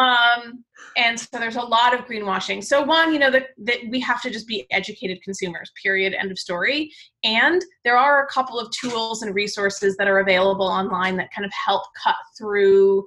Um, 0.00 0.64
and 0.96 1.18
so 1.18 1.38
there's 1.38 1.56
a 1.56 1.62
lot 1.62 1.94
of 1.94 2.06
greenwashing. 2.06 2.62
So 2.62 2.82
one, 2.82 3.12
you 3.12 3.18
know, 3.18 3.30
that 3.30 3.48
we 3.88 4.00
have 4.00 4.22
to 4.22 4.30
just 4.30 4.46
be 4.46 4.66
educated 4.70 5.22
consumers. 5.22 5.72
Period. 5.82 6.14
End 6.14 6.30
of 6.30 6.38
story. 6.38 6.90
And 7.22 7.64
there 7.84 7.96
are 7.96 8.24
a 8.24 8.28
couple 8.28 8.58
of 8.58 8.70
tools 8.70 9.22
and 9.22 9.34
resources 9.34 9.96
that 9.96 10.08
are 10.08 10.20
available 10.20 10.66
online 10.66 11.16
that 11.16 11.32
kind 11.34 11.44
of 11.44 11.52
help 11.52 11.82
cut 12.02 12.16
through 12.38 13.04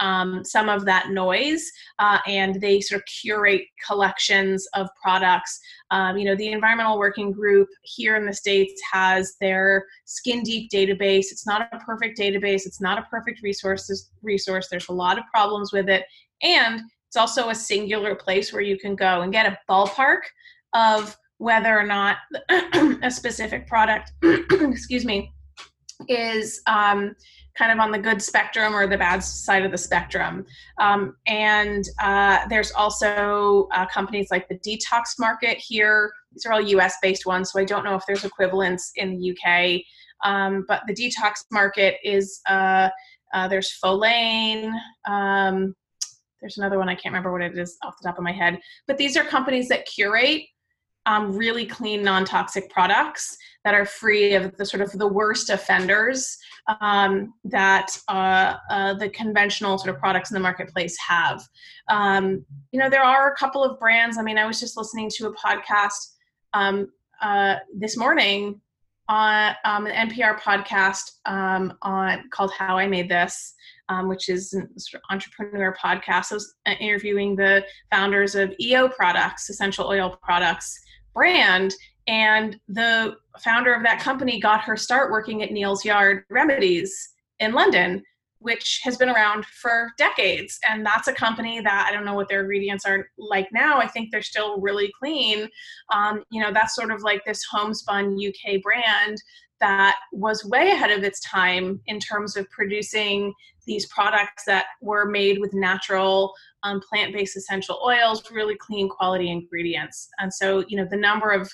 um, 0.00 0.44
some 0.44 0.68
of 0.68 0.84
that 0.86 1.10
noise 1.10 1.70
uh, 1.98 2.18
and 2.26 2.60
they 2.60 2.80
sort 2.80 3.00
of 3.00 3.06
curate 3.06 3.62
collections 3.86 4.66
of 4.74 4.88
products 5.00 5.60
um, 5.92 6.16
you 6.16 6.24
know 6.24 6.34
the 6.34 6.50
environmental 6.50 6.98
working 6.98 7.30
group 7.30 7.68
here 7.82 8.16
in 8.16 8.26
the 8.26 8.32
states 8.32 8.80
has 8.90 9.36
their 9.40 9.86
skin 10.06 10.42
deep 10.42 10.70
database. 10.70 11.26
It's 11.30 11.46
not 11.46 11.68
a 11.70 11.78
perfect 11.78 12.18
database. 12.18 12.66
It's 12.66 12.80
not 12.80 12.98
a 12.98 13.02
perfect 13.02 13.42
resources 13.42 14.10
resource. 14.22 14.68
There's 14.68 14.88
a 14.88 14.92
lot 14.92 15.18
of 15.18 15.24
problems 15.32 15.70
with 15.70 15.88
it. 15.90 16.04
And 16.42 16.80
it's 17.06 17.16
also 17.16 17.50
a 17.50 17.54
singular 17.54 18.14
place 18.14 18.52
where 18.52 18.62
you 18.62 18.78
can 18.78 18.96
go 18.96 19.20
and 19.20 19.30
get 19.30 19.46
a 19.46 19.58
ballpark 19.70 20.20
of 20.72 21.14
whether 21.36 21.78
or 21.78 21.84
not 21.84 22.16
a 23.02 23.10
specific 23.10 23.66
product 23.66 24.12
excuse 24.22 25.04
me 25.04 25.30
is 26.08 26.62
um, 26.66 27.14
kind 27.56 27.72
of 27.72 27.78
on 27.78 27.90
the 27.90 27.98
good 27.98 28.22
spectrum 28.22 28.74
or 28.74 28.86
the 28.86 28.96
bad 28.96 29.20
side 29.20 29.64
of 29.64 29.70
the 29.70 29.78
spectrum. 29.78 30.44
Um, 30.78 31.16
and 31.26 31.84
uh, 32.00 32.46
there's 32.48 32.72
also 32.72 33.68
uh, 33.72 33.86
companies 33.86 34.28
like 34.30 34.48
the 34.48 34.58
Detox 34.58 35.18
Market 35.18 35.58
here. 35.58 36.12
These 36.32 36.46
are 36.46 36.52
all 36.52 36.60
US 36.60 36.96
based 37.02 37.26
ones, 37.26 37.52
so 37.52 37.60
I 37.60 37.64
don't 37.64 37.84
know 37.84 37.94
if 37.94 38.04
there's 38.06 38.24
equivalents 38.24 38.92
in 38.96 39.16
the 39.16 39.32
UK. 39.32 39.82
Um, 40.24 40.64
but 40.68 40.82
the 40.86 40.94
Detox 40.94 41.44
Market 41.50 41.96
is, 42.04 42.40
uh, 42.48 42.88
uh, 43.34 43.48
there's 43.48 43.76
Follain. 43.82 44.72
Um, 45.06 45.74
there's 46.40 46.58
another 46.58 46.78
one, 46.78 46.88
I 46.88 46.94
can't 46.94 47.12
remember 47.12 47.32
what 47.32 47.42
it 47.42 47.56
is 47.56 47.76
off 47.84 47.94
the 48.00 48.08
top 48.08 48.18
of 48.18 48.24
my 48.24 48.32
head. 48.32 48.58
But 48.86 48.98
these 48.98 49.16
are 49.16 49.24
companies 49.24 49.68
that 49.68 49.86
curate 49.86 50.42
um, 51.06 51.36
really 51.36 51.66
clean, 51.66 52.02
non 52.02 52.24
toxic 52.24 52.70
products 52.70 53.36
that 53.64 53.74
are 53.74 53.84
free 53.84 54.34
of 54.34 54.56
the 54.56 54.66
sort 54.66 54.80
of 54.80 54.92
the 54.92 55.06
worst 55.06 55.50
offenders 55.50 56.36
um, 56.80 57.34
that 57.44 57.96
uh, 58.08 58.56
uh, 58.70 58.94
the 58.94 59.08
conventional 59.10 59.78
sort 59.78 59.94
of 59.94 60.00
products 60.00 60.30
in 60.30 60.34
the 60.34 60.40
marketplace 60.40 60.96
have. 60.98 61.42
Um, 61.88 62.44
you 62.72 62.80
know, 62.80 62.88
there 62.90 63.02
are 63.02 63.32
a 63.32 63.36
couple 63.36 63.64
of 63.64 63.78
brands. 63.78 64.18
I 64.18 64.22
mean, 64.22 64.38
I 64.38 64.46
was 64.46 64.60
just 64.60 64.76
listening 64.76 65.10
to 65.16 65.26
a 65.26 65.34
podcast 65.34 66.14
um, 66.54 66.92
uh, 67.20 67.56
this 67.76 67.96
morning 67.96 68.60
on 69.08 69.54
um, 69.64 69.86
an 69.86 70.08
NPR 70.08 70.38
podcast 70.40 71.02
um, 71.26 71.74
on 71.82 72.28
called 72.30 72.52
"How 72.52 72.78
I 72.78 72.86
Made 72.86 73.08
This." 73.08 73.54
Um, 73.88 74.08
which 74.08 74.30
is 74.30 74.54
an 74.54 74.72
entrepreneur 75.10 75.76
podcast. 75.78 76.30
I 76.30 76.34
was 76.34 76.54
uh, 76.66 76.70
interviewing 76.80 77.36
the 77.36 77.62
founders 77.90 78.34
of 78.34 78.54
EO 78.58 78.88
Products, 78.88 79.50
essential 79.50 79.86
oil 79.86 80.16
products 80.22 80.80
brand, 81.14 81.74
and 82.06 82.58
the 82.68 83.16
founder 83.40 83.74
of 83.74 83.82
that 83.82 84.00
company 84.00 84.40
got 84.40 84.62
her 84.62 84.76
start 84.76 85.10
working 85.10 85.42
at 85.42 85.52
Neal's 85.52 85.84
Yard 85.84 86.24
Remedies 86.30 87.10
in 87.38 87.52
London, 87.52 88.02
which 88.40 88.80
has 88.82 88.96
been 88.96 89.08
around 89.08 89.46
for 89.46 89.90
decades. 89.98 90.58
And 90.68 90.84
that's 90.84 91.06
a 91.06 91.12
company 91.12 91.60
that 91.60 91.86
I 91.88 91.92
don't 91.92 92.04
know 92.04 92.14
what 92.14 92.28
their 92.28 92.40
ingredients 92.40 92.84
are 92.84 93.06
like 93.16 93.48
now. 93.52 93.78
I 93.78 93.86
think 93.86 94.10
they're 94.10 94.22
still 94.22 94.60
really 94.60 94.92
clean. 94.98 95.48
Um, 95.92 96.24
you 96.30 96.42
know, 96.42 96.52
that's 96.52 96.74
sort 96.74 96.90
of 96.90 97.02
like 97.02 97.24
this 97.24 97.44
homespun 97.50 98.18
UK 98.18 98.60
brand 98.62 99.16
that 99.60 99.96
was 100.12 100.44
way 100.44 100.72
ahead 100.72 100.90
of 100.90 101.04
its 101.04 101.20
time 101.20 101.80
in 101.86 102.00
terms 102.00 102.36
of 102.36 102.50
producing 102.50 103.32
these 103.66 103.86
products 103.86 104.44
that 104.46 104.66
were 104.80 105.06
made 105.06 105.38
with 105.38 105.54
natural 105.54 106.34
um, 106.62 106.80
plant-based 106.80 107.36
essential 107.36 107.80
oils 107.84 108.22
really 108.30 108.56
clean 108.56 108.88
quality 108.88 109.30
ingredients. 109.30 110.08
And 110.18 110.32
so 110.32 110.64
you 110.68 110.76
know 110.76 110.86
the 110.90 110.96
number 110.96 111.30
of 111.30 111.50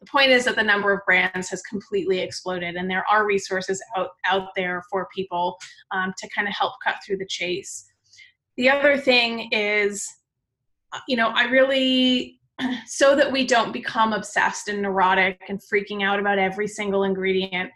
the 0.00 0.06
point 0.06 0.30
is 0.30 0.44
that 0.46 0.56
the 0.56 0.62
number 0.62 0.92
of 0.92 1.00
brands 1.06 1.48
has 1.50 1.62
completely 1.62 2.18
exploded 2.18 2.74
and 2.74 2.90
there 2.90 3.04
are 3.08 3.26
resources 3.26 3.82
out 3.96 4.10
out 4.26 4.48
there 4.56 4.82
for 4.90 5.08
people 5.14 5.58
um, 5.90 6.12
to 6.18 6.28
kind 6.34 6.48
of 6.48 6.54
help 6.54 6.74
cut 6.84 6.96
through 7.04 7.18
the 7.18 7.26
chase. 7.26 7.86
The 8.56 8.68
other 8.68 8.98
thing 8.98 9.48
is 9.52 10.06
you 11.08 11.16
know 11.16 11.28
i 11.34 11.44
really 11.44 12.38
so 12.86 13.16
that 13.16 13.30
we 13.30 13.46
don't 13.46 13.72
become 13.72 14.12
obsessed 14.12 14.68
and 14.68 14.82
neurotic 14.82 15.40
and 15.48 15.60
freaking 15.60 16.02
out 16.02 16.18
about 16.18 16.38
every 16.38 16.68
single 16.68 17.04
ingredient 17.04 17.70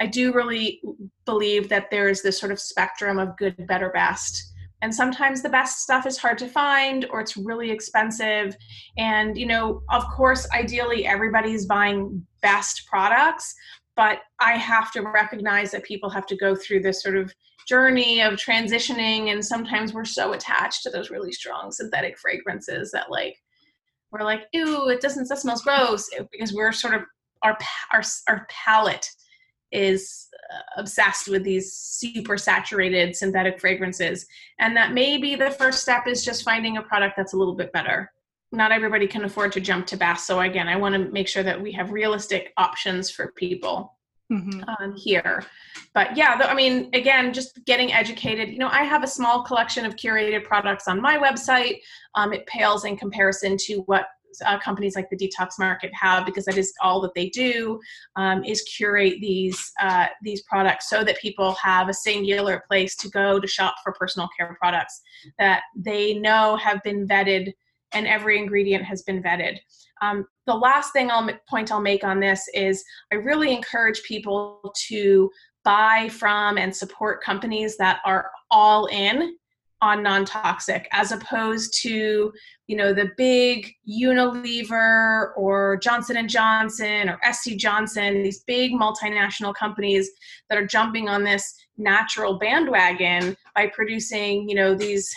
i 0.00 0.06
do 0.06 0.32
really 0.32 0.80
believe 1.24 1.68
that 1.68 1.90
there 1.90 2.08
is 2.08 2.22
this 2.22 2.38
sort 2.38 2.52
of 2.52 2.60
spectrum 2.60 3.18
of 3.18 3.36
good 3.36 3.56
better 3.66 3.90
best. 3.90 4.50
And 4.82 4.92
sometimes 4.92 5.42
the 5.42 5.48
best 5.48 5.78
stuff 5.78 6.06
is 6.06 6.18
hard 6.18 6.38
to 6.38 6.48
find 6.48 7.06
or 7.10 7.20
it's 7.20 7.36
really 7.36 7.70
expensive. 7.70 8.56
And 8.98 9.38
you 9.38 9.46
know 9.46 9.82
of 9.90 10.04
course 10.08 10.48
ideally 10.52 11.06
everybody's 11.06 11.66
buying 11.66 12.26
best 12.40 12.86
products 12.86 13.54
but 13.94 14.20
i 14.40 14.52
have 14.56 14.90
to 14.90 15.02
recognize 15.02 15.70
that 15.70 15.84
people 15.84 16.08
have 16.10 16.26
to 16.26 16.36
go 16.36 16.56
through 16.56 16.80
this 16.80 17.02
sort 17.02 17.14
of 17.16 17.32
journey 17.66 18.20
of 18.20 18.34
transitioning. 18.34 19.32
And 19.32 19.44
sometimes 19.44 19.92
we're 19.92 20.04
so 20.04 20.32
attached 20.32 20.82
to 20.82 20.90
those 20.90 21.10
really 21.10 21.32
strong 21.32 21.70
synthetic 21.70 22.18
fragrances 22.18 22.90
that 22.92 23.10
like 23.10 23.36
we're 24.10 24.24
like 24.24 24.42
ew 24.52 24.88
it 24.88 25.00
doesn't 25.00 25.28
that 25.28 25.38
smells 25.38 25.62
gross 25.62 26.08
because 26.30 26.52
we're 26.52 26.72
sort 26.72 26.94
of 26.94 27.02
our 27.42 27.56
our, 27.92 28.02
our 28.28 28.46
palate 28.50 29.08
is 29.72 30.28
uh, 30.52 30.80
obsessed 30.80 31.28
with 31.28 31.42
these 31.44 31.72
super 31.72 32.36
saturated 32.36 33.16
synthetic 33.16 33.60
fragrances 33.60 34.26
and 34.58 34.76
that 34.76 34.92
maybe 34.92 35.34
the 35.34 35.50
first 35.50 35.82
step 35.82 36.06
is 36.06 36.24
just 36.24 36.44
finding 36.44 36.76
a 36.76 36.82
product 36.82 37.14
that's 37.16 37.32
a 37.32 37.36
little 37.36 37.54
bit 37.54 37.72
better. 37.72 38.12
Not 38.52 38.70
everybody 38.70 39.06
can 39.06 39.24
afford 39.24 39.52
to 39.52 39.60
jump 39.60 39.86
to 39.86 39.96
bath 39.96 40.20
so 40.20 40.40
again 40.40 40.68
i 40.68 40.76
want 40.76 40.94
to 40.94 41.10
make 41.10 41.26
sure 41.26 41.42
that 41.42 41.60
we 41.60 41.72
have 41.72 41.90
realistic 41.90 42.52
options 42.58 43.10
for 43.10 43.32
people 43.32 43.96
mm-hmm. 44.30 44.62
um, 44.68 44.94
here. 44.94 45.44
But 45.94 46.16
yeah 46.16 46.38
i 46.42 46.54
mean 46.54 46.90
again 46.92 47.32
just 47.32 47.64
getting 47.64 47.92
educated. 47.92 48.50
You 48.50 48.58
know 48.58 48.68
i 48.68 48.82
have 48.82 49.02
a 49.02 49.08
small 49.08 49.42
collection 49.42 49.86
of 49.86 49.96
curated 49.96 50.44
products 50.44 50.86
on 50.86 51.00
my 51.00 51.16
website. 51.16 51.80
Um, 52.14 52.32
it 52.34 52.46
pales 52.46 52.84
in 52.84 52.96
comparison 52.96 53.56
to 53.62 53.76
what 53.86 54.06
uh, 54.44 54.58
companies 54.58 54.96
like 54.96 55.08
the 55.10 55.16
detox 55.16 55.58
market 55.58 55.90
have 55.94 56.24
because 56.26 56.44
that 56.44 56.56
is 56.56 56.72
all 56.82 57.00
that 57.00 57.14
they 57.14 57.28
do 57.28 57.80
um, 58.16 58.44
is 58.44 58.62
curate 58.62 59.20
these 59.20 59.72
uh, 59.80 60.06
these 60.22 60.42
products 60.42 60.88
so 60.88 61.04
that 61.04 61.18
people 61.18 61.54
have 61.62 61.88
a 61.88 61.94
singular 61.94 62.62
place 62.68 62.96
to 62.96 63.08
go 63.08 63.38
to 63.38 63.46
shop 63.46 63.74
for 63.82 63.92
personal 63.92 64.28
care 64.36 64.56
products 64.60 65.00
that 65.38 65.62
they 65.76 66.14
know 66.14 66.56
have 66.56 66.82
been 66.82 67.06
vetted 67.06 67.52
and 67.94 68.06
every 68.06 68.38
ingredient 68.38 68.82
has 68.84 69.02
been 69.02 69.22
vetted. 69.22 69.58
Um, 70.00 70.26
the 70.46 70.54
last 70.54 70.92
thing 70.92 71.10
i'll 71.10 71.28
point 71.48 71.70
i'll 71.70 71.80
make 71.80 72.04
on 72.04 72.20
this 72.20 72.48
is 72.54 72.84
i 73.12 73.16
really 73.16 73.54
encourage 73.54 74.02
people 74.02 74.72
to 74.88 75.30
buy 75.64 76.08
from 76.10 76.58
and 76.58 76.74
support 76.74 77.22
companies 77.22 77.76
that 77.76 78.00
are 78.04 78.30
all 78.50 78.86
in 78.86 79.36
on 79.82 80.02
non-toxic 80.02 80.88
as 80.92 81.12
opposed 81.12 81.74
to 81.82 82.32
you 82.68 82.76
know 82.76 82.94
the 82.94 83.10
big 83.18 83.70
unilever 83.86 85.32
or 85.36 85.78
johnson 85.82 86.26
johnson 86.28 87.08
or 87.08 87.18
sc 87.32 87.50
johnson 87.56 88.22
these 88.22 88.44
big 88.44 88.72
multinational 88.72 89.54
companies 89.54 90.10
that 90.48 90.56
are 90.56 90.66
jumping 90.66 91.08
on 91.08 91.22
this 91.24 91.54
natural 91.76 92.38
bandwagon 92.38 93.36
by 93.54 93.66
producing 93.66 94.48
you 94.48 94.54
know 94.54 94.74
these 94.74 95.12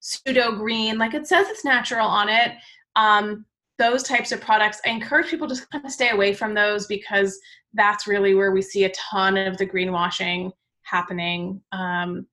pseudo 0.00 0.56
green 0.56 0.98
like 0.98 1.14
it 1.14 1.26
says 1.26 1.48
it's 1.48 1.64
natural 1.64 2.06
on 2.06 2.28
it 2.28 2.52
um, 2.96 3.46
those 3.80 4.02
types 4.02 4.30
of 4.30 4.42
products. 4.42 4.80
I 4.84 4.90
encourage 4.90 5.28
people 5.28 5.48
to 5.48 5.66
kind 5.72 5.84
of 5.84 5.90
stay 5.90 6.10
away 6.10 6.34
from 6.34 6.54
those 6.54 6.86
because 6.86 7.38
that's 7.72 8.06
really 8.06 8.34
where 8.34 8.52
we 8.52 8.60
see 8.60 8.84
a 8.84 8.90
ton 8.90 9.38
of 9.38 9.56
the 9.56 9.66
greenwashing 9.66 10.52
happening 10.82 11.62
um, 11.72 12.26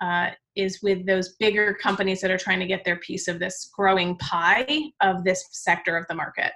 uh, 0.00 0.30
is 0.56 0.80
with 0.82 1.06
those 1.06 1.34
bigger 1.36 1.74
companies 1.74 2.20
that 2.20 2.30
are 2.30 2.38
trying 2.38 2.60
to 2.60 2.66
get 2.66 2.84
their 2.84 2.96
piece 2.96 3.28
of 3.28 3.38
this 3.38 3.70
growing 3.74 4.16
pie 4.18 4.82
of 5.00 5.24
this 5.24 5.44
sector 5.52 5.96
of 5.96 6.06
the 6.08 6.14
market. 6.14 6.52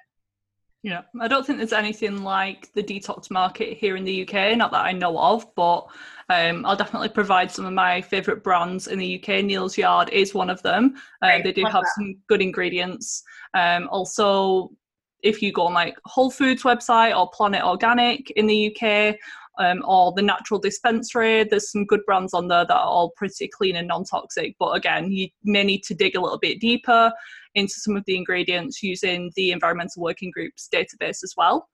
Yeah, 0.85 1.01
I 1.19 1.29
don't 1.29 1.47
think 1.47 1.57
there's 1.57 1.73
anything 1.73 2.23
like 2.25 2.71
the 2.75 2.83
detox 2.83 3.31
market 3.31 3.79
here 3.79 3.97
in 3.97 4.05
the 4.05 4.29
UK, 4.29 4.55
not 4.55 4.71
that 4.73 4.85
I 4.85 4.93
know 4.93 5.19
of, 5.19 5.47
but 5.55 5.87
um, 6.29 6.67
I'll 6.67 6.77
definitely 6.77 7.09
provide 7.09 7.51
some 7.51 7.65
of 7.65 7.73
my 7.73 8.03
favourite 8.03 8.43
brands 8.43 8.89
in 8.89 8.99
the 8.99 9.19
UK. 9.19 9.43
Neal's 9.43 9.79
Yard 9.79 10.11
is 10.11 10.35
one 10.35 10.51
of 10.51 10.63
them. 10.63 10.95
Uh, 11.23 11.29
right, 11.29 11.45
they 11.45 11.53
do 11.53 11.65
have 11.65 11.85
that. 11.85 11.93
some 11.97 12.17
good 12.29 12.43
ingredients. 12.43 13.23
Um, 13.55 13.89
also, 13.91 14.73
if 15.23 15.41
you 15.41 15.53
go 15.53 15.69
on 15.69 15.73
like 15.73 15.97
Whole 16.05 16.31
Foods 16.31 16.65
website 16.65 17.17
or 17.17 17.31
Planet 17.31 17.63
Organic 17.63 18.31
in 18.33 18.47
the 18.47 18.77
UK, 18.77 19.17
um, 19.59 19.83
or 19.87 20.13
the 20.13 20.23
natural 20.23 20.61
dispensary. 20.61 21.45
There's 21.45 21.71
some 21.71 21.85
good 21.85 22.01
brands 22.07 22.35
on 22.35 22.49
there 22.49 22.65
that 22.67 22.75
are 22.75 22.87
all 22.87 23.13
pretty 23.17 23.49
clean 23.49 23.77
and 23.77 23.89
non 23.89 24.05
toxic. 24.05 24.57
But 24.59 24.77
again, 24.77 25.11
you 25.11 25.29
may 25.45 25.65
need 25.65 25.83
to 25.85 25.95
dig 25.95 26.17
a 26.17 26.21
little 26.21 26.39
bit 26.39 26.61
deeper 26.61 27.13
into 27.55 27.75
some 27.75 27.97
of 27.97 28.05
the 28.07 28.17
ingredients 28.17 28.83
using 28.83 29.31
the 29.37 29.53
Environmental 29.53 30.03
Working 30.03 30.31
Group's 30.31 30.69
database 30.73 31.23
as 31.23 31.35
well. 31.37 31.69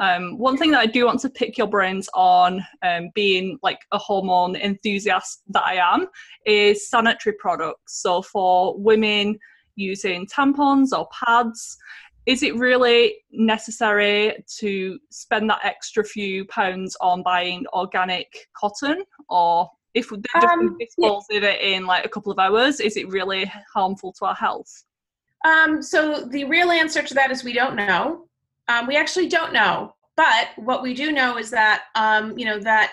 Um, 0.00 0.38
one 0.38 0.56
thing 0.56 0.70
that 0.70 0.80
I 0.80 0.86
do 0.86 1.04
want 1.04 1.20
to 1.20 1.30
pick 1.30 1.58
your 1.58 1.66
brains 1.66 2.08
on, 2.14 2.64
um, 2.82 3.10
being 3.14 3.58
like 3.62 3.80
a 3.92 3.98
hormone 3.98 4.56
enthusiast 4.56 5.42
that 5.48 5.62
I 5.62 5.74
am, 5.74 6.06
is 6.46 6.88
sanitary 6.88 7.36
products. 7.38 8.00
So 8.00 8.22
for 8.22 8.78
women 8.78 9.38
using 9.76 10.26
tampons 10.26 10.98
or 10.98 11.06
pads, 11.26 11.76
is 12.26 12.42
it 12.42 12.54
really 12.56 13.16
necessary 13.32 14.44
to 14.58 14.98
spend 15.10 15.48
that 15.50 15.64
extra 15.64 16.04
few 16.04 16.44
pounds 16.46 16.96
on 17.00 17.22
buying 17.22 17.64
organic 17.72 18.48
cotton? 18.54 19.04
Or 19.28 19.70
if 19.94 20.12
um, 20.12 20.76
dispose 20.78 21.24
yeah. 21.30 21.38
of 21.38 21.44
it 21.44 21.60
in 21.60 21.86
like 21.86 22.04
a 22.04 22.08
couple 22.08 22.30
of 22.30 22.38
hours 22.38 22.78
is 22.78 22.96
it 22.96 23.08
really 23.08 23.50
harmful 23.72 24.12
to 24.12 24.26
our 24.26 24.34
health? 24.34 24.84
Um, 25.44 25.82
so 25.82 26.26
the 26.26 26.44
real 26.44 26.70
answer 26.70 27.02
to 27.02 27.14
that 27.14 27.30
is 27.30 27.42
we 27.42 27.54
don't 27.54 27.74
know. 27.74 28.26
Um, 28.68 28.86
we 28.86 28.96
actually 28.96 29.28
don't 29.28 29.52
know. 29.52 29.94
But 30.16 30.50
what 30.56 30.82
we 30.82 30.92
do 30.92 31.12
know 31.12 31.38
is 31.38 31.50
that 31.50 31.84
um, 31.94 32.38
you 32.38 32.44
know 32.44 32.58
that 32.60 32.92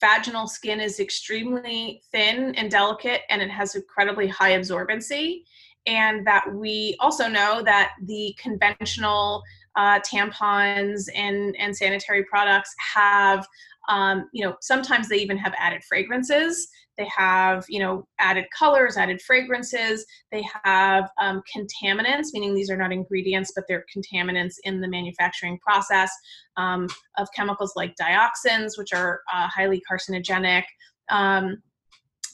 vaginal 0.00 0.46
skin 0.46 0.80
is 0.80 1.00
extremely 1.00 2.02
thin 2.10 2.54
and 2.56 2.70
delicate 2.70 3.22
and 3.30 3.42
it 3.42 3.50
has 3.50 3.74
incredibly 3.74 4.26
high 4.26 4.52
absorbency 4.52 5.42
and 5.86 6.26
that 6.26 6.44
we 6.54 6.96
also 7.00 7.28
know 7.28 7.62
that 7.64 7.92
the 8.04 8.34
conventional 8.38 9.42
uh, 9.76 10.00
tampons 10.00 11.08
and, 11.14 11.56
and 11.58 11.76
sanitary 11.76 12.24
products 12.24 12.74
have 12.94 13.46
um, 13.88 14.28
you 14.32 14.44
know 14.44 14.56
sometimes 14.60 15.08
they 15.08 15.16
even 15.16 15.36
have 15.36 15.54
added 15.58 15.82
fragrances. 15.88 16.68
They 16.98 17.08
have 17.16 17.64
you 17.68 17.80
know 17.80 18.06
added 18.18 18.44
colors 18.56 18.96
added 18.96 19.20
fragrances. 19.22 20.04
They 20.30 20.44
have 20.64 21.10
um, 21.20 21.42
contaminants 21.54 22.28
meaning 22.32 22.54
these 22.54 22.70
are 22.70 22.76
not 22.76 22.92
ingredients 22.92 23.52
but 23.54 23.64
they're 23.68 23.84
contaminants 23.94 24.54
in 24.64 24.80
the 24.80 24.88
manufacturing 24.88 25.58
process 25.58 26.12
um, 26.56 26.88
of 27.16 27.28
chemicals 27.34 27.72
like 27.74 27.94
dioxins 28.00 28.76
which 28.76 28.92
are 28.92 29.22
uh, 29.32 29.48
highly 29.48 29.82
carcinogenic. 29.90 30.64
Um, 31.08 31.62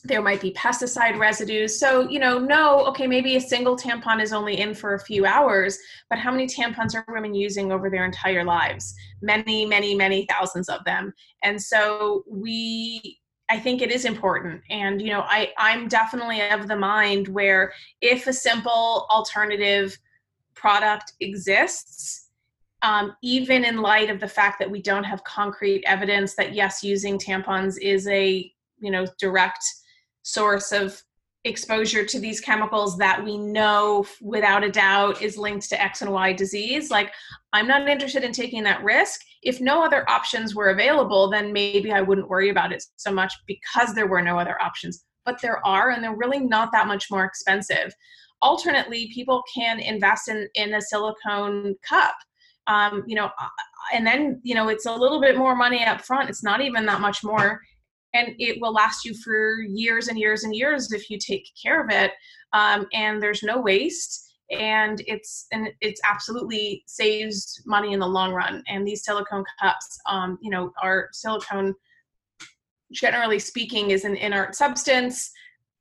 there 0.07 0.23
might 0.23 0.41
be 0.41 0.53
pesticide 0.53 1.19
residues. 1.19 1.79
So, 1.79 2.09
you 2.09 2.19
know, 2.19 2.39
no, 2.39 2.87
okay, 2.87 3.07
maybe 3.07 3.37
a 3.37 3.41
single 3.41 3.77
tampon 3.77 4.23
is 4.23 4.33
only 4.33 4.61
in 4.61 4.75
for 4.75 4.95
a 4.95 5.01
few 5.01 5.27
hours, 5.27 5.79
but 6.11 6.19
how 6.19 6.31
many 6.31 6.47
tampons 6.47 6.95
are 6.95 7.05
women 7.09 7.35
using 7.35 7.73
over 7.73 7.91
their 7.91 8.05
entire 8.05 8.45
lives? 8.45 8.95
Many, 9.23 9.67
many, 9.67 9.95
many 9.95 10.27
thousands 10.31 10.69
of 10.69 10.85
them. 10.85 11.13
And 11.43 11.61
so 11.61 12.25
we 12.29 13.19
I 13.49 13.61
think 13.61 13.81
it 13.81 13.93
is 13.93 14.05
important. 14.05 14.61
And, 14.71 15.01
you 15.01 15.11
know, 15.11 15.21
I, 15.21 15.53
I'm 15.57 15.87
definitely 15.87 16.41
of 16.41 16.67
the 16.67 16.77
mind 16.77 17.29
where 17.29 17.73
if 18.01 18.27
a 18.27 18.33
simple 18.33 19.07
alternative 19.09 19.97
product 20.55 21.13
exists, 21.21 22.31
um, 22.83 23.15
even 23.23 23.65
in 23.65 23.83
light 23.83 24.11
of 24.11 24.19
the 24.19 24.29
fact 24.29 24.59
that 24.59 24.71
we 24.71 24.83
don't 24.83 25.05
have 25.05 25.23
concrete 25.25 25.85
evidence 25.87 26.35
that 26.35 26.55
yes, 26.55 26.83
using 26.83 27.19
tampons 27.19 27.79
is 27.81 28.09
a, 28.09 28.53
you 28.81 28.91
know, 28.91 29.07
direct 29.19 29.65
source 30.27 30.73
of 30.73 31.01
exposure 31.45 32.05
to 32.05 32.19
these 32.19 32.41
chemicals 32.41 32.99
that 32.99 33.25
we 33.25 33.39
know 33.39 34.05
without 34.21 34.65
a 34.65 34.71
doubt 34.71 35.23
is 35.23 35.39
linked 35.39 35.69
to 35.69 35.81
X 35.81 36.03
and 36.03 36.11
Y 36.11 36.33
disease. 36.33 36.91
Like, 36.91 37.13
I'm 37.53 37.69
not 37.69 37.89
interested 37.89 38.25
in 38.25 38.33
taking 38.33 38.65
that 38.65 38.83
risk. 38.83 39.21
If 39.45 39.61
no 39.61 39.85
other 39.85 40.09
options 40.11 40.57
were 40.57 40.71
available, 40.71 41.31
then 41.31 41.53
maybe 41.53 41.93
I 41.93 42.01
wouldn't 42.01 42.29
worry 42.29 42.49
about 42.49 42.73
it 42.73 42.83
so 42.97 43.13
much 43.13 43.33
because 43.47 43.95
there 43.95 44.09
were 44.09 44.21
no 44.21 44.37
other 44.37 44.61
options. 44.61 45.05
But 45.25 45.41
there 45.41 45.65
are, 45.65 45.91
and 45.91 46.03
they're 46.03 46.17
really 46.17 46.41
not 46.41 46.73
that 46.73 46.89
much 46.89 47.07
more 47.09 47.25
expensive. 47.25 47.95
Alternately, 48.43 49.09
people 49.15 49.45
can 49.55 49.79
invest 49.79 50.29
in, 50.29 50.49
in 50.55 50.75
a 50.75 50.81
silicone 50.81 51.77
cup. 51.89 52.15
Um, 52.67 53.05
you 53.07 53.15
know, 53.15 53.31
and 53.95 54.05
then, 54.05 54.41
you 54.43 54.57
know, 54.57 54.69
it's 54.69 54.87
a 54.87 54.93
little 54.93 55.21
bit 55.21 55.39
more 55.39 55.55
money 55.55 55.85
up 55.85 56.01
front. 56.01 56.29
It's 56.29 56.43
not 56.43 56.61
even 56.61 56.85
that 56.87 57.01
much 57.01 57.23
more 57.23 57.61
and 58.17 58.35
it 58.39 58.61
will 58.61 58.73
last 58.73 59.05
you 59.05 59.15
for 59.15 59.61
years 59.69 60.09
and 60.09 60.19
years 60.19 60.45
and 60.45 60.55
years 60.55 60.93
if 60.93 61.11
you 61.11 61.19
take 61.19 61.49
care 61.61 61.83
of 61.83 61.91
it 61.91 62.13
um, 62.53 62.87
and 62.93 63.23
there's 63.23 63.43
no 63.43 63.61
waste 63.61 64.27
and 64.51 65.03
it's 65.07 65.47
and 65.53 65.69
it's 65.81 66.01
absolutely 66.09 66.83
saves 66.87 67.63
money 67.67 67.93
in 67.93 68.01
the 68.01 68.07
long 68.07 68.33
run 68.33 68.63
and 68.69 68.87
these 68.87 69.05
silicone 69.05 69.45
cups 69.61 69.99
um, 70.09 70.39
you 70.41 70.51
know 70.51 70.73
are 70.83 71.09
silicone 71.13 71.75
generally 72.93 73.39
speaking 73.39 73.91
is 73.91 74.05
an 74.05 74.17
inert 74.17 74.55
substance 74.55 75.31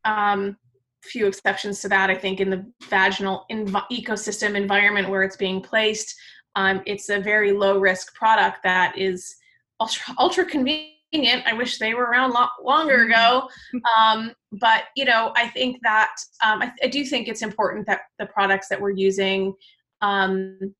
um, 0.03 0.57
few 1.03 1.27
exceptions 1.27 1.79
to 1.79 1.87
that 1.87 2.09
i 2.09 2.15
think 2.15 2.39
in 2.39 2.49
the 2.49 2.65
vaginal 2.89 3.45
ecosystem 3.91 4.55
environment 4.55 5.07
where 5.07 5.21
it's 5.21 5.37
being 5.37 5.61
placed 5.61 6.15
um, 6.55 6.81
it's 6.85 7.09
a 7.09 7.19
very 7.19 7.51
low 7.51 7.77
risk 7.77 8.15
product 8.15 8.57
that 8.63 8.97
is 8.97 9.35
ultra 9.79 10.15
ultra 10.17 10.43
convenient 10.43 10.94
I 11.23 11.53
wish 11.53 11.77
they 11.77 11.93
were 11.93 12.03
around 12.03 12.31
lo- 12.31 12.47
longer 12.63 12.99
mm-hmm. 12.99 13.11
ago. 13.11 13.49
Um, 13.97 14.33
but 14.51 14.85
you 14.95 15.05
know, 15.05 15.33
I 15.35 15.47
think 15.49 15.77
that 15.83 16.15
um, 16.43 16.61
I, 16.61 16.71
I, 16.83 16.87
do 16.87 17.05
think 17.05 17.27
it's 17.27 17.41
important 17.41 17.87
that 17.87 18.01
the 18.19 18.25
products 18.25 18.67
that 18.69 18.79
we're 18.79 18.91
using 18.91 19.53
um, 20.01 20.73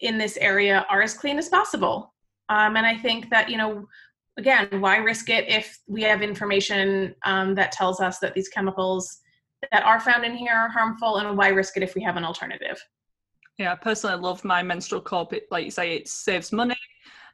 in 0.00 0.18
this 0.18 0.36
area 0.38 0.86
are 0.88 1.02
as 1.02 1.14
clean 1.14 1.38
as 1.38 1.48
possible. 1.48 2.14
Um, 2.48 2.76
and 2.76 2.86
I 2.86 2.96
think 2.96 3.30
that 3.30 3.48
you 3.48 3.56
know, 3.56 3.86
again, 4.36 4.68
why 4.80 4.96
risk 4.96 5.30
it 5.30 5.48
if 5.48 5.78
we 5.86 6.02
have 6.02 6.22
information 6.22 7.14
um, 7.24 7.54
that 7.54 7.72
tells 7.72 8.00
us 8.00 8.18
that 8.20 8.34
these 8.34 8.48
chemicals 8.48 9.18
that 9.72 9.84
are 9.84 10.00
found 10.00 10.24
in 10.24 10.36
here 10.36 10.54
are 10.54 10.68
harmful, 10.68 11.16
and 11.18 11.36
why 11.36 11.48
risk 11.48 11.76
it 11.76 11.82
if 11.82 11.94
we 11.94 12.02
have 12.02 12.16
an 12.16 12.24
alternative? 12.24 12.80
Yeah, 13.58 13.74
personally, 13.74 14.14
I 14.14 14.18
love 14.18 14.44
my 14.44 14.62
menstrual 14.62 15.00
cup. 15.00 15.32
It, 15.32 15.48
like 15.50 15.64
you 15.64 15.72
say, 15.72 15.96
it 15.96 16.08
saves 16.08 16.52
money 16.52 16.76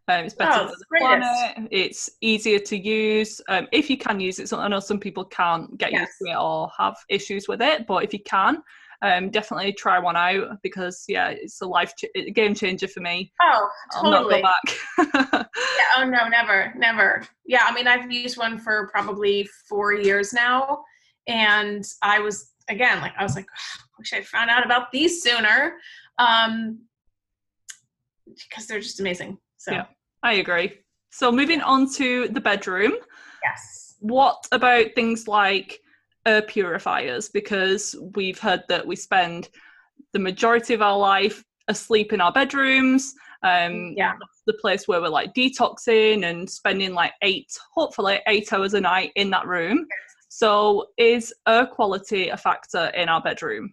um, 0.08 0.24
it's 0.24 0.34
better 0.34 0.64
oh, 0.64 0.68
for 0.68 0.76
the 0.76 0.98
planet. 0.98 1.68
It's 1.70 2.10
easier 2.20 2.58
to 2.58 2.76
use 2.76 3.40
um, 3.48 3.66
if 3.72 3.88
you 3.88 3.96
can 3.96 4.20
use 4.20 4.38
it. 4.38 4.48
So 4.48 4.58
I 4.58 4.68
know 4.68 4.80
some 4.80 5.00
people 5.00 5.24
can't 5.24 5.76
get 5.78 5.92
yes. 5.92 6.00
used 6.00 6.12
to 6.22 6.30
it 6.32 6.42
or 6.42 6.70
have 6.78 6.96
issues 7.08 7.48
with 7.48 7.62
it, 7.62 7.86
but 7.86 8.04
if 8.04 8.12
you 8.12 8.20
can, 8.20 8.62
um, 9.00 9.30
definitely 9.30 9.72
try 9.72 9.98
one 9.98 10.16
out 10.16 10.62
because 10.62 11.04
yeah, 11.08 11.28
it's 11.28 11.60
a 11.62 11.66
life 11.66 11.94
ch- 11.96 12.34
game 12.34 12.54
changer 12.54 12.88
for 12.88 13.00
me. 13.00 13.32
Oh, 13.40 13.68
totally. 13.94 14.14
I'll 14.14 14.42
not 14.42 14.56
go 14.96 15.12
back. 15.14 15.34
yeah. 15.34 15.44
Oh 15.96 16.04
no, 16.04 16.26
never, 16.28 16.74
never. 16.76 17.24
Yeah. 17.46 17.64
I 17.64 17.72
mean, 17.72 17.86
I've 17.86 18.10
used 18.10 18.36
one 18.36 18.58
for 18.58 18.88
probably 18.88 19.48
four 19.68 19.94
years 19.94 20.32
now, 20.32 20.82
and 21.28 21.84
I 22.02 22.18
was 22.18 22.50
again 22.68 23.00
like 23.00 23.12
I 23.18 23.22
was 23.22 23.36
like, 23.36 23.46
oh, 23.46 23.84
wish 23.98 24.12
I'd 24.12 24.26
found 24.26 24.50
out 24.50 24.64
about 24.64 24.90
these 24.90 25.22
sooner. 25.22 25.74
Um, 26.18 26.80
because 28.26 28.66
they're 28.66 28.80
just 28.80 29.00
amazing. 29.00 29.38
So 29.64 29.72
yeah, 29.72 29.86
I 30.22 30.34
agree. 30.34 30.78
So 31.10 31.32
moving 31.32 31.62
on 31.62 31.90
to 31.94 32.28
the 32.28 32.40
bedroom. 32.40 32.92
Yes. 33.42 33.94
What 34.00 34.46
about 34.52 34.94
things 34.94 35.26
like 35.26 35.80
air 36.26 36.42
purifiers? 36.42 37.30
Because 37.30 37.96
we've 38.14 38.38
heard 38.38 38.62
that 38.68 38.86
we 38.86 38.94
spend 38.94 39.48
the 40.12 40.18
majority 40.18 40.74
of 40.74 40.82
our 40.82 40.98
life 40.98 41.42
asleep 41.68 42.12
in 42.12 42.20
our 42.20 42.30
bedrooms. 42.30 43.14
Um, 43.42 43.94
yeah. 43.96 44.12
The 44.46 44.58
place 44.60 44.86
where 44.86 45.00
we're 45.00 45.08
like 45.08 45.32
detoxing 45.32 46.28
and 46.28 46.48
spending 46.48 46.92
like 46.92 47.12
eight, 47.22 47.50
hopefully 47.72 48.20
eight 48.28 48.52
hours 48.52 48.74
a 48.74 48.80
night 48.82 49.12
in 49.16 49.30
that 49.30 49.46
room. 49.46 49.86
So, 50.28 50.88
is 50.98 51.32
air 51.48 51.66
quality 51.66 52.28
a 52.28 52.36
factor 52.36 52.86
in 52.88 53.08
our 53.08 53.22
bedroom? 53.22 53.72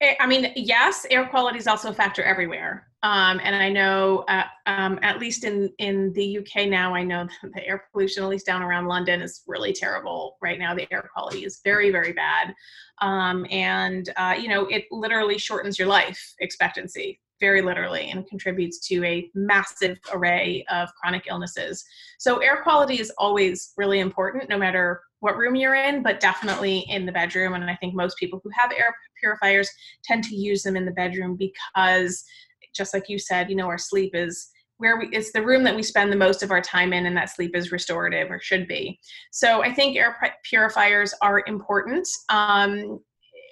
Eh, 0.00 0.14
I 0.18 0.26
mean, 0.26 0.52
yes, 0.56 1.04
air 1.10 1.26
quality 1.26 1.58
is 1.58 1.66
also 1.66 1.90
a 1.90 1.92
factor 1.92 2.22
everywhere. 2.22 2.88
Um, 3.04 3.38
and 3.44 3.54
I 3.54 3.68
know, 3.68 4.24
uh, 4.28 4.44
um, 4.64 4.98
at 5.02 5.18
least 5.18 5.44
in, 5.44 5.70
in 5.76 6.10
the 6.14 6.38
UK 6.38 6.66
now, 6.66 6.94
I 6.94 7.04
know 7.04 7.28
the 7.42 7.66
air 7.66 7.84
pollution, 7.92 8.24
at 8.24 8.30
least 8.30 8.46
down 8.46 8.62
around 8.62 8.86
London, 8.86 9.20
is 9.20 9.42
really 9.46 9.74
terrible 9.74 10.38
right 10.40 10.58
now. 10.58 10.74
The 10.74 10.90
air 10.90 11.10
quality 11.14 11.44
is 11.44 11.60
very, 11.62 11.90
very 11.90 12.14
bad. 12.14 12.54
Um, 13.02 13.46
and, 13.50 14.08
uh, 14.16 14.34
you 14.40 14.48
know, 14.48 14.64
it 14.66 14.86
literally 14.90 15.36
shortens 15.36 15.78
your 15.78 15.86
life 15.86 16.34
expectancy, 16.40 17.20
very 17.40 17.60
literally, 17.60 18.08
and 18.10 18.26
contributes 18.26 18.78
to 18.88 19.04
a 19.04 19.30
massive 19.34 19.98
array 20.14 20.64
of 20.70 20.88
chronic 20.94 21.24
illnesses. 21.28 21.84
So, 22.18 22.38
air 22.38 22.62
quality 22.62 23.00
is 23.00 23.12
always 23.18 23.74
really 23.76 24.00
important, 24.00 24.48
no 24.48 24.56
matter 24.56 25.02
what 25.20 25.36
room 25.36 25.56
you're 25.56 25.74
in, 25.74 26.02
but 26.02 26.20
definitely 26.20 26.86
in 26.88 27.04
the 27.04 27.12
bedroom. 27.12 27.52
And 27.52 27.64
I 27.64 27.76
think 27.76 27.94
most 27.94 28.16
people 28.16 28.40
who 28.42 28.50
have 28.56 28.72
air 28.72 28.96
purifiers 29.20 29.70
tend 30.04 30.24
to 30.24 30.36
use 30.36 30.62
them 30.62 30.76
in 30.76 30.86
the 30.86 30.92
bedroom 30.92 31.36
because, 31.36 32.24
just 32.74 32.94
like 32.94 33.08
you 33.08 33.18
said, 33.18 33.50
you 33.50 33.56
know, 33.56 33.66
our 33.66 33.78
sleep 33.78 34.14
is 34.14 34.48
where 34.78 34.98
we 34.98 35.08
it's 35.12 35.32
the 35.32 35.44
room 35.44 35.62
that 35.62 35.76
we 35.76 35.82
spend 35.82 36.10
the 36.10 36.16
most 36.16 36.42
of 36.42 36.50
our 36.50 36.60
time 36.60 36.92
in 36.92 37.06
and 37.06 37.16
that 37.16 37.30
sleep 37.30 37.54
is 37.54 37.70
restorative 37.70 38.28
or 38.28 38.40
should 38.40 38.66
be 38.66 38.98
so 39.30 39.62
i 39.62 39.72
think 39.72 39.96
air 39.96 40.16
purifiers 40.42 41.14
are 41.22 41.44
important 41.46 42.08
um, 42.28 42.98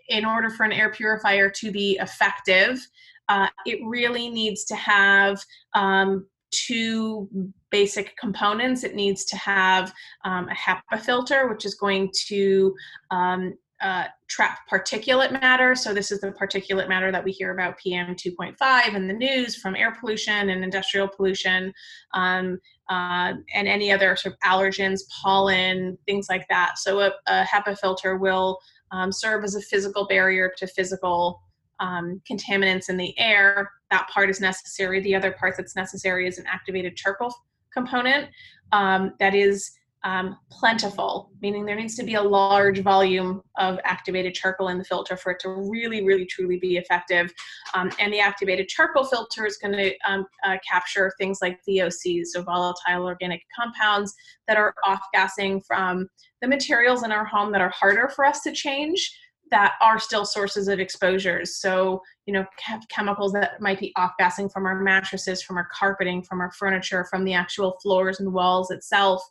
in 0.09 0.25
order 0.25 0.51
for 0.51 0.65
an 0.65 0.73
air 0.73 0.91
purifier 0.91 1.49
to 1.49 1.71
be 1.71 1.97
effective 2.01 2.85
uh, 3.29 3.47
it 3.67 3.79
really 3.85 4.29
needs 4.29 4.65
to 4.65 4.75
have 4.75 5.41
um, 5.75 6.27
two 6.53 7.29
basic 7.71 8.17
components. 8.17 8.85
It 8.85 8.95
needs 8.95 9.25
to 9.25 9.37
have 9.37 9.93
um, 10.25 10.49
a 10.49 10.55
HEPA 10.55 11.01
filter, 11.01 11.49
which 11.49 11.65
is 11.65 11.75
going 11.75 12.13
to 12.27 12.75
um, 13.11 13.55
uh, 13.83 14.05
trap 14.29 14.61
particulate 14.71 15.33
matter. 15.33 15.75
So 15.75 15.93
this 15.93 16.13
is 16.13 16.21
the 16.21 16.31
particulate 16.31 16.89
matter 16.89 17.11
that 17.11 17.23
we 17.23 17.33
hear 17.33 17.53
about 17.53 17.79
PM 17.79 18.15
2.5 18.15 18.95
in 18.95 19.09
the 19.09 19.13
news 19.13 19.57
from 19.57 19.75
air 19.75 19.97
pollution 19.99 20.51
and 20.51 20.63
industrial 20.63 21.09
pollution, 21.09 21.73
um, 22.15 22.59
uh, 22.89 23.35
and 23.55 23.69
any 23.69 23.91
other 23.91 24.15
sort 24.17 24.35
of 24.35 24.41
allergens, 24.41 25.01
pollen, 25.09 25.99
things 26.07 26.29
like 26.31 26.47
that. 26.49 26.79
So 26.79 27.01
a, 27.01 27.13
a 27.27 27.45
HEPA 27.45 27.79
filter 27.79 28.17
will 28.17 28.59
um, 28.93 29.11
serve 29.11 29.43
as 29.45 29.57
a 29.57 29.61
physical 29.61 30.07
barrier 30.07 30.53
to 30.59 30.67
physical 30.67 31.43
um, 31.81 32.23
contaminants 32.31 32.89
in 32.89 32.97
the 32.97 33.19
air. 33.19 33.71
That 33.91 34.09
part 34.09 34.31
is 34.31 34.41
necessary. 34.41 35.01
The 35.01 35.15
other 35.15 35.33
part 35.33 35.57
that's 35.57 35.75
necessary 35.75 36.29
is 36.29 36.39
an 36.39 36.47
activated 36.47 36.97
charcoal 36.97 37.35
component 37.73 38.29
um, 38.71 39.15
that 39.19 39.35
is 39.35 39.73
um, 40.05 40.37
plentiful, 40.51 41.31
meaning 41.41 41.65
there 41.65 41.77
needs 41.77 41.95
to 41.97 42.03
be 42.03 42.15
a 42.15 42.23
large 42.23 42.81
volume 42.81 43.43
of 43.59 43.79
activated 43.85 44.35
charcoal 44.35 44.69
in 44.69 44.79
the 44.79 44.85
filter 44.85 45.17
for 45.17 45.33
it 45.33 45.41
to 45.41 45.51
really, 45.51 46.05
really, 46.05 46.27
truly 46.27 46.59
be 46.59 46.77
effective. 46.77 47.33
Um, 47.75 47.91
and 47.99 48.13
the 48.13 48.21
activated 48.21 48.69
charcoal 48.69 49.05
filter 49.05 49.47
is 49.47 49.59
going 49.59 49.73
to 49.73 49.95
um, 50.07 50.27
uh, 50.45 50.57
capture 50.69 51.13
things 51.19 51.39
like 51.41 51.61
VOCs, 51.69 52.27
so 52.27 52.43
volatile 52.43 53.05
organic 53.05 53.43
compounds 53.55 54.15
that 54.49 54.57
are 54.57 54.75
off 54.85 55.03
gassing 55.13 55.61
from 55.61 56.09
the 56.41 56.49
materials 56.49 57.05
in 57.05 57.13
our 57.13 57.25
home 57.25 57.53
that 57.53 57.61
are 57.61 57.71
harder 57.71 58.09
for 58.09 58.25
us 58.25 58.43
to 58.43 58.53
change 58.53 59.17
that 59.53 59.75
are 59.81 60.01
still 60.01 60.25
sources 60.25 60.67
of 60.67 60.81
exposures. 60.81 61.57
So, 61.57 62.03
you 62.27 62.33
know, 62.33 62.45
chemicals 62.89 63.33
that 63.35 63.61
might 63.61 63.79
be 63.79 63.93
off 63.97 64.13
gassing 64.19 64.49
from 64.49 64.67
our 64.67 64.81
mattresses, 64.81 65.43
from 65.43 65.57
our 65.57 65.69
carpeting, 65.73 66.23
from 66.23 66.41
our 66.41 66.51
furniture, 66.53 67.07
from 67.09 67.25
the 67.25 67.35
actual 67.35 67.79
floors 67.83 68.19
and 68.19 68.33
walls 68.33 68.73
itself. 68.73 69.23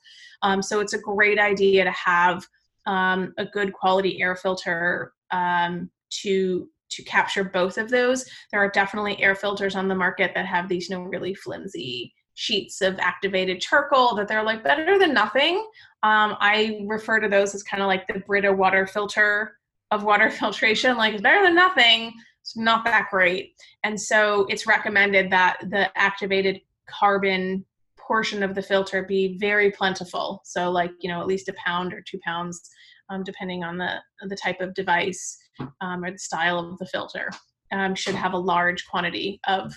Um, 0.41 0.61
so, 0.61 0.80
it's 0.80 0.93
a 0.93 0.99
great 0.99 1.39
idea 1.39 1.84
to 1.84 1.91
have 1.91 2.45
um, 2.86 3.34
a 3.38 3.45
good 3.45 3.74
quality 3.74 4.22
air 4.22 4.36
filter 4.36 5.13
um, 5.32 5.89
to 6.22 6.69
to 6.91 7.03
capture 7.03 7.43
both 7.43 7.78
of 7.78 7.89
those. 7.89 8.26
There 8.51 8.61
are 8.61 8.69
definitely 8.69 9.22
air 9.22 9.34
filters 9.34 9.76
on 9.76 9.88
the 9.88 9.95
market 9.95 10.32
that 10.36 10.45
have 10.45 10.67
these, 10.67 10.89
you 10.89 10.97
know, 10.97 11.03
really 11.03 11.34
flimsy 11.34 12.13
sheets 12.34 12.82
of 12.82 12.97
activated 12.99 13.61
charcoal 13.61 14.15
that 14.15 14.28
they're 14.28 14.43
like 14.43 14.63
better 14.63 14.99
than 14.99 15.13
nothing. 15.13 15.57
Um, 16.03 16.36
I 16.39 16.84
refer 16.88 17.19
to 17.19 17.30
those 17.30 17.53
as 17.55 17.63
kind 17.63 17.82
of 17.82 17.88
like 17.88 18.07
the 18.07 18.19
Brita 18.19 18.51
water 18.51 18.88
filter 18.88 19.57
of 19.91 20.03
water 20.03 20.31
filtration. 20.39 20.97
Like 20.97 21.13
it's 21.13 21.21
better 21.21 21.43
than 21.43 21.55
nothing. 21.55 22.13
It's 22.41 22.57
not 22.57 22.83
that 22.85 23.07
great. 23.11 23.53
And 23.83 23.99
so 23.99 24.47
it's 24.49 24.65
recommended 24.65 25.29
that 25.31 25.57
the 25.69 25.95
activated 25.97 26.61
carbon 26.89 27.65
portion 27.99 28.43
of 28.43 28.55
the 28.55 28.61
filter 28.61 29.03
be 29.03 29.37
very 29.37 29.71
plentiful. 29.71 30.41
So 30.43 30.71
like, 30.71 30.91
you 30.99 31.09
know, 31.09 31.21
at 31.21 31.27
least 31.27 31.49
a 31.49 31.53
pound 31.53 31.93
or 31.93 32.01
two 32.01 32.19
pounds, 32.25 32.69
um, 33.09 33.23
depending 33.23 33.63
on 33.63 33.77
the, 33.77 33.99
the 34.27 34.35
type 34.35 34.59
of 34.59 34.73
device 34.73 35.37
um, 35.81 36.03
or 36.03 36.11
the 36.11 36.17
style 36.17 36.57
of 36.57 36.77
the 36.79 36.87
filter, 36.87 37.29
um, 37.71 37.95
should 37.95 38.15
have 38.15 38.33
a 38.33 38.37
large 38.37 38.85
quantity 38.87 39.39
of 39.47 39.73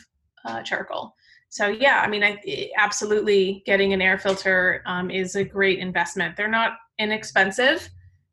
uh, 0.47 0.63
charcoal. 0.63 1.15
So 1.51 1.69
yeah, 1.69 2.03
I 2.05 2.09
mean, 2.09 2.25
I 2.25 2.71
absolutely 2.77 3.63
getting 3.67 3.93
an 3.93 4.03
air 4.03 4.19
filter 4.19 4.83
um, 4.87 5.11
is 5.11 5.37
a 5.37 5.45
great 5.45 5.79
investment. 5.79 6.37
They're 6.37 6.49
not 6.49 6.73
inexpensive. 6.99 7.89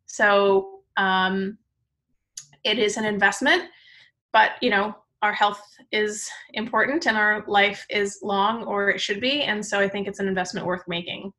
So 0.07 0.79
um, 0.97 1.59
it 2.64 2.80
is 2.80 2.97
an 2.97 3.05
investment, 3.05 3.64
but 4.34 4.51
you 4.62 4.70
know, 4.70 4.95
our 5.22 5.34
health 5.34 5.62
is 5.91 6.30
important 6.53 7.05
and 7.05 7.18
our 7.18 7.43
life 7.47 7.86
is 7.89 8.20
long 8.24 8.64
or 8.64 8.89
it 8.89 8.99
should 8.99 9.22
be. 9.22 9.43
And 9.43 9.64
so 9.64 9.80
I 9.80 9.88
think 9.88 10.07
it's 10.07 10.20
an 10.20 10.28
investment 10.28 10.66
worth 10.66 10.84
making. 10.88 11.32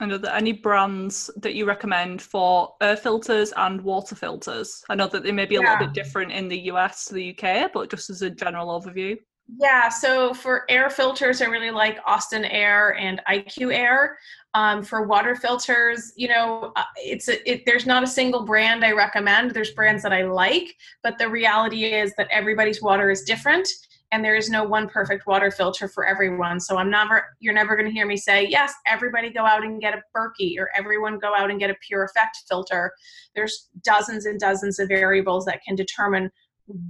And 0.00 0.12
are 0.12 0.18
there 0.18 0.34
any 0.34 0.52
brands 0.52 1.30
that 1.36 1.54
you 1.54 1.66
recommend 1.66 2.22
for 2.22 2.74
air 2.80 2.96
filters 2.96 3.52
and 3.56 3.80
water 3.82 4.14
filters? 4.14 4.82
I 4.88 4.94
know 4.94 5.06
that 5.08 5.22
they 5.22 5.32
may 5.32 5.44
be 5.44 5.56
a 5.56 5.60
yeah. 5.60 5.72
little 5.72 5.86
bit 5.86 5.94
different 5.94 6.32
in 6.32 6.48
the 6.48 6.58
US 6.72 7.04
to 7.06 7.14
the 7.14 7.36
UK, 7.36 7.70
but 7.72 7.90
just 7.90 8.08
as 8.08 8.22
a 8.22 8.30
general 8.30 8.68
overview. 8.68 9.16
Yeah, 9.58 9.88
so 9.88 10.32
for 10.34 10.64
air 10.68 10.90
filters, 10.90 11.42
I 11.42 11.46
really 11.46 11.70
like 11.70 11.98
Austin 12.06 12.44
Air 12.44 12.96
and 12.96 13.20
IQ 13.28 13.74
Air. 13.74 14.18
Um, 14.54 14.82
for 14.82 15.06
water 15.06 15.36
filters, 15.36 16.12
you 16.16 16.28
know, 16.28 16.72
uh, 16.76 16.82
it's 16.96 17.28
a, 17.28 17.50
it, 17.50 17.62
there's 17.66 17.86
not 17.86 18.02
a 18.02 18.06
single 18.06 18.44
brand 18.44 18.84
I 18.84 18.92
recommend. 18.92 19.52
There's 19.52 19.70
brands 19.72 20.02
that 20.02 20.12
I 20.12 20.22
like, 20.22 20.74
but 21.02 21.18
the 21.18 21.28
reality 21.28 21.84
is 21.84 22.12
that 22.16 22.28
everybody's 22.32 22.82
water 22.82 23.10
is 23.10 23.22
different, 23.22 23.68
and 24.10 24.24
there 24.24 24.34
is 24.34 24.50
no 24.50 24.64
one 24.64 24.88
perfect 24.88 25.26
water 25.26 25.52
filter 25.52 25.86
for 25.88 26.04
everyone. 26.04 26.58
So 26.58 26.76
I'm 26.78 26.90
never, 26.90 27.24
you're 27.38 27.54
never 27.54 27.76
going 27.76 27.86
to 27.86 27.92
hear 27.92 28.06
me 28.06 28.16
say, 28.16 28.46
yes, 28.46 28.72
everybody 28.86 29.30
go 29.30 29.46
out 29.46 29.64
and 29.64 29.80
get 29.80 29.94
a 29.94 30.02
Berkey, 30.16 30.58
or 30.58 30.68
everyone 30.76 31.18
go 31.18 31.34
out 31.34 31.50
and 31.50 31.60
get 31.60 31.70
a 31.70 31.76
Pure 31.86 32.04
Effect 32.04 32.38
filter. 32.48 32.92
There's 33.36 33.68
dozens 33.84 34.26
and 34.26 34.38
dozens 34.38 34.80
of 34.80 34.88
variables 34.88 35.44
that 35.44 35.62
can 35.62 35.76
determine 35.76 36.30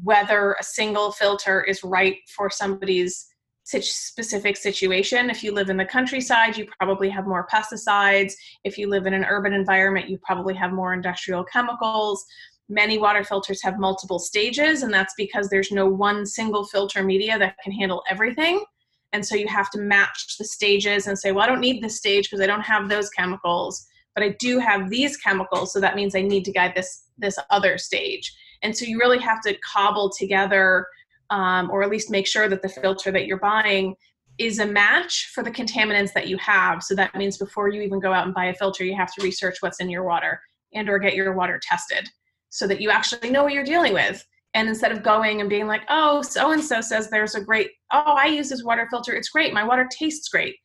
whether 0.03 0.57
a 0.59 0.65
single 0.65 1.13
filter 1.13 1.63
is 1.63 1.83
right 1.85 2.17
for 2.35 2.51
somebody's 2.51 3.27
specific 3.65 4.57
situation. 4.57 5.31
If 5.31 5.45
you 5.45 5.53
live 5.53 5.71
in 5.71 5.77
the 5.77 5.85
countryside, 5.85 6.57
you 6.57 6.67
probably 6.79 7.09
have 7.11 7.27
more 7.27 7.47
pesticides. 7.53 8.33
If 8.65 8.77
you 8.77 8.89
live 8.89 9.07
in 9.07 9.15
an 9.15 9.25
urban 9.25 9.53
environment, 9.53 10.09
you 10.09 10.19
probably 10.25 10.55
have 10.55 10.73
more 10.73 10.93
industrial 10.93 11.45
chemicals. 11.45 12.25
Many 12.69 12.99
water 12.99 13.23
filters 13.25 13.63
have 13.63 13.79
multiple 13.79 14.19
stages, 14.19 14.83
and 14.83 14.93
that's 14.93 15.15
because 15.17 15.49
there's 15.49 15.71
no 15.71 15.87
one 15.87 16.27
single 16.27 16.65
filter 16.65 17.03
media 17.03 17.39
that 17.39 17.57
can 17.63 17.73
handle 17.73 18.03
everything. 18.09 18.65
And 19.13 19.25
so 19.25 19.35
you 19.35 19.49
have 19.49 19.71
to 19.71 19.81
match 19.81 20.37
the 20.39 20.45
stages 20.45 21.07
and 21.07 21.19
say, 21.19 21.33
well, 21.33 21.45
I 21.45 21.49
don't 21.49 21.61
need 21.61 21.83
this 21.83 21.97
stage 21.97 22.31
because 22.31 22.43
I 22.43 22.47
don't 22.47 22.61
have 22.61 22.89
those 22.89 23.11
chemicals, 23.11 23.85
but 24.15 24.23
I 24.23 24.37
do 24.39 24.59
have 24.59 24.89
these 24.89 25.17
chemicals, 25.17 25.73
so 25.73 25.81
that 25.81 25.97
means 25.97 26.15
I 26.15 26.23
need 26.23 26.45
to 26.45 26.53
guide 26.53 26.75
this 26.75 27.05
this 27.19 27.39
other 27.51 27.77
stage. 27.77 28.33
And 28.63 28.77
so 28.77 28.85
you 28.85 28.99
really 28.99 29.19
have 29.19 29.41
to 29.43 29.57
cobble 29.59 30.11
together, 30.11 30.87
um, 31.31 31.71
or 31.71 31.83
at 31.83 31.91
least 31.91 32.11
make 32.11 32.27
sure 32.27 32.49
that 32.49 32.63
the 32.63 32.69
filter 32.69 33.11
that 33.11 33.27
you're 33.27 33.39
buying 33.39 33.95
is 34.39 34.59
a 34.59 34.67
match 34.67 35.31
for 35.35 35.43
the 35.43 35.51
contaminants 35.51 36.13
that 36.15 36.27
you 36.27 36.37
have. 36.39 36.83
So 36.83 36.95
that 36.95 37.15
means 37.15 37.37
before 37.37 37.69
you 37.69 37.83
even 37.83 38.01
go 38.01 38.13
out 38.13 38.25
and 38.25 38.35
buy 38.35 38.47
a 38.47 38.55
filter, 38.55 38.85
you 38.85 38.97
have 38.97 39.13
to 39.15 39.23
research 39.23 39.59
what's 39.61 39.81
in 39.81 39.91
your 39.91 40.05
water 40.05 40.41
and 40.73 40.89
or 40.89 40.99
get 40.99 41.15
your 41.15 41.33
water 41.35 41.61
tested 41.63 42.09
so 42.49 42.67
that 42.67 42.81
you 42.81 42.91
actually 42.91 43.31
know 43.31 43.43
what 43.43 43.53
you're 43.53 43.65
dealing 43.65 43.93
with. 43.93 44.27
And 44.55 44.69
instead 44.69 44.93
of 44.93 45.03
going 45.03 45.41
and 45.41 45.49
being 45.49 45.67
like, 45.67 45.83
oh, 45.89 46.23
so 46.23 46.53
and 46.53 46.63
so 46.63 46.81
says 46.81 47.09
there's 47.09 47.35
a 47.35 47.41
great, 47.41 47.71
oh, 47.93 48.17
I 48.19 48.27
use 48.27 48.49
this 48.49 48.65
water 48.65 48.89
filter, 48.91 49.15
it's 49.15 49.29
great, 49.29 49.55
my 49.55 49.63
water 49.63 49.89
tastes 49.97 50.29
great. 50.29 50.57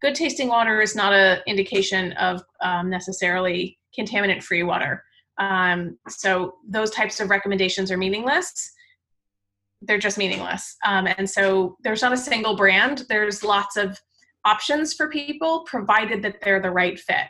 Good 0.00 0.14
tasting 0.14 0.48
water 0.48 0.80
is 0.80 0.94
not 0.94 1.12
an 1.12 1.40
indication 1.46 2.12
of 2.12 2.42
um, 2.62 2.88
necessarily 2.88 3.76
contaminant 3.98 4.44
free 4.44 4.62
water. 4.62 5.02
Um, 5.38 5.98
so 6.08 6.56
those 6.68 6.90
types 6.90 7.20
of 7.20 7.30
recommendations 7.30 7.90
are 7.90 7.96
meaningless. 7.96 8.72
They're 9.82 9.98
just 9.98 10.18
meaningless. 10.18 10.76
Um, 10.86 11.06
and 11.06 11.28
so 11.28 11.76
there's 11.82 12.02
not 12.02 12.12
a 12.12 12.16
single 12.16 12.56
brand. 12.56 13.04
There's 13.08 13.44
lots 13.44 13.76
of 13.76 13.98
options 14.44 14.94
for 14.94 15.08
people, 15.08 15.64
provided 15.64 16.22
that 16.22 16.40
they're 16.42 16.60
the 16.60 16.70
right 16.70 16.98
fit. 16.98 17.26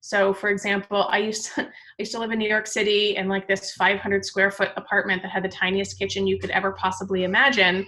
So, 0.00 0.32
for 0.32 0.50
example, 0.50 1.08
I 1.10 1.18
used 1.18 1.54
to, 1.54 1.62
I 1.66 1.68
used 1.98 2.12
to 2.12 2.20
live 2.20 2.30
in 2.30 2.38
New 2.38 2.48
York 2.48 2.66
City 2.66 3.16
in 3.16 3.28
like 3.28 3.48
this 3.48 3.72
500 3.72 4.24
square 4.24 4.50
foot 4.50 4.70
apartment 4.76 5.22
that 5.22 5.30
had 5.30 5.42
the 5.42 5.48
tiniest 5.48 5.98
kitchen 5.98 6.26
you 6.26 6.38
could 6.38 6.50
ever 6.50 6.72
possibly 6.72 7.24
imagine, 7.24 7.86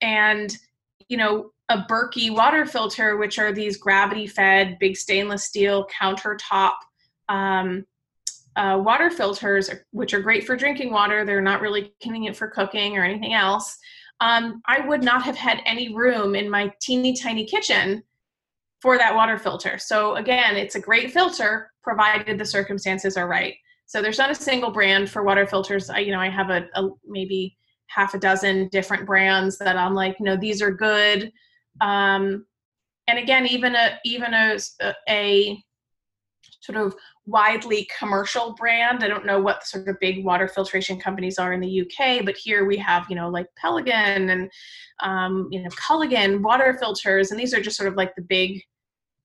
and 0.00 0.56
you 1.08 1.16
know 1.16 1.50
a 1.68 1.78
Berkey 1.78 2.30
water 2.30 2.64
filter, 2.66 3.16
which 3.16 3.40
are 3.40 3.52
these 3.52 3.76
gravity 3.76 4.28
fed 4.28 4.76
big 4.78 4.96
stainless 4.96 5.44
steel 5.44 5.86
countertop 6.00 6.74
um, 7.28 7.84
uh, 8.56 8.80
water 8.82 9.10
filters, 9.10 9.70
which 9.90 10.14
are 10.14 10.20
great 10.20 10.46
for 10.46 10.56
drinking 10.56 10.90
water, 10.90 11.24
they're 11.24 11.40
not 11.42 11.60
really 11.60 11.92
convenient 12.00 12.36
for 12.36 12.48
cooking 12.48 12.96
or 12.96 13.04
anything 13.04 13.34
else. 13.34 13.76
Um, 14.20 14.62
I 14.66 14.80
would 14.80 15.02
not 15.02 15.22
have 15.24 15.36
had 15.36 15.60
any 15.66 15.94
room 15.94 16.34
in 16.34 16.48
my 16.48 16.72
teeny 16.80 17.14
tiny 17.14 17.44
kitchen 17.44 18.02
for 18.80 18.96
that 18.96 19.14
water 19.14 19.38
filter. 19.38 19.78
So 19.78 20.16
again, 20.16 20.56
it's 20.56 20.74
a 20.74 20.80
great 20.80 21.12
filter 21.12 21.70
provided 21.82 22.38
the 22.38 22.44
circumstances 22.44 23.16
are 23.16 23.28
right. 23.28 23.54
So 23.84 24.02
there's 24.02 24.18
not 24.18 24.30
a 24.30 24.34
single 24.34 24.70
brand 24.70 25.10
for 25.10 25.22
water 25.22 25.46
filters. 25.46 25.90
I, 25.90 25.98
you 25.98 26.12
know, 26.12 26.20
I 26.20 26.28
have 26.28 26.50
a, 26.50 26.66
a 26.74 26.88
maybe 27.06 27.56
half 27.88 28.14
a 28.14 28.18
dozen 28.18 28.68
different 28.68 29.06
brands 29.06 29.58
that 29.58 29.76
I'm 29.76 29.94
like, 29.94 30.16
you 30.18 30.24
know, 30.24 30.36
these 30.36 30.60
are 30.60 30.72
good. 30.72 31.30
Um, 31.80 32.46
and 33.06 33.18
again, 33.18 33.46
even 33.46 33.76
a 33.76 33.98
even 34.04 34.34
a, 34.34 34.58
a 35.08 35.62
sort 36.60 36.78
of 36.78 36.96
widely 37.26 37.88
commercial 37.98 38.54
brand. 38.54 39.02
I 39.02 39.08
don't 39.08 39.26
know 39.26 39.40
what 39.40 39.60
the 39.60 39.66
sort 39.66 39.88
of 39.88 39.98
big 40.00 40.24
water 40.24 40.48
filtration 40.48 40.98
companies 40.98 41.38
are 41.38 41.52
in 41.52 41.60
the 41.60 41.82
UK, 41.82 42.24
but 42.24 42.36
here 42.36 42.64
we 42.64 42.76
have, 42.78 43.06
you 43.10 43.16
know, 43.16 43.28
like 43.28 43.46
Pelican 43.56 44.30
and, 44.30 44.50
um, 45.02 45.48
you 45.50 45.62
know, 45.62 45.68
Culligan 45.70 46.40
water 46.40 46.76
filters. 46.78 47.30
And 47.30 47.40
these 47.40 47.52
are 47.52 47.60
just 47.60 47.76
sort 47.76 47.88
of 47.88 47.96
like 47.96 48.14
the 48.14 48.22
big 48.22 48.62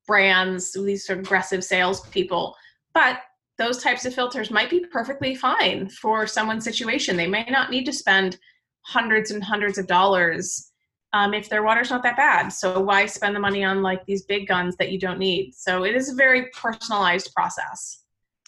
brands, 0.07 0.73
these 0.73 1.05
sort 1.05 1.19
of 1.19 1.25
aggressive 1.25 1.63
salespeople. 1.63 2.55
But 2.93 3.19
those 3.57 3.83
types 3.83 4.05
of 4.05 4.15
filters 4.15 4.49
might 4.49 4.71
be 4.71 4.85
perfectly 4.91 5.35
fine 5.35 5.87
for 5.87 6.25
someone's 6.25 6.63
situation. 6.63 7.15
They 7.15 7.27
may 7.27 7.45
not 7.49 7.69
need 7.69 7.85
to 7.85 7.93
spend 7.93 8.39
hundreds 8.81 9.29
and 9.29 9.43
hundreds 9.43 9.77
of 9.77 9.85
dollars 9.85 10.70
um, 11.13 11.33
if 11.33 11.49
their 11.49 11.63
water's 11.63 11.89
not 11.89 12.03
that 12.03 12.15
bad. 12.17 12.49
So 12.49 12.79
why 12.79 13.05
spend 13.05 13.35
the 13.35 13.39
money 13.39 13.63
on 13.63 13.81
like 13.81 14.05
these 14.05 14.23
big 14.23 14.47
guns 14.47 14.75
that 14.77 14.91
you 14.91 14.99
don't 14.99 15.19
need? 15.19 15.53
So 15.53 15.83
it 15.83 15.95
is 15.95 16.09
a 16.09 16.15
very 16.15 16.47
personalized 16.49 17.33
process. 17.35 18.03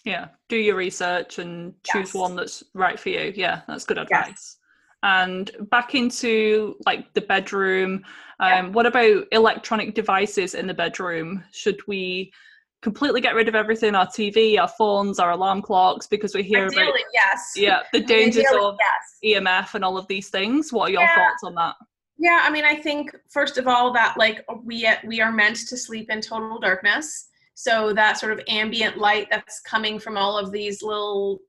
Yeah, 0.05 0.29
do 0.49 0.57
your 0.57 0.75
research 0.75 1.39
and 1.39 1.73
choose 1.83 2.09
Yes. 2.09 2.13
one 2.13 2.35
that's 2.35 2.63
right 2.73 2.99
for 2.99 3.09
you. 3.09 3.33
Yeah, 3.35 3.61
that's 3.67 3.85
good 3.85 3.97
Yes. 3.97 4.07
advice. 4.09 4.57
And 5.01 5.51
back 5.69 5.95
into 5.95 6.75
like 6.85 7.13
the 7.13 7.21
bedroom. 7.21 8.03
Um, 8.39 8.49
Yeah. 8.49 8.67
What 8.69 8.85
about 8.85 9.25
electronic 9.31 9.93
devices 9.95 10.55
in 10.55 10.67
the 10.67 10.73
bedroom? 10.73 11.43
Should 11.51 11.85
we 11.87 12.33
completely 12.81 13.21
get 13.21 13.35
rid 13.35 13.47
of 13.47 13.55
everything? 13.55 13.95
Our 13.95 14.07
TV, 14.07 14.57
our 14.57 14.67
phones, 14.67 15.19
our 15.19 15.31
alarm 15.31 15.61
clocks, 15.61 16.07
because 16.07 16.33
we 16.35 16.43
hear 16.43 16.67
about 16.67 16.93
yes. 17.13 17.53
yeah 17.55 17.81
the 17.93 17.99
dangers 18.13 18.45
Ideally, 18.45 18.65
of 18.65 18.77
yes. 18.79 19.35
EMF 19.41 19.75
and 19.75 19.85
all 19.85 19.97
of 19.97 20.07
these 20.07 20.29
things. 20.29 20.71
What 20.73 20.89
are 20.89 20.91
your 20.93 21.01
Yeah. 21.03 21.15
thoughts 21.15 21.43
on 21.43 21.55
that? 21.55 21.75
Yeah, 22.17 22.41
I 22.43 22.49
mean, 22.51 22.63
I 22.65 22.75
think 22.75 23.15
first 23.29 23.57
of 23.57 23.67
all 23.67 23.91
that 23.93 24.15
like 24.17 24.45
we 24.63 24.87
we 25.05 25.21
are 25.21 25.31
meant 25.31 25.57
to 25.67 25.77
sleep 25.77 26.09
in 26.09 26.21
total 26.21 26.59
darkness. 26.59 27.29
So 27.55 27.93
that 27.93 28.17
sort 28.17 28.33
of 28.33 28.41
ambient 28.47 28.97
light 28.97 29.27
that's 29.29 29.59
coming 29.61 29.99
from 29.99 30.17
all 30.17 30.37
of 30.37 30.51
these 30.51 30.81
little 30.81 31.39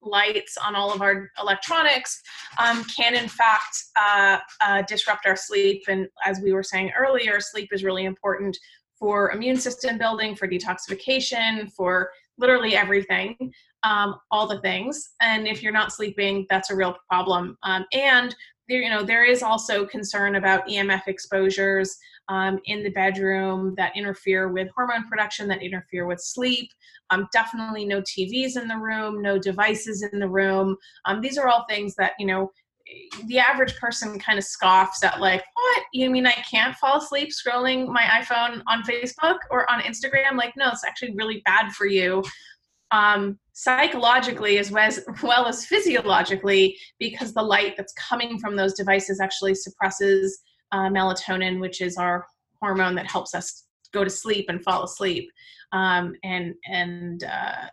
lights 0.00 0.56
on 0.56 0.76
all 0.76 0.92
of 0.92 1.02
our 1.02 1.28
electronics 1.40 2.22
um, 2.58 2.84
can 2.84 3.14
in 3.16 3.28
fact 3.28 3.76
uh, 4.00 4.38
uh, 4.60 4.82
disrupt 4.82 5.26
our 5.26 5.36
sleep. 5.36 5.82
And 5.88 6.06
as 6.24 6.40
we 6.40 6.52
were 6.52 6.62
saying 6.62 6.92
earlier, 6.96 7.40
sleep 7.40 7.70
is 7.72 7.82
really 7.82 8.04
important 8.04 8.56
for 8.96 9.32
immune 9.32 9.56
system 9.56 9.98
building, 9.98 10.36
for 10.36 10.46
detoxification, 10.46 11.72
for 11.72 12.10
literally 12.38 12.76
everything, 12.76 13.36
um, 13.82 14.16
all 14.30 14.46
the 14.46 14.60
things. 14.60 15.10
And 15.20 15.48
if 15.48 15.62
you're 15.62 15.72
not 15.72 15.92
sleeping, 15.92 16.46
that's 16.48 16.70
a 16.70 16.76
real 16.76 16.96
problem. 17.08 17.56
Um, 17.62 17.86
and 17.92 18.34
there, 18.70 18.80
you 18.80 18.88
know, 18.88 19.02
there 19.02 19.24
is 19.24 19.42
also 19.42 19.84
concern 19.84 20.36
about 20.36 20.66
EMF 20.66 21.08
exposures 21.08 21.96
um, 22.28 22.58
in 22.66 22.82
the 22.82 22.90
bedroom 22.90 23.74
that 23.76 23.96
interfere 23.96 24.48
with 24.48 24.68
hormone 24.74 25.06
production, 25.08 25.48
that 25.48 25.62
interfere 25.62 26.06
with 26.06 26.20
sleep. 26.20 26.70
Um, 27.10 27.26
definitely 27.32 27.84
no 27.84 28.00
TVs 28.02 28.56
in 28.56 28.68
the 28.68 28.76
room, 28.76 29.20
no 29.20 29.36
devices 29.36 30.06
in 30.12 30.20
the 30.20 30.28
room. 30.28 30.76
Um, 31.04 31.20
these 31.20 31.36
are 31.36 31.48
all 31.48 31.66
things 31.68 31.94
that 31.96 32.12
you 32.18 32.26
know 32.26 32.52
the 33.26 33.38
average 33.38 33.76
person 33.76 34.18
kind 34.18 34.38
of 34.38 34.44
scoffs 34.44 35.04
at 35.04 35.20
like 35.20 35.44
what 35.54 35.82
you 35.92 36.10
mean 36.10 36.26
i 36.26 36.32
can't 36.50 36.74
fall 36.76 36.98
asleep 36.98 37.30
scrolling 37.30 37.86
my 37.86 38.02
iphone 38.20 38.62
on 38.66 38.82
facebook 38.82 39.36
or 39.50 39.70
on 39.70 39.80
instagram 39.82 40.36
like 40.36 40.52
no 40.56 40.70
it's 40.70 40.84
actually 40.84 41.14
really 41.14 41.40
bad 41.44 41.70
for 41.70 41.86
you 41.86 42.20
um, 42.92 43.38
psychologically 43.52 44.58
as 44.58 44.70
well, 44.70 44.86
as 44.86 45.04
well 45.22 45.46
as 45.46 45.66
physiologically 45.66 46.76
because 46.98 47.32
the 47.32 47.42
light 47.42 47.74
that's 47.76 47.92
coming 47.94 48.38
from 48.38 48.56
those 48.56 48.74
devices 48.74 49.20
actually 49.20 49.54
suppresses 49.54 50.40
uh, 50.72 50.88
melatonin 50.88 51.60
which 51.60 51.80
is 51.80 51.96
our 51.96 52.26
hormone 52.60 52.94
that 52.94 53.10
helps 53.10 53.34
us 53.34 53.66
go 53.92 54.04
to 54.04 54.10
sleep 54.10 54.46
and 54.48 54.62
fall 54.62 54.84
asleep 54.84 55.28
um, 55.72 56.14
and 56.24 56.54
and 56.66 57.24
uh, 57.24 57.66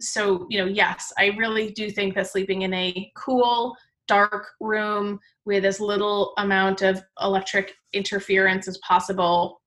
so 0.00 0.46
you 0.48 0.58
know 0.58 0.66
yes 0.66 1.12
i 1.18 1.26
really 1.38 1.70
do 1.70 1.90
think 1.90 2.14
that 2.14 2.26
sleeping 2.26 2.62
in 2.62 2.72
a 2.72 3.10
cool 3.16 3.76
dark 4.06 4.48
room 4.60 5.20
with 5.44 5.64
as 5.64 5.80
little 5.80 6.32
amount 6.38 6.82
of 6.82 7.02
electric 7.20 7.74
interference 7.92 8.66
as 8.66 8.78
possible 8.78 9.60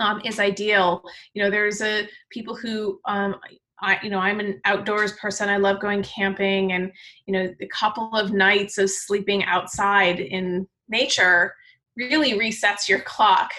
um, 0.00 0.20
is 0.24 0.40
ideal. 0.40 1.02
You 1.34 1.42
know, 1.42 1.50
there's 1.50 1.80
a 1.80 2.08
people 2.30 2.56
who 2.56 3.00
um, 3.06 3.36
I, 3.82 3.98
you 4.02 4.10
know, 4.10 4.18
I'm 4.18 4.40
an 4.40 4.60
outdoors 4.64 5.12
person. 5.14 5.48
I 5.48 5.56
love 5.56 5.80
going 5.80 6.02
camping, 6.02 6.72
and 6.72 6.92
you 7.26 7.32
know, 7.32 7.54
a 7.60 7.66
couple 7.68 8.14
of 8.14 8.32
nights 8.32 8.78
of 8.78 8.90
sleeping 8.90 9.44
outside 9.44 10.20
in 10.20 10.66
nature 10.88 11.54
really 11.96 12.32
resets 12.32 12.88
your 12.88 13.00
clock 13.00 13.50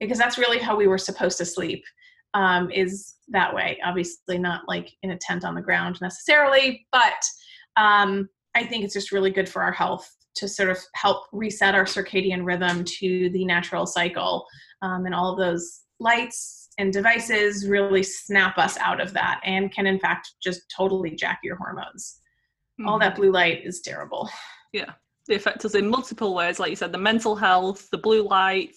because 0.00 0.18
that's 0.18 0.38
really 0.38 0.58
how 0.58 0.76
we 0.76 0.86
were 0.86 0.98
supposed 0.98 1.38
to 1.38 1.44
sleep. 1.44 1.84
Um, 2.34 2.70
is 2.70 3.14
that 3.28 3.54
way? 3.54 3.78
Obviously, 3.84 4.38
not 4.38 4.62
like 4.68 4.90
in 5.02 5.10
a 5.10 5.18
tent 5.18 5.44
on 5.44 5.54
the 5.54 5.60
ground 5.60 6.00
necessarily, 6.00 6.86
but 6.92 7.22
um, 7.76 8.28
I 8.54 8.64
think 8.64 8.84
it's 8.84 8.94
just 8.94 9.12
really 9.12 9.30
good 9.30 9.48
for 9.48 9.62
our 9.62 9.72
health 9.72 10.10
to 10.34 10.48
sort 10.48 10.70
of 10.70 10.78
help 10.94 11.26
reset 11.32 11.74
our 11.74 11.84
circadian 11.84 12.44
rhythm 12.44 12.84
to 12.84 13.30
the 13.30 13.44
natural 13.44 13.86
cycle. 13.86 14.46
Um, 14.80 15.06
and 15.06 15.14
all 15.14 15.30
of 15.30 15.38
those 15.38 15.82
lights 16.00 16.61
and 16.78 16.92
devices 16.92 17.68
really 17.68 18.02
snap 18.02 18.58
us 18.58 18.76
out 18.78 19.00
of 19.00 19.12
that 19.12 19.40
and 19.44 19.72
can, 19.72 19.86
in 19.86 19.98
fact, 19.98 20.32
just 20.42 20.62
totally 20.74 21.10
jack 21.14 21.40
your 21.42 21.56
hormones. 21.56 22.20
All 22.86 22.96
Mhm. 22.96 23.00
that 23.00 23.16
blue 23.16 23.30
light 23.30 23.64
is 23.64 23.80
terrible. 23.80 24.28
yeah 24.72 24.92
they 25.28 25.34
affect 25.36 25.64
us 25.66 25.74
in 25.74 25.86
multiple 25.88 26.34
ways 26.34 26.58
like 26.58 26.70
you 26.70 26.76
said 26.76 26.90
the 26.90 26.98
mental 26.98 27.36
health 27.36 27.88
the 27.90 27.98
blue 27.98 28.22
light 28.26 28.74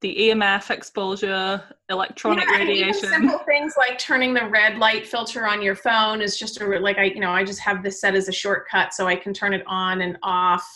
the 0.00 0.16
emf 0.30 0.70
exposure 0.70 1.62
electronic 1.90 2.48
Yeah, 2.48 2.58
radiation 2.58 3.10
simple 3.10 3.38
things 3.40 3.74
like 3.76 3.98
turning 3.98 4.32
the 4.34 4.46
red 4.48 4.78
light 4.78 5.06
filter 5.06 5.46
on 5.46 5.60
your 5.62 5.76
phone 5.76 6.20
is 6.22 6.36
just 6.38 6.60
a 6.60 6.66
like 6.80 6.98
I 6.98 7.04
you 7.04 7.20
know 7.20 7.30
I 7.30 7.44
just 7.44 7.60
have 7.60 7.82
this 7.82 8.00
set 8.00 8.14
as 8.16 8.26
a 8.28 8.32
shortcut 8.32 8.92
so 8.94 9.06
I 9.06 9.14
can 9.16 9.32
turn 9.34 9.52
it 9.52 9.62
on 9.66 10.00
and 10.00 10.16
off 10.22 10.66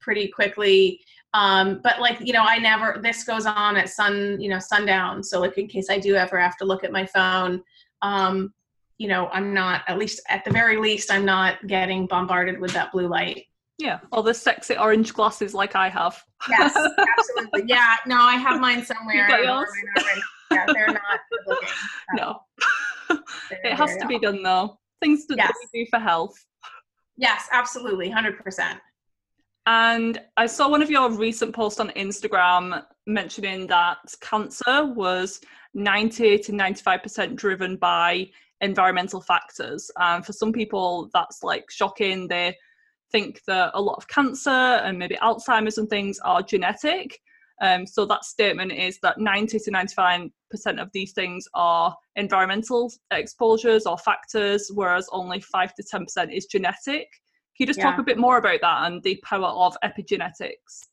pretty 0.00 0.28
quickly. 0.28 1.00
Um, 1.34 1.80
but 1.82 2.00
like 2.00 2.18
you 2.20 2.32
know 2.32 2.44
I 2.44 2.58
never 2.58 3.00
this 3.02 3.24
goes 3.24 3.44
on 3.44 3.76
at 3.76 3.88
sun 3.88 4.40
you 4.40 4.48
know 4.48 4.60
sundown 4.60 5.22
so 5.22 5.40
like 5.40 5.58
in 5.58 5.66
case 5.66 5.88
I 5.90 5.98
do 5.98 6.14
ever 6.14 6.38
have 6.38 6.56
to 6.58 6.64
look 6.64 6.84
at 6.84 6.92
my 6.92 7.04
phone, 7.06 7.60
um, 8.02 8.54
you 8.98 9.08
know 9.08 9.28
I'm 9.32 9.52
not 9.52 9.82
at 9.88 9.98
least 9.98 10.22
at 10.28 10.44
the 10.44 10.52
very 10.52 10.76
least 10.76 11.10
I'm 11.10 11.24
not 11.24 11.66
getting 11.66 12.06
bombarded 12.06 12.60
with 12.60 12.72
that 12.74 12.92
blue 12.92 13.08
light. 13.08 13.42
yeah 13.78 13.98
or 14.12 14.22
the 14.22 14.32
sexy 14.32 14.76
orange 14.76 15.12
glasses 15.12 15.52
like 15.52 15.74
i 15.74 15.88
have 15.88 16.22
Yes, 16.48 16.72
absolutely. 17.18 17.62
Yeah, 17.66 17.96
no, 18.06 18.18
I 18.20 18.34
have 18.36 18.60
mine 18.60 18.84
somewhere. 18.84 19.16
You 19.16 19.26
got 19.28 19.34
I 19.34 19.36
don't 19.38 19.46
know 19.46 19.54
yours? 19.60 19.70
where 19.72 19.92
mine 19.96 20.04
are 20.04 20.08
right- 20.12 20.66
Yeah, 20.68 20.72
they're 20.74 20.94
not 21.02 21.20
looking. 21.48 21.68
no 22.20 22.38
They're 23.50 23.72
it 23.72 23.74
has 23.82 23.96
to 23.96 24.06
be 24.06 24.18
done 24.20 24.42
though 24.44 24.78
things 25.02 25.26
that 25.28 25.38
Yes. 25.38 25.52
do 25.72 25.84
for 25.90 25.98
health 25.98 26.36
Yes, 27.16 27.48
absolutely, 27.52 28.08
hundred 28.10 28.38
percent. 28.38 28.78
And 29.66 30.20
I 30.36 30.46
saw 30.46 30.68
one 30.68 30.82
of 30.82 30.90
your 30.90 31.10
recent 31.10 31.54
posts 31.54 31.80
on 31.80 31.88
Instagram 31.90 32.84
mentioning 33.06 33.66
that 33.68 33.98
cancer 34.20 34.84
was 34.84 35.40
90 35.72 36.38
to 36.38 36.52
95% 36.52 37.34
driven 37.34 37.76
by 37.76 38.28
environmental 38.60 39.20
factors. 39.20 39.90
And 39.98 40.24
for 40.24 40.32
some 40.32 40.52
people, 40.52 41.10
that's 41.14 41.42
like 41.42 41.70
shocking. 41.70 42.28
They 42.28 42.56
think 43.10 43.40
that 43.46 43.70
a 43.74 43.80
lot 43.80 43.96
of 43.96 44.08
cancer 44.08 44.50
and 44.50 44.98
maybe 44.98 45.16
Alzheimer's 45.16 45.78
and 45.78 45.88
things 45.88 46.18
are 46.20 46.42
genetic. 46.42 47.18
Um, 47.62 47.86
so 47.86 48.04
that 48.06 48.24
statement 48.24 48.72
is 48.72 48.98
that 49.02 49.18
90 49.18 49.60
to 49.60 49.70
95% 49.70 50.30
of 50.78 50.90
these 50.92 51.12
things 51.12 51.46
are 51.54 51.96
environmental 52.16 52.92
exposures 53.12 53.86
or 53.86 53.96
factors, 53.96 54.70
whereas 54.74 55.08
only 55.12 55.40
5 55.40 55.74
to 55.74 55.82
10% 55.82 56.36
is 56.36 56.46
genetic. 56.46 57.08
Can 57.56 57.66
you 57.66 57.66
just 57.66 57.80
talk 57.80 57.98
a 57.98 58.02
bit 58.02 58.18
more 58.18 58.38
about 58.38 58.60
that 58.62 58.86
and 58.86 59.02
the 59.02 59.16
power 59.24 59.46
of 59.46 59.76
epigenetics? 59.84 60.88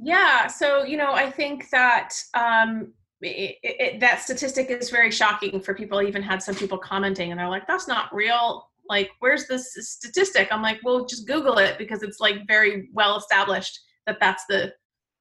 Yeah, 0.00 0.46
so 0.46 0.84
you 0.84 0.96
know, 0.96 1.12
I 1.12 1.30
think 1.30 1.70
that 1.70 2.14
um, 2.34 2.92
it, 3.20 3.56
it, 3.62 4.00
that 4.00 4.20
statistic 4.20 4.70
is 4.70 4.90
very 4.90 5.10
shocking 5.10 5.60
for 5.60 5.74
people. 5.74 5.98
I 5.98 6.04
even 6.04 6.22
had 6.22 6.40
some 6.40 6.54
people 6.54 6.78
commenting, 6.78 7.32
and 7.32 7.40
they're 7.40 7.48
like, 7.48 7.66
"That's 7.66 7.88
not 7.88 8.14
real." 8.14 8.70
Like, 8.88 9.10
where's 9.18 9.46
this 9.48 9.74
statistic? 9.80 10.48
I'm 10.50 10.62
like, 10.62 10.78
well, 10.82 11.04
just 11.04 11.26
Google 11.26 11.58
it 11.58 11.76
because 11.76 12.02
it's 12.02 12.20
like 12.20 12.46
very 12.46 12.88
well 12.94 13.18
established 13.18 13.78
that 14.06 14.18
that's 14.20 14.44
the 14.48 14.72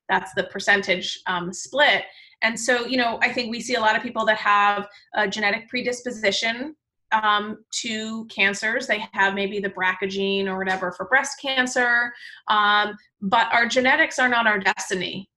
that's 0.07 0.31
the 0.35 0.43
percentage 0.45 1.19
um, 1.27 1.51
split. 1.51 2.03
And 2.41 2.57
so, 2.57 2.85
you 2.85 2.97
know, 2.97 3.19
I 3.21 3.33
think 3.33 3.51
we 3.51 3.59
see 3.59 3.75
a 3.75 3.81
lot 3.81 3.95
of 3.95 4.03
people 4.03 4.25
that 4.25 4.37
have 4.37 4.87
a 5.15 5.27
genetic 5.27 5.67
predisposition 5.67 6.75
um, 7.11 7.63
to 7.81 8.25
cancers. 8.25 8.87
They 8.87 9.03
have 9.13 9.33
maybe 9.33 9.59
the 9.59 9.69
BRCA 9.69 10.09
gene 10.09 10.47
or 10.47 10.57
whatever 10.57 10.91
for 10.91 11.05
breast 11.05 11.39
cancer, 11.41 12.11
um, 12.47 12.95
but 13.21 13.51
our 13.53 13.67
genetics 13.67 14.19
are 14.19 14.29
not 14.29 14.47
our 14.47 14.59
destiny. 14.59 15.29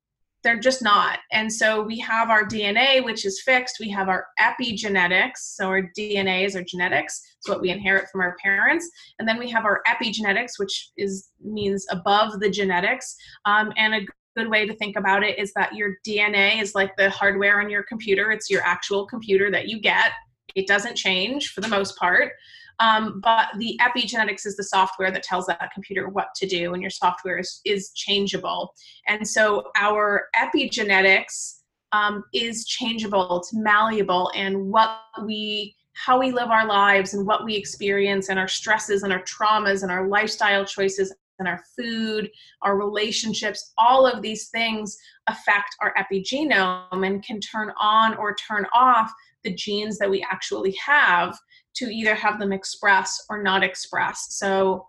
They're 0.42 0.58
just 0.58 0.82
not. 0.82 1.18
And 1.32 1.52
so 1.52 1.82
we 1.82 1.98
have 1.98 2.30
our 2.30 2.44
DNA, 2.44 3.04
which 3.04 3.26
is 3.26 3.42
fixed. 3.42 3.76
We 3.78 3.90
have 3.90 4.08
our 4.08 4.26
epigenetics. 4.40 5.36
So 5.36 5.66
our 5.66 5.82
DNA 5.98 6.46
is 6.46 6.56
our 6.56 6.62
genetics. 6.62 7.20
It's 7.38 7.48
what 7.48 7.60
we 7.60 7.70
inherit 7.70 8.08
from 8.10 8.22
our 8.22 8.36
parents. 8.42 8.88
And 9.18 9.28
then 9.28 9.38
we 9.38 9.50
have 9.50 9.66
our 9.66 9.82
epigenetics, 9.86 10.52
which 10.58 10.92
is 10.96 11.28
means 11.44 11.86
above 11.90 12.40
the 12.40 12.48
genetics. 12.48 13.14
Um, 13.44 13.70
and 13.76 13.94
a 13.94 14.06
good 14.34 14.48
way 14.48 14.66
to 14.66 14.74
think 14.74 14.96
about 14.96 15.22
it 15.22 15.38
is 15.38 15.52
that 15.54 15.74
your 15.74 15.96
DNA 16.06 16.62
is 16.62 16.74
like 16.74 16.96
the 16.96 17.10
hardware 17.10 17.60
on 17.60 17.68
your 17.68 17.82
computer. 17.82 18.30
It's 18.30 18.48
your 18.48 18.62
actual 18.62 19.06
computer 19.06 19.50
that 19.50 19.68
you 19.68 19.78
get. 19.80 20.12
It 20.54 20.66
doesn't 20.66 20.96
change 20.96 21.52
for 21.52 21.60
the 21.60 21.68
most 21.68 21.96
part. 21.96 22.32
Um, 22.80 23.20
but 23.20 23.48
the 23.58 23.78
epigenetics 23.82 24.46
is 24.46 24.56
the 24.56 24.64
software 24.64 25.10
that 25.10 25.22
tells 25.22 25.46
that 25.46 25.70
computer 25.72 26.08
what 26.08 26.28
to 26.36 26.46
do, 26.46 26.72
and 26.72 26.82
your 26.82 26.90
software 26.90 27.38
is, 27.38 27.60
is 27.66 27.90
changeable. 27.90 28.72
And 29.06 29.26
so 29.26 29.70
our 29.76 30.28
epigenetics 30.34 31.58
um, 31.92 32.24
is 32.32 32.64
changeable, 32.66 33.38
it's 33.38 33.52
malleable, 33.52 34.30
and 34.34 34.70
what 34.70 34.96
we 35.24 35.76
how 35.92 36.18
we 36.18 36.32
live 36.32 36.48
our 36.48 36.66
lives 36.66 37.12
and 37.12 37.26
what 37.26 37.44
we 37.44 37.54
experience 37.54 38.30
and 38.30 38.38
our 38.38 38.48
stresses 38.48 39.02
and 39.02 39.12
our 39.12 39.22
traumas 39.24 39.82
and 39.82 39.90
our 39.92 40.08
lifestyle 40.08 40.64
choices 40.64 41.12
and 41.38 41.48
our 41.48 41.60
food, 41.76 42.30
our 42.62 42.78
relationships, 42.78 43.72
all 43.76 44.06
of 44.06 44.22
these 44.22 44.48
things 44.48 44.96
affect 45.26 45.76
our 45.82 45.92
epigenome 45.94 47.06
and 47.06 47.22
can 47.22 47.40
turn 47.40 47.72
on 47.78 48.14
or 48.16 48.34
turn 48.34 48.64
off 48.72 49.12
the 49.44 49.54
genes 49.54 49.98
that 49.98 50.10
we 50.10 50.24
actually 50.30 50.76
have 50.84 51.36
to 51.76 51.86
either 51.86 52.14
have 52.14 52.38
them 52.38 52.52
express 52.52 53.24
or 53.28 53.42
not 53.42 53.62
express. 53.62 54.26
So 54.30 54.86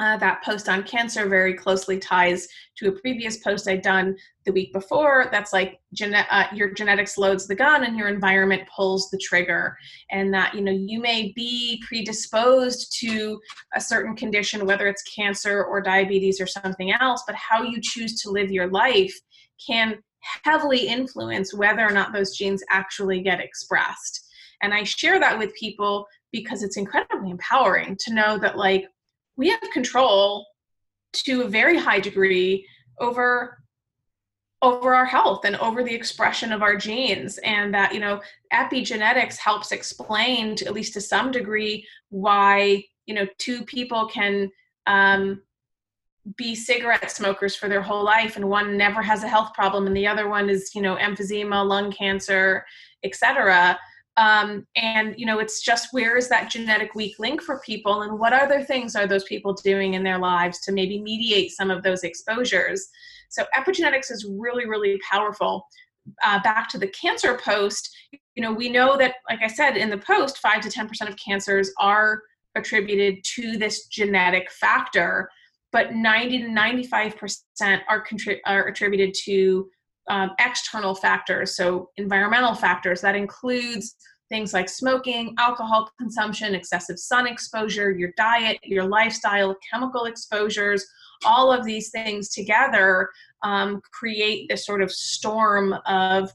uh, 0.00 0.16
that 0.16 0.42
post 0.42 0.68
on 0.68 0.82
cancer 0.82 1.28
very 1.28 1.54
closely 1.54 1.98
ties 1.98 2.48
to 2.76 2.88
a 2.88 2.92
previous 3.00 3.36
post 3.36 3.68
I'd 3.68 3.82
done 3.82 4.16
the 4.44 4.52
week 4.52 4.72
before. 4.72 5.28
That's 5.30 5.52
like 5.52 5.78
gene- 5.92 6.14
uh, 6.14 6.48
your 6.52 6.72
genetics 6.72 7.16
loads 7.16 7.46
the 7.46 7.54
gun 7.54 7.84
and 7.84 7.96
your 7.96 8.08
environment 8.08 8.68
pulls 8.74 9.08
the 9.10 9.18
trigger. 9.18 9.76
And 10.10 10.34
that, 10.34 10.54
you 10.54 10.62
know, 10.62 10.72
you 10.72 11.00
may 11.00 11.32
be 11.36 11.80
predisposed 11.86 12.96
to 13.00 13.40
a 13.76 13.80
certain 13.80 14.16
condition, 14.16 14.66
whether 14.66 14.88
it's 14.88 15.02
cancer 15.02 15.62
or 15.62 15.80
diabetes 15.80 16.40
or 16.40 16.46
something 16.46 16.92
else, 16.92 17.22
but 17.26 17.36
how 17.36 17.62
you 17.62 17.78
choose 17.80 18.20
to 18.22 18.30
live 18.30 18.50
your 18.50 18.68
life 18.68 19.14
can 19.64 19.98
heavily 20.44 20.86
influence 20.86 21.54
whether 21.54 21.86
or 21.86 21.90
not 21.90 22.12
those 22.12 22.36
genes 22.36 22.62
actually 22.70 23.20
get 23.20 23.40
expressed. 23.40 24.24
And 24.62 24.72
I 24.72 24.84
share 24.84 25.20
that 25.20 25.38
with 25.38 25.54
people 25.54 26.06
because 26.32 26.62
it's 26.62 26.76
incredibly 26.76 27.30
empowering 27.30 27.96
to 28.00 28.14
know 28.14 28.38
that, 28.38 28.56
like, 28.56 28.86
we 29.36 29.50
have 29.50 29.60
control 29.72 30.46
to 31.12 31.42
a 31.42 31.48
very 31.48 31.78
high 31.78 32.00
degree 32.00 32.66
over 32.98 33.58
over 34.62 34.94
our 34.94 35.04
health 35.04 35.44
and 35.44 35.56
over 35.56 35.84
the 35.84 35.94
expression 35.94 36.50
of 36.50 36.62
our 36.62 36.74
genes 36.74 37.38
and 37.44 37.74
that 37.74 37.92
you 37.92 38.00
know 38.00 38.20
epigenetics 38.52 39.36
helps 39.36 39.72
explain 39.72 40.56
to, 40.56 40.64
at 40.64 40.72
least 40.72 40.94
to 40.94 41.00
some 41.00 41.30
degree 41.30 41.86
why 42.08 42.82
you 43.04 43.14
know 43.14 43.26
two 43.38 43.62
people 43.64 44.06
can 44.08 44.50
um, 44.86 45.42
be 46.36 46.54
cigarette 46.54 47.10
smokers 47.10 47.54
for 47.54 47.68
their 47.68 47.82
whole 47.82 48.02
life 48.02 48.36
and 48.36 48.48
one 48.48 48.76
never 48.76 49.02
has 49.02 49.22
a 49.22 49.28
health 49.28 49.52
problem 49.52 49.86
and 49.86 49.96
the 49.96 50.06
other 50.06 50.28
one 50.28 50.48
is 50.48 50.74
you 50.74 50.80
know 50.80 50.96
emphysema 50.96 51.66
lung 51.66 51.92
cancer 51.92 52.64
etc 53.04 53.78
um, 54.16 54.66
and 54.76 55.14
you 55.18 55.26
know 55.26 55.40
it's 55.40 55.60
just 55.60 55.92
where 55.92 56.16
is 56.16 56.28
that 56.28 56.50
genetic 56.50 56.94
weak 56.94 57.18
link 57.18 57.42
for 57.42 57.60
people 57.60 58.02
and 58.02 58.18
what 58.18 58.32
other 58.32 58.62
things 58.62 58.94
are 58.94 59.06
those 59.06 59.24
people 59.24 59.52
doing 59.52 59.94
in 59.94 60.04
their 60.04 60.18
lives 60.18 60.60
to 60.60 60.72
maybe 60.72 61.02
mediate 61.02 61.50
some 61.50 61.70
of 61.70 61.82
those 61.82 62.04
exposures? 62.04 62.88
So 63.28 63.44
epigenetics 63.56 64.12
is 64.12 64.26
really 64.38 64.66
really 64.66 65.00
powerful. 65.10 65.66
Uh, 66.22 66.38
back 66.42 66.68
to 66.68 66.76
the 66.76 66.88
cancer 66.88 67.40
post 67.42 67.88
you 68.34 68.42
know 68.42 68.52
we 68.52 68.68
know 68.68 68.94
that 68.98 69.14
like 69.30 69.38
i 69.42 69.46
said 69.46 69.74
in 69.74 69.88
the 69.88 69.96
post 69.96 70.36
5 70.36 70.60
to 70.60 70.68
10% 70.68 71.08
of 71.08 71.16
cancers 71.16 71.72
are 71.78 72.20
attributed 72.56 73.24
to 73.24 73.56
this 73.56 73.86
genetic 73.86 74.50
factor 74.50 75.30
but 75.74 75.92
90 75.92 76.38
to 76.38 76.48
95% 76.50 77.80
are, 77.88 78.04
are 78.46 78.68
attributed 78.68 79.12
to 79.24 79.68
um, 80.08 80.30
external 80.38 80.94
factors, 80.94 81.56
so 81.56 81.90
environmental 81.96 82.54
factors. 82.54 83.00
That 83.00 83.16
includes 83.16 83.96
things 84.28 84.54
like 84.54 84.68
smoking, 84.68 85.34
alcohol 85.36 85.90
consumption, 85.98 86.54
excessive 86.54 86.96
sun 86.96 87.26
exposure, 87.26 87.90
your 87.90 88.12
diet, 88.16 88.58
your 88.62 88.84
lifestyle, 88.84 89.56
chemical 89.68 90.04
exposures. 90.04 90.86
All 91.26 91.52
of 91.52 91.64
these 91.64 91.90
things 91.90 92.28
together 92.28 93.10
um, 93.42 93.82
create 93.92 94.48
this 94.48 94.64
sort 94.64 94.80
of 94.80 94.92
storm 94.92 95.74
of 95.86 96.32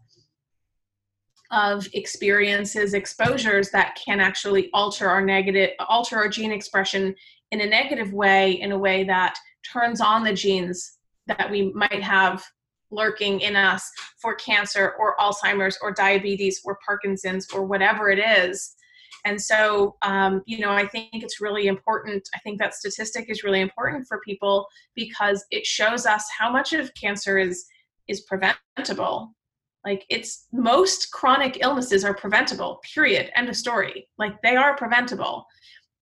of 1.52 1.88
experiences 1.94 2.94
exposures 2.94 3.72
that 3.72 3.98
can 4.06 4.20
actually 4.20 4.70
alter 4.72 5.10
our 5.10 5.20
negative 5.20 5.72
alter 5.80 6.16
our 6.16 6.30
gene 6.30 6.52
expression 6.52 7.16
in 7.52 7.62
a 7.62 7.66
negative 7.66 8.14
way 8.14 8.54
in 8.54 8.72
a 8.72 8.78
way 8.78 9.04
that 9.04 9.36
turns 9.72 10.02
on 10.02 10.24
the 10.24 10.34
genes 10.34 10.98
that 11.28 11.50
we 11.50 11.72
might 11.74 12.04
have 12.04 12.44
lurking 12.92 13.42
in 13.42 13.56
us 13.56 13.92
for 14.20 14.36
cancer 14.36 14.96
or 15.00 15.16
Alzheimer's 15.18 15.78
or 15.82 15.92
diabetes 15.92 16.62
or 16.66 16.80
Parkinson's 16.86 17.48
or 17.54 17.64
whatever 17.64 18.10
it 18.10 18.20
is. 18.20 18.76
And 19.26 19.40
so, 19.40 19.98
um, 20.02 20.42
you 20.46 20.60
know, 20.60 20.72
I 20.72 20.88
think 20.88 21.10
it's 21.12 21.42
really 21.42 21.68
important. 21.68 22.28
I 22.34 22.40
think 22.40 22.58
that 22.60 22.74
statistic 22.74 23.30
is 23.30 23.44
really 23.44 23.62
important 23.62 24.08
for 24.08 24.22
people 24.22 24.66
because 24.96 25.44
it 25.52 25.66
shows 25.66 26.06
us 26.06 26.26
how 26.38 26.52
much 26.52 26.74
of 26.74 26.94
cancer 26.96 27.38
is 27.38 27.66
is 28.08 28.22
preventable. 28.22 29.36
Like 29.86 30.04
it's 30.10 30.48
most 30.52 31.12
chronic 31.12 31.60
illnesses 31.62 32.04
are 32.04 32.16
preventable. 32.16 32.80
Period. 32.94 33.30
End 33.36 33.50
of 33.50 33.56
story. 33.56 34.08
Like 34.18 34.42
they 34.42 34.56
are 34.56 34.76
preventable. 34.76 35.46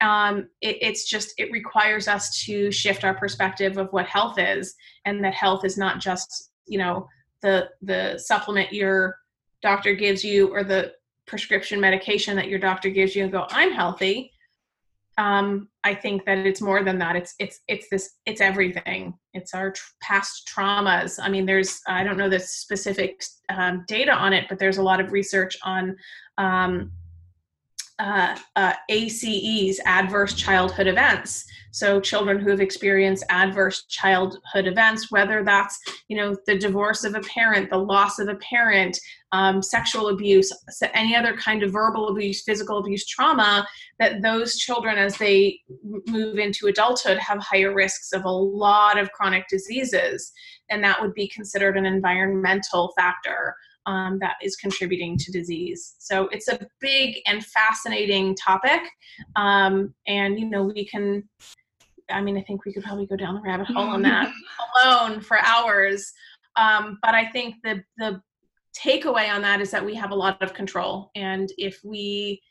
Um, 0.01 0.49
it, 0.61 0.77
it's 0.81 1.09
just 1.09 1.33
it 1.37 1.51
requires 1.51 2.07
us 2.07 2.43
to 2.45 2.71
shift 2.71 3.03
our 3.03 3.15
perspective 3.15 3.77
of 3.77 3.89
what 3.91 4.05
health 4.05 4.37
is, 4.37 4.75
and 5.05 5.23
that 5.23 5.33
health 5.33 5.65
is 5.65 5.77
not 5.77 5.99
just 5.99 6.51
you 6.67 6.77
know 6.77 7.07
the 7.41 7.69
the 7.81 8.17
supplement 8.17 8.73
your 8.73 9.17
doctor 9.61 9.93
gives 9.93 10.23
you 10.23 10.53
or 10.53 10.63
the 10.63 10.93
prescription 11.25 11.79
medication 11.79 12.35
that 12.35 12.47
your 12.47 12.59
doctor 12.59 12.89
gives 12.89 13.15
you 13.15 13.23
and 13.23 13.31
go 13.31 13.45
i'm 13.49 13.71
healthy. 13.71 14.31
Um, 15.17 15.69
i 15.83 15.95
think 15.95 16.25
that 16.25 16.39
it's 16.45 16.61
more 16.61 16.83
than 16.83 16.99
that. 16.99 17.15
It's 17.15 17.33
it's 17.39 17.61
it's 17.67 17.89
this 17.89 18.17
it's 18.27 18.41
everything. 18.41 19.15
It's 19.33 19.55
our 19.55 19.71
tr- 19.71 19.91
past 20.01 20.47
traumas. 20.47 21.19
I 21.21 21.27
mean 21.29 21.47
there's 21.47 21.81
i 21.87 22.03
don't 22.03 22.17
know 22.17 22.29
the 22.29 22.39
specific 22.39 23.23
um, 23.49 23.83
data 23.87 24.11
on 24.13 24.33
it 24.33 24.45
but 24.47 24.59
there's 24.59 24.77
a 24.77 24.83
lot 24.83 24.99
of 24.99 25.11
research 25.11 25.57
on 25.63 25.95
um, 26.37 26.91
uh, 27.99 28.37
uh, 28.55 28.73
ACEs, 28.89 29.79
adverse 29.85 30.33
childhood 30.33 30.87
events. 30.87 31.45
So 31.71 31.99
children 31.99 32.39
who 32.39 32.49
have 32.49 32.61
experienced 32.61 33.23
adverse 33.29 33.85
childhood 33.85 34.67
events, 34.67 35.11
whether 35.11 35.43
that's 35.43 35.79
you 36.07 36.17
know 36.17 36.35
the 36.45 36.57
divorce 36.57 37.03
of 37.03 37.15
a 37.15 37.21
parent, 37.21 37.69
the 37.69 37.77
loss 37.77 38.19
of 38.19 38.29
a 38.29 38.35
parent, 38.35 38.99
um, 39.31 39.61
sexual 39.61 40.09
abuse, 40.09 40.51
any 40.93 41.15
other 41.15 41.35
kind 41.35 41.63
of 41.63 41.71
verbal 41.71 42.09
abuse, 42.09 42.43
physical 42.43 42.77
abuse, 42.77 43.05
trauma, 43.05 43.67
that 43.99 44.21
those 44.21 44.57
children 44.57 44.97
as 44.97 45.17
they 45.17 45.59
move 46.07 46.37
into 46.37 46.67
adulthood 46.67 47.17
have 47.17 47.39
higher 47.39 47.73
risks 47.73 48.11
of 48.13 48.25
a 48.25 48.29
lot 48.29 48.97
of 48.97 49.11
chronic 49.11 49.45
diseases, 49.49 50.31
and 50.69 50.83
that 50.83 51.01
would 51.01 51.13
be 51.13 51.27
considered 51.27 51.77
an 51.77 51.85
environmental 51.85 52.93
factor 52.97 53.55
um, 53.87 54.19
that 54.19 54.35
is 54.43 54.57
contributing 54.57 55.17
to 55.17 55.31
disease. 55.31 55.95
So 55.97 56.27
it's 56.27 56.49
a 56.49 56.59
big 56.81 57.15
and 57.25 57.43
fascinating 57.43 58.35
topic. 58.35 58.81
Um, 59.35 59.95
and, 60.05 60.37
you 60.37 60.49
know, 60.49 60.63
we 60.63 60.85
can, 60.85 61.27
I 62.11 62.21
mean, 62.21 62.37
I 62.37 62.41
think 62.41 62.65
we 62.65 62.73
could 62.73 62.83
probably 62.83 63.07
go 63.07 63.15
down 63.15 63.35
the 63.35 63.41
rabbit 63.41 63.67
hole 63.67 63.87
on 63.87 64.01
that 64.03 64.31
alone 64.83 65.21
for 65.21 65.39
hours. 65.39 66.11
Um, 66.57 66.99
but 67.01 67.15
I 67.15 67.25
think 67.29 67.55
the, 67.63 67.81
the 67.97 68.21
takeaway 68.77 69.33
on 69.33 69.41
that 69.41 69.61
is 69.61 69.71
that 69.71 69.85
we 69.85 69.95
have 69.95 70.11
a 70.11 70.15
lot 70.15 70.41
of 70.43 70.53
control. 70.53 71.09
And 71.15 71.49
if 71.57 71.79
we 71.83 72.41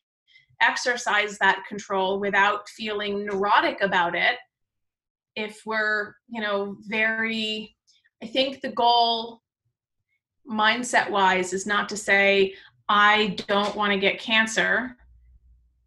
exercise 0.62 1.36
that 1.38 1.64
control 1.68 2.18
without 2.18 2.66
feeling 2.70 3.26
neurotic 3.26 3.82
about 3.82 4.14
it, 4.16 4.36
if 5.34 5.60
we're, 5.66 6.14
you 6.28 6.40
know, 6.40 6.78
very, 6.88 7.76
I 8.22 8.26
think 8.26 8.62
the 8.62 8.70
goal 8.70 9.42
mindset 10.50 11.10
wise 11.10 11.52
is 11.52 11.66
not 11.66 11.88
to 11.88 11.96
say 11.96 12.54
i 12.88 13.36
don't 13.48 13.74
want 13.74 13.92
to 13.92 13.98
get 13.98 14.20
cancer. 14.20 14.96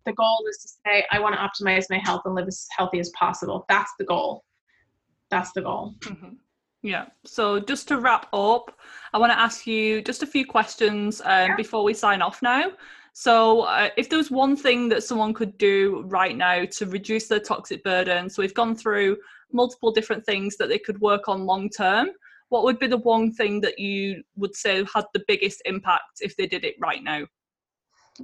The 0.05 0.13
goal 0.13 0.43
is 0.49 0.57
to 0.59 0.69
say 0.85 1.05
i 1.11 1.19
want 1.19 1.35
to 1.35 1.41
optimize 1.41 1.85
my 1.89 1.99
health 1.99 2.21
and 2.25 2.35
live 2.35 2.47
as 2.47 2.67
healthy 2.75 2.99
as 2.99 3.09
possible. 3.09 3.65
That's 3.69 3.91
the 3.99 4.05
goal. 4.05 4.43
That's 5.29 5.51
the 5.51 5.61
goal. 5.61 5.95
Mm-hmm. 6.01 6.33
yeah. 6.81 7.05
So 7.25 7.59
just 7.59 7.87
to 7.89 7.99
wrap 7.99 8.27
up 8.33 8.77
i 9.13 9.17
want 9.17 9.31
to 9.31 9.39
ask 9.39 9.67
you 9.67 10.01
just 10.01 10.23
a 10.23 10.27
few 10.27 10.45
questions 10.45 11.21
um, 11.21 11.49
yeah. 11.49 11.55
before 11.55 11.83
we 11.83 11.93
sign 11.93 12.21
off 12.21 12.41
now. 12.41 12.71
So 13.13 13.61
uh, 13.61 13.89
if 13.97 14.09
there 14.09 14.17
was 14.17 14.31
one 14.31 14.55
thing 14.55 14.87
that 14.89 15.03
someone 15.03 15.33
could 15.33 15.57
do 15.57 16.03
right 16.05 16.37
now 16.37 16.65
to 16.65 16.85
reduce 16.85 17.27
their 17.27 17.39
toxic 17.39 17.83
burden 17.83 18.29
so 18.29 18.41
we've 18.41 18.53
gone 18.53 18.75
through 18.75 19.17
multiple 19.51 19.91
different 19.91 20.25
things 20.25 20.57
that 20.57 20.69
they 20.69 20.79
could 20.79 20.99
work 21.01 21.27
on 21.27 21.45
long 21.45 21.69
term 21.69 22.09
what 22.49 22.63
would 22.63 22.79
be 22.79 22.87
the 22.87 22.97
one 22.97 23.31
thing 23.31 23.61
that 23.61 23.79
you 23.79 24.23
would 24.35 24.55
say 24.55 24.83
had 24.93 25.05
the 25.13 25.23
biggest 25.27 25.61
impact 25.65 26.21
if 26.21 26.35
they 26.35 26.47
did 26.47 26.65
it 26.65 26.75
right 26.79 27.03
now? 27.03 27.25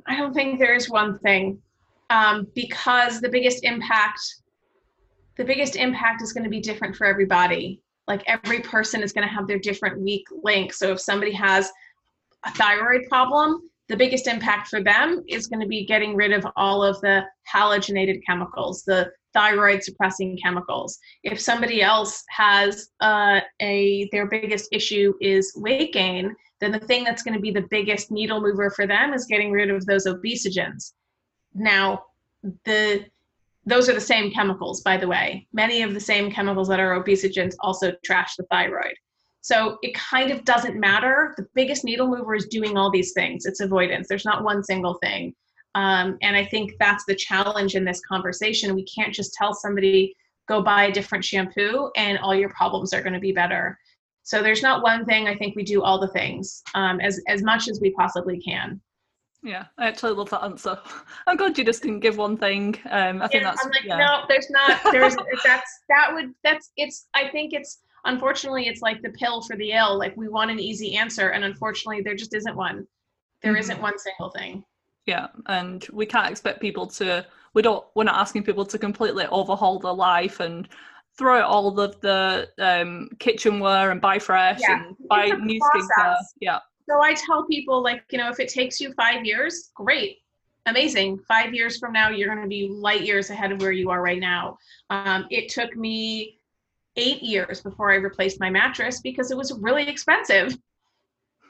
I 0.08 0.18
don't 0.18 0.34
think 0.34 0.60
there 0.60 0.76
is 0.76 0.90
one 0.90 1.20
thing 1.20 1.62
um, 2.10 2.48
because 2.54 3.22
the 3.22 3.30
biggest 3.30 3.64
impact, 3.64 4.20
the 5.38 5.46
biggest 5.46 5.76
impact 5.76 6.22
is 6.22 6.34
going 6.34 6.44
to 6.44 6.50
be 6.50 6.60
different 6.60 6.96
for 6.96 7.06
everybody. 7.06 7.82
Like 8.08 8.24
every 8.28 8.60
person 8.60 9.02
is 9.02 9.14
going 9.14 9.28
to 9.28 9.34
have 9.34 9.48
their 9.48 9.60
different 9.60 10.02
weak 10.02 10.28
link. 10.44 10.74
So 10.74 10.92
if 10.92 11.00
somebody 11.00 11.32
has 11.34 11.72
a 12.46 12.52
thyroid 12.52 13.08
problem, 13.10 13.70
the 13.88 13.98
biggest 13.98 14.28
impact 14.28 14.68
for 14.68 14.84
them 14.84 15.24
is 15.28 15.48
going 15.48 15.62
to 15.62 15.68
be 15.68 15.86
getting 15.86 16.16
rid 16.16 16.32
of 16.34 16.46
all 16.56 16.84
of 16.84 17.00
the 17.02 17.24
halogenated 17.52 18.20
chemicals, 18.26 18.84
the 18.84 19.12
thyroid 19.36 19.84
suppressing 19.84 20.40
chemicals. 20.42 20.98
If 21.24 21.40
somebody 21.40 21.84
else 21.84 22.24
has 22.30 22.90
uh, 23.02 23.42
a 23.62 24.10
their 24.12 24.26
biggest 24.28 24.70
issue 24.72 25.14
is 25.22 25.54
weight 25.56 25.94
gain, 25.94 26.36
then 26.62 26.72
the 26.72 26.80
thing 26.80 27.04
that's 27.04 27.22
going 27.22 27.36
to 27.36 27.40
be 27.40 27.52
the 27.52 27.68
biggest 27.70 28.10
needle 28.10 28.42
mover 28.42 28.72
for 28.72 28.88
them 28.88 29.14
is 29.14 29.26
getting 29.26 29.52
rid 29.52 29.70
of 29.70 29.86
those 29.86 30.08
obesogens. 30.08 30.94
Now, 31.54 32.06
the 32.64 33.06
those 33.68 33.90
are 33.90 33.94
the 33.94 34.02
same 34.02 34.32
chemicals, 34.32 34.82
by 34.82 34.98
the 34.98 35.08
way. 35.08 35.48
Many 35.52 35.82
of 35.82 35.94
the 35.94 36.00
same 36.00 36.32
chemicals 36.32 36.68
that 36.68 36.80
are 36.80 37.02
obesogens 37.02 37.56
also 37.60 37.94
trash 38.04 38.36
the 38.36 38.46
thyroid. 38.52 38.94
So 39.42 39.78
it 39.82 39.94
kind 39.96 40.32
of 40.32 40.44
doesn't 40.44 40.80
matter. 40.80 41.34
The 41.38 41.48
biggest 41.54 41.84
needle 41.84 42.08
mover 42.08 42.36
is 42.36 42.48
doing 42.48 42.78
all 42.78 42.92
these 42.92 43.14
things. 43.14 43.46
It's 43.46 43.60
avoidance. 43.60 44.08
There's 44.08 44.26
not 44.26 44.44
one 44.44 44.64
single 44.64 44.96
thing. 45.04 45.36
Um, 45.76 46.18
and 46.22 46.36
I 46.36 46.46
think 46.46 46.74
that's 46.80 47.04
the 47.06 47.16
challenge 47.16 47.76
in 47.76 47.84
this 47.84 48.02
conversation. 48.02 48.74
We 48.74 48.86
can't 48.86 49.14
just 49.14 49.34
tell 49.34 49.54
somebody, 49.54 50.16
go 50.48 50.62
buy 50.62 50.86
a 50.86 50.92
different 50.92 51.24
shampoo 51.24 51.92
and 51.96 52.18
all 52.20 52.34
your 52.34 52.50
problems 52.50 52.94
are 52.94 53.02
going 53.02 53.14
to 53.14 53.20
be 53.20 53.34
better. 53.34 53.78
So 54.24 54.42
there's 54.42 54.64
not 54.64 54.82
one 54.82 55.06
thing. 55.06 55.28
I 55.28 55.36
think 55.36 55.56
we 55.56 55.64
do 55.64 55.84
all 55.84 56.00
the 56.00 56.08
things 56.08 56.64
um, 56.74 57.00
as, 57.02 57.22
as 57.28 57.44
much 57.44 57.68
as 57.68 57.80
we 57.82 57.92
possibly 57.92 58.40
can. 58.40 58.82
Yeah, 59.44 59.66
I 59.78 59.88
actually 59.88 60.14
love 60.14 60.32
that 60.32 60.44
answer. 60.44 60.80
I'm 61.28 61.38
glad 61.38 61.58
you 61.58 61.64
just 61.64 61.84
didn't 61.84 62.00
give 62.00 62.18
one 62.18 62.36
thing. 62.36 62.76
Um, 62.90 63.22
I 63.22 63.28
think 63.28 63.44
that's. 63.44 63.64
I'm 63.64 63.70
like, 63.70 63.84
yeah. 63.84 63.98
no, 63.98 64.24
there's 64.28 64.50
not. 64.50 64.82
There's 64.92 65.16
that's 65.44 65.80
that 65.88 66.10
would 66.12 66.34
that's 66.44 66.72
it's. 66.78 67.08
I 67.14 67.30
think 67.30 67.54
it's 67.54 67.84
unfortunately 68.06 68.68
it's 68.68 68.82
like 68.82 69.04
the 69.04 69.12
pill 69.12 69.44
for 69.44 69.56
the 69.56 69.74
ill. 69.74 70.00
Like 70.00 70.18
we 70.18 70.30
want 70.30 70.50
an 70.50 70.60
easy 70.60 70.96
answer, 70.96 71.30
and 71.30 71.44
unfortunately 71.44 72.02
there 72.02 72.16
just 72.16 72.34
isn't 72.34 72.56
one. 72.56 72.88
There 73.44 73.54
Mhm. 73.54 73.68
not 73.68 73.82
one 73.82 74.00
single 74.00 74.32
thing. 74.32 74.64
Yeah, 75.06 75.28
and 75.46 75.86
we 75.94 76.06
can't 76.06 76.30
expect 76.30 76.62
people 76.62 76.88
to. 76.88 77.26
We 77.54 77.62
don't. 77.62 77.86
We're 77.96 78.06
not 78.06 78.16
asking 78.16 78.44
people 78.44 78.66
to 78.66 78.78
completely 78.78 79.26
overhaul 79.28 79.80
their 79.80 79.94
life 79.94 80.40
and 80.40 80.68
throw 81.18 81.40
out 81.40 81.46
all 81.46 81.80
of 81.80 82.02
the 82.02 82.50
um, 82.60 83.10
kitchenware 83.20 83.92
and 83.92 84.02
buy 84.02 84.20
fresh 84.20 84.60
Yeah, 84.62 84.84
and 84.84 84.96
buy 85.08 85.28
new 85.28 85.60
skincare. 85.62 86.18
Yeah, 86.42 86.60
So 86.90 87.02
I 87.02 87.14
tell 87.14 87.46
people 87.46 87.82
like 87.82 88.04
you 88.12 88.18
know 88.18 88.30
if 88.30 88.40
it 88.40 88.50
takes 88.50 88.82
you 88.82 88.94
five 88.94 89.26
years, 89.26 89.72
great, 89.76 90.18
amazing. 90.66 91.20
Five 91.28 91.54
years 91.54 91.78
from 91.78 91.94
now, 91.94 92.10
you're 92.10 92.28
going 92.28 92.42
to 92.42 92.50
be 92.50 92.68
light 92.70 93.02
years 93.02 93.30
ahead 93.30 93.52
of 93.52 93.62
where 93.62 93.72
you 93.72 93.90
are 93.92 94.02
right 94.02 94.20
now. 94.20 94.58
Um, 94.90 95.28
it 95.30 95.50
took 95.50 95.76
me 95.76 96.40
eight 96.98 97.22
years 97.22 97.62
before 97.62 97.92
I 97.92 97.96
replaced 97.96 98.40
my 98.40 98.50
mattress 98.50 99.02
because 99.02 99.32
it 99.32 99.38
was 99.38 99.54
really 99.60 99.88
expensive. 99.88 100.58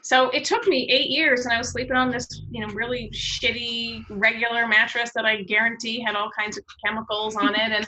So 0.06 0.30
it 0.30 0.44
took 0.44 0.68
me 0.68 0.88
eight 0.88 1.10
years, 1.10 1.46
and 1.46 1.52
I 1.52 1.58
was 1.58 1.70
sleeping 1.70 1.96
on 1.96 2.12
this, 2.12 2.28
you 2.52 2.64
know, 2.64 2.72
really 2.74 3.10
shitty 3.12 4.04
regular 4.08 4.68
mattress 4.68 5.10
that 5.16 5.24
I 5.24 5.42
guarantee 5.42 5.98
had 5.98 6.14
all 6.14 6.30
kinds 6.38 6.56
of 6.56 6.62
chemicals 6.84 7.34
on 7.34 7.56
it, 7.56 7.72
and 7.72 7.84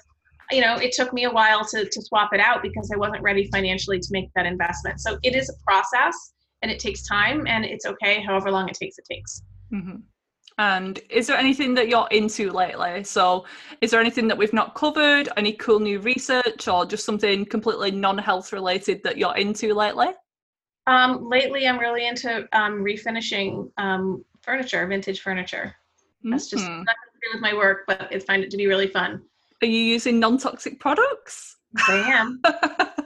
you 0.50 0.60
know, 0.60 0.74
it 0.78 0.90
took 0.90 1.12
me 1.12 1.24
a 1.26 1.30
while 1.30 1.64
to 1.66 1.88
to 1.88 2.02
swap 2.02 2.30
it 2.32 2.40
out 2.40 2.60
because 2.60 2.90
I 2.92 2.98
wasn't 2.98 3.22
ready 3.22 3.48
financially 3.52 4.00
to 4.00 4.08
make 4.10 4.30
that 4.34 4.46
investment. 4.46 5.00
So 5.00 5.16
it 5.22 5.36
is 5.36 5.48
a 5.48 5.52
process, 5.64 6.32
and 6.62 6.72
it 6.72 6.80
takes 6.80 7.06
time, 7.06 7.46
and 7.46 7.64
it's 7.64 7.86
okay, 7.86 8.20
however 8.20 8.50
long 8.50 8.68
it 8.68 8.74
takes. 8.74 8.98
It 8.98 9.04
takes. 9.08 9.40
hmm 9.70 10.00
And 10.58 10.98
is 11.10 11.28
there 11.28 11.36
anything 11.36 11.72
that 11.74 11.86
you're 11.86 12.08
into 12.10 12.50
lately? 12.50 13.04
So, 13.04 13.44
is 13.80 13.92
there 13.92 14.00
anything 14.00 14.26
that 14.26 14.36
we've 14.36 14.52
not 14.52 14.74
covered? 14.74 15.28
Any 15.36 15.52
cool 15.52 15.78
new 15.78 16.00
research, 16.00 16.66
or 16.66 16.84
just 16.84 17.04
something 17.04 17.46
completely 17.46 17.92
non-health 17.92 18.52
related 18.52 19.04
that 19.04 19.18
you're 19.18 19.36
into 19.36 19.72
lately? 19.72 20.08
Um, 20.89 21.28
lately, 21.28 21.68
I'm 21.68 21.78
really 21.78 22.09
into 22.09 22.49
um, 22.59 22.82
refinishing 22.82 23.70
um, 23.76 24.24
furniture, 24.41 24.86
vintage 24.86 25.20
furniture. 25.20 25.74
That's 26.24 26.49
just 26.49 26.64
Mhm. 26.64 26.78
nothing 26.78 27.11
to 27.12 27.18
do 27.22 27.28
with 27.34 27.43
my 27.43 27.53
work, 27.53 27.84
but 27.86 28.09
I 28.12 28.18
find 28.20 28.43
it 28.43 28.51
to 28.51 28.57
be 28.57 28.66
really 28.66 28.89
fun. 28.89 29.22
Are 29.62 29.66
you 29.66 29.80
using 29.80 30.18
non-toxic 30.18 30.80
products? 30.80 31.57
I 31.89 31.97
am. 31.97 32.41
I 32.45 32.97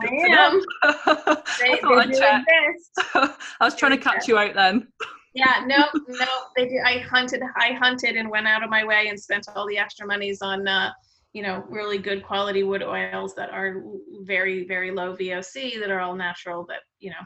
Good 0.00 0.10
to 0.10 0.28
know. 0.28 0.62
am. 0.82 0.96
I 1.06 1.42
They, 1.60 1.70
they 1.70 1.78
do 1.78 1.94
exist. 1.94 2.90
I 3.60 3.64
was 3.64 3.76
trying 3.76 3.92
to 3.92 3.98
catch 3.98 4.26
you 4.26 4.36
out 4.36 4.54
then. 4.54 4.88
Yeah, 5.32 5.62
no, 5.64 5.86
no, 6.08 6.26
they 6.56 6.68
do. 6.68 6.80
I 6.84 6.98
hunted, 6.98 7.40
I 7.56 7.72
hunted 7.74 8.16
and 8.16 8.28
went 8.28 8.48
out 8.48 8.64
of 8.64 8.70
my 8.70 8.84
way 8.84 9.06
and 9.08 9.20
spent 9.20 9.46
all 9.54 9.68
the 9.68 9.78
extra 9.78 10.04
monies 10.06 10.42
on, 10.42 10.66
uh, 10.66 10.90
you 11.32 11.42
know, 11.42 11.64
really 11.68 11.98
good 11.98 12.24
quality 12.24 12.62
wood 12.62 12.82
oils 12.82 13.34
that 13.36 13.50
are 13.50 13.82
very, 14.22 14.66
very 14.66 14.90
low 14.90 15.16
VOC, 15.16 15.78
that 15.80 15.90
are 15.90 16.00
all 16.00 16.14
natural. 16.14 16.64
That 16.66 16.80
you 16.98 17.10
know, 17.10 17.24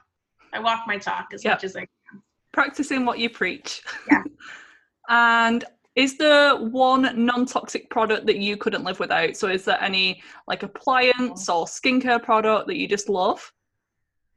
I 0.52 0.60
walk 0.60 0.82
my 0.86 0.98
talk 0.98 1.28
as 1.32 1.44
Yep. 1.44 1.54
much 1.54 1.64
as 1.64 1.76
I 1.76 1.80
can. 1.80 2.22
Practicing 2.52 3.04
what 3.04 3.18
you 3.18 3.30
preach. 3.30 3.82
Yeah. 4.10 4.22
and 5.08 5.64
is 5.94 6.18
there 6.18 6.56
one 6.56 7.24
non-toxic 7.24 7.88
product 7.88 8.26
that 8.26 8.38
you 8.38 8.56
couldn't 8.56 8.84
live 8.84 8.98
without? 8.98 9.36
So 9.36 9.48
is 9.48 9.64
there 9.64 9.80
any 9.80 10.22
like 10.48 10.64
appliance 10.64 11.48
or 11.48 11.66
skincare 11.66 12.22
product 12.22 12.66
that 12.66 12.76
you 12.76 12.88
just 12.88 13.08
love? 13.08 13.52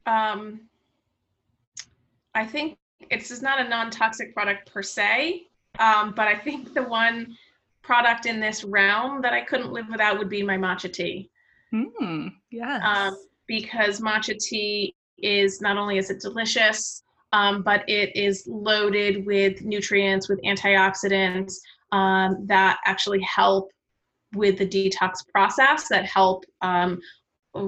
Um, 0.06 0.62
I 2.36 2.46
think 2.46 2.78
it's 3.10 3.30
just 3.30 3.42
not 3.42 3.60
a 3.60 3.68
non-toxic 3.68 4.34
product 4.34 4.72
per 4.72 4.84
se, 4.84 5.48
um, 5.80 6.14
but 6.16 6.28
I 6.28 6.36
think 6.36 6.74
the 6.74 6.84
one 6.84 7.36
product 7.88 8.26
in 8.26 8.40
this 8.40 8.64
realm 8.64 9.22
that 9.22 9.34
I 9.34 9.42
couldn't 9.42 9.72
live 9.72 9.88
without 9.90 10.20
would 10.20 10.30
be 10.30 10.44
my 10.44 10.58
matcha 10.58 10.92
tea, 10.92 11.32
Hmm. 11.72 12.28
Yes. 12.52 12.82
um, 12.84 13.18
because 13.48 14.02
matcha 14.02 14.38
tea 14.38 14.94
is 15.18 15.62
not 15.62 15.78
only 15.78 15.98
is 15.98 16.10
it 16.10 16.20
delicious, 16.22 17.02
um, 17.34 17.64
but 17.64 17.88
it 17.90 18.16
is 18.16 18.46
loaded 18.48 19.26
with 19.26 19.64
nutrients, 19.64 20.30
with 20.30 20.40
antioxidants 20.44 21.54
um, 21.92 22.46
that 22.48 22.78
actually 22.86 23.22
help 23.22 23.72
with 24.36 24.58
the 24.58 24.68
detox 24.68 25.26
process, 25.34 25.88
that 25.88 26.06
help 26.06 26.44
um, 26.62 27.00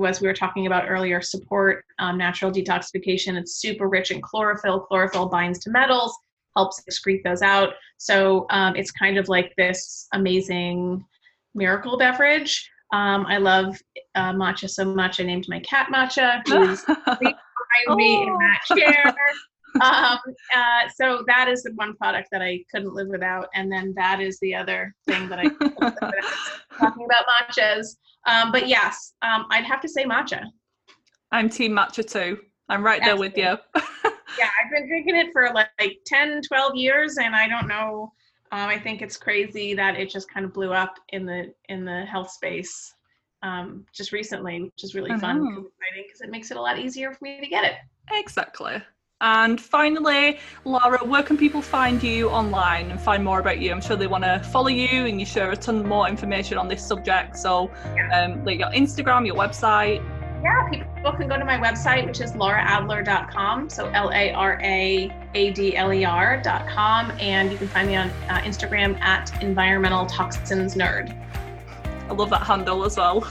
as 0.05 0.21
we 0.21 0.27
were 0.27 0.33
talking 0.33 0.67
about 0.67 0.89
earlier, 0.89 1.21
support 1.21 1.83
um, 1.97 2.17
natural 2.17 2.51
detoxification. 2.51 3.35
It's 3.39 3.55
super 3.55 3.87
rich 3.87 4.11
in 4.11 4.21
chlorophyll. 4.21 4.81
Chlorophyll 4.81 5.29
binds 5.29 5.59
to 5.59 5.71
metals, 5.71 6.15
helps 6.55 6.81
excrete 6.89 7.23
those 7.23 7.41
out. 7.41 7.73
So 7.97 8.45
um, 8.49 8.75
it's 8.75 8.91
kind 8.91 9.17
of 9.17 9.27
like 9.29 9.53
this 9.57 10.07
amazing 10.13 11.03
miracle 11.55 11.97
beverage. 11.97 12.69
Um, 12.93 13.25
I 13.27 13.37
love 13.37 13.77
uh, 14.15 14.33
matcha 14.33 14.69
so 14.69 14.85
much. 14.85 15.19
I 15.19 15.23
named 15.23 15.45
my 15.47 15.59
cat 15.59 15.89
Matcha, 15.93 16.41
who's 16.47 16.83
behind 16.85 17.35
me 17.97 18.23
in 18.23 18.33
that 18.33 18.59
Oh. 18.71 18.75
chair. 18.75 19.15
um, 19.83 20.17
uh, 20.55 20.89
so 20.95 21.23
that 21.27 21.47
is 21.47 21.61
the 21.61 21.71
one 21.75 21.95
product 21.97 22.29
that 22.31 22.41
I 22.41 22.63
couldn't 22.71 22.93
live 22.95 23.07
without, 23.07 23.47
and 23.53 23.71
then 23.71 23.93
that 23.95 24.19
is 24.19 24.39
the 24.41 24.55
other 24.55 24.93
thing 25.07 25.29
that 25.29 25.37
I 25.37 25.49
couldn't 25.49 25.79
live 25.79 25.93
without. 26.01 26.13
talking 26.79 27.05
about 27.05 27.25
matchas. 27.51 27.97
Um, 28.25 28.51
but 28.51 28.67
yes, 28.67 29.13
um, 29.21 29.45
I'd 29.51 29.65
have 29.65 29.81
to 29.81 29.87
say 29.87 30.05
matcha. 30.05 30.43
I'm 31.31 31.47
team 31.49 31.73
matcha 31.73 32.09
too. 32.09 32.39
I'm 32.69 32.83
right 32.83 33.01
there 33.03 33.17
with 33.17 33.37
you. 33.37 33.55
Yeah, 34.39 34.49
I've 34.63 34.71
been 34.71 34.87
drinking 34.87 35.17
it 35.17 35.31
for 35.31 35.49
like, 35.53 35.67
like 35.79 35.99
10, 36.05 36.41
12 36.47 36.75
years, 36.75 37.17
and 37.17 37.35
I 37.35 37.47
don't 37.47 37.67
know. 37.67 38.11
Um, 38.51 38.67
I 38.67 38.79
think 38.79 39.01
it's 39.01 39.17
crazy 39.17 39.75
that 39.75 39.99
it 39.99 40.09
just 40.09 40.31
kind 40.31 40.45
of 40.45 40.53
blew 40.53 40.73
up 40.73 40.95
in 41.09 41.25
the 41.25 41.53
in 41.67 41.85
the 41.85 42.05
health 42.05 42.31
space 42.31 42.95
um, 43.43 43.85
just 43.93 44.11
recently, 44.11 44.63
which 44.63 44.83
is 44.83 44.95
really 44.95 45.11
I 45.11 45.19
fun 45.19 45.37
and 45.37 45.47
exciting 45.49 46.03
because 46.05 46.21
it 46.21 46.29
makes 46.29 46.51
it 46.51 46.57
a 46.57 46.61
lot 46.61 46.79
easier 46.79 47.13
for 47.13 47.23
me 47.23 47.39
to 47.41 47.47
get 47.47 47.63
it. 47.63 47.75
exactly. 48.11 48.81
And 49.21 49.59
finally, 49.59 50.39
Lara, 50.63 50.99
where 51.05 51.23
can 51.23 51.35
people 51.35 51.61
find 51.61 52.01
you 52.01 52.29
online 52.29 52.89
and 52.89 52.99
find 52.99 53.23
more 53.23 53.41
about 53.41 53.59
you? 53.59 53.69
I'm 53.69 53.81
sure 53.81 53.97
they 53.97 54.07
want 54.07 54.23
to 54.23 54.39
follow 54.39 54.69
you 54.69 55.05
and 55.05 55.19
you 55.19 55.25
share 55.25 55.51
a 55.51 55.57
ton 55.57 55.85
more 55.85 56.07
information 56.07 56.57
on 56.57 56.69
this 56.69 56.85
subject. 56.85 57.37
So, 57.37 57.69
um, 58.13 58.45
like 58.45 58.59
your 58.59 58.69
Instagram, 58.69 59.25
your 59.25 59.35
website. 59.35 60.01
Yeah, 60.41 60.69
people 60.69 61.11
can 61.11 61.27
go 61.27 61.37
to 61.37 61.43
my 61.43 61.57
website, 61.57 62.05
which 62.05 62.21
is 62.21 62.31
laraadler.com. 62.31 63.69
So 63.69 63.89
L 63.89 64.09
A 64.11 64.31
R 64.31 64.59
A 64.63 65.11
A 65.33 65.51
D 65.51 65.75
L 65.75 65.93
E 65.93 66.05
R.com. 66.05 67.11
And 67.19 67.51
you 67.51 67.57
can 67.57 67.67
find 67.67 67.87
me 67.87 67.95
on 67.97 68.09
uh, 68.29 68.41
Instagram 68.41 68.99
at 69.01 69.41
environmental 69.43 70.05
toxins 70.05 70.75
nerd. 70.75 71.15
I 72.09 72.13
love 72.13 72.29
that 72.29 72.43
handle 72.43 72.85
as 72.85 72.97
well. 72.97 73.27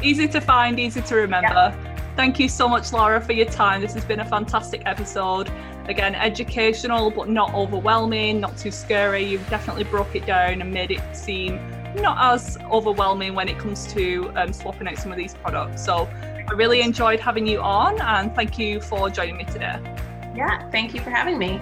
easy 0.02 0.28
to 0.28 0.40
find, 0.40 0.78
easy 0.78 1.00
to 1.02 1.14
remember. 1.14 1.74
Thank 2.16 2.38
you 2.38 2.48
so 2.48 2.68
much, 2.68 2.92
Lara, 2.92 3.20
for 3.20 3.32
your 3.32 3.46
time. 3.46 3.80
This 3.80 3.94
has 3.94 4.04
been 4.04 4.20
a 4.20 4.24
fantastic 4.24 4.82
episode. 4.84 5.50
Again, 5.88 6.14
educational, 6.14 7.10
but 7.10 7.28
not 7.28 7.54
overwhelming, 7.54 8.40
not 8.40 8.58
too 8.58 8.70
scary. 8.70 9.24
You've 9.24 9.48
definitely 9.48 9.84
broke 9.84 10.14
it 10.14 10.26
down 10.26 10.60
and 10.60 10.70
made 10.70 10.90
it 10.90 11.00
seem 11.16 11.58
not 11.96 12.34
as 12.34 12.56
overwhelming 12.70 13.34
when 13.34 13.48
it 13.48 13.58
comes 13.58 13.86
to 13.92 14.32
um, 14.36 14.52
swapping 14.52 14.88
out 14.88 14.96
some 14.96 15.10
of 15.10 15.18
these 15.18 15.34
products. 15.34 15.84
So 15.84 16.08
I 16.48 16.52
really 16.54 16.80
enjoyed 16.80 17.20
having 17.20 17.46
you 17.46 17.60
on, 17.60 18.00
and 18.00 18.34
thank 18.34 18.58
you 18.58 18.80
for 18.80 19.10
joining 19.10 19.36
me 19.36 19.44
today. 19.44 19.78
Yeah, 20.34 20.68
thank 20.70 20.94
you 20.94 21.00
for 21.00 21.10
having 21.10 21.38
me. 21.38 21.60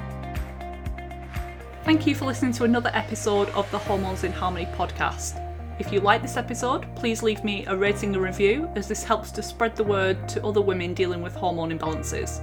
Thank 1.84 2.06
you 2.06 2.14
for 2.14 2.26
listening 2.26 2.52
to 2.52 2.64
another 2.64 2.90
episode 2.92 3.48
of 3.50 3.70
the 3.70 3.78
Hormones 3.78 4.24
in 4.24 4.32
Harmony 4.32 4.66
podcast. 4.76 5.44
If 5.78 5.90
you 5.92 6.00
like 6.00 6.20
this 6.20 6.36
episode, 6.36 6.86
please 6.94 7.22
leave 7.22 7.42
me 7.42 7.64
a 7.66 7.74
rating 7.74 8.14
and 8.14 8.22
review, 8.22 8.70
as 8.76 8.86
this 8.86 9.02
helps 9.02 9.30
to 9.32 9.42
spread 9.42 9.74
the 9.74 9.84
word 9.84 10.28
to 10.28 10.44
other 10.44 10.60
women 10.60 10.92
dealing 10.92 11.22
with 11.22 11.34
hormone 11.34 11.76
imbalances. 11.76 12.42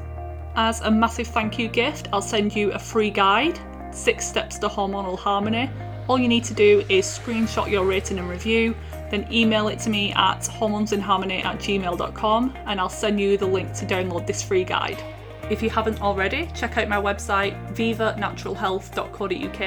As 0.55 0.81
a 0.81 0.89
massive 0.89 1.27
thank 1.27 1.59
you 1.59 1.67
gift, 1.67 2.07
I'll 2.11 2.21
send 2.21 2.55
you 2.55 2.71
a 2.71 2.79
free 2.79 3.11
guide 3.11 3.59
Six 3.91 4.25
Steps 4.25 4.57
to 4.59 4.67
Hormonal 4.67 5.17
Harmony. 5.17 5.69
All 6.08 6.18
you 6.18 6.28
need 6.30 6.45
to 6.45 6.53
do 6.53 6.86
is 6.88 7.05
screenshot 7.05 7.70
your 7.70 7.86
rating 7.86 8.18
and 8.18 8.30
review, 8.30 8.76
then 9.12 9.28
email 9.32 9.68
it 9.68 9.80
to 9.80 9.89
me 9.89 10.14
at 10.14 10.39
hormonesinharmony 10.41 11.43
at 11.43 11.58
gmail.com, 11.60 12.58
and 12.66 12.80
I'll 12.80 12.88
send 12.88 13.20
you 13.20 13.38
the 13.38 13.45
link 13.45 13.74
to 13.74 13.86
download 13.86 14.26
this 14.26 14.41
free 14.41 14.64
guide. 14.64 15.03
If 15.49 15.62
you 15.62 15.70
haven't 15.70 16.01
already, 16.01 16.49
check 16.53 16.78
out 16.78 16.88
my 16.88 16.97
website 16.97 17.55
vivanaturalhealth.co.uk. 17.76 19.62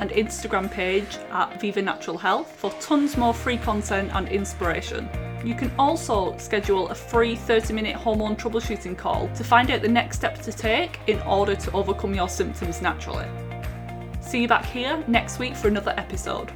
and 0.00 0.10
Instagram 0.10 0.70
page 0.70 1.18
at 1.32 1.60
Viva 1.60 1.82
Natural 1.82 2.16
Health 2.16 2.54
for 2.56 2.70
tons 2.80 3.16
more 3.16 3.34
free 3.34 3.56
content 3.56 4.10
and 4.14 4.28
inspiration. 4.28 5.08
You 5.44 5.56
can 5.56 5.72
also 5.76 6.36
schedule 6.38 6.88
a 6.88 6.94
free 6.94 7.34
30 7.34 7.72
minute 7.72 7.96
hormone 7.96 8.36
troubleshooting 8.36 8.96
call 8.96 9.28
to 9.34 9.42
find 9.42 9.70
out 9.72 9.82
the 9.82 9.88
next 9.88 10.18
steps 10.18 10.44
to 10.44 10.52
take 10.52 11.00
in 11.08 11.20
order 11.22 11.56
to 11.56 11.72
overcome 11.72 12.14
your 12.14 12.28
symptoms 12.28 12.80
naturally. 12.80 13.26
See 14.28 14.42
you 14.42 14.46
back 14.46 14.66
here 14.66 15.02
next 15.06 15.38
week 15.38 15.56
for 15.56 15.68
another 15.68 15.94
episode. 15.96 16.52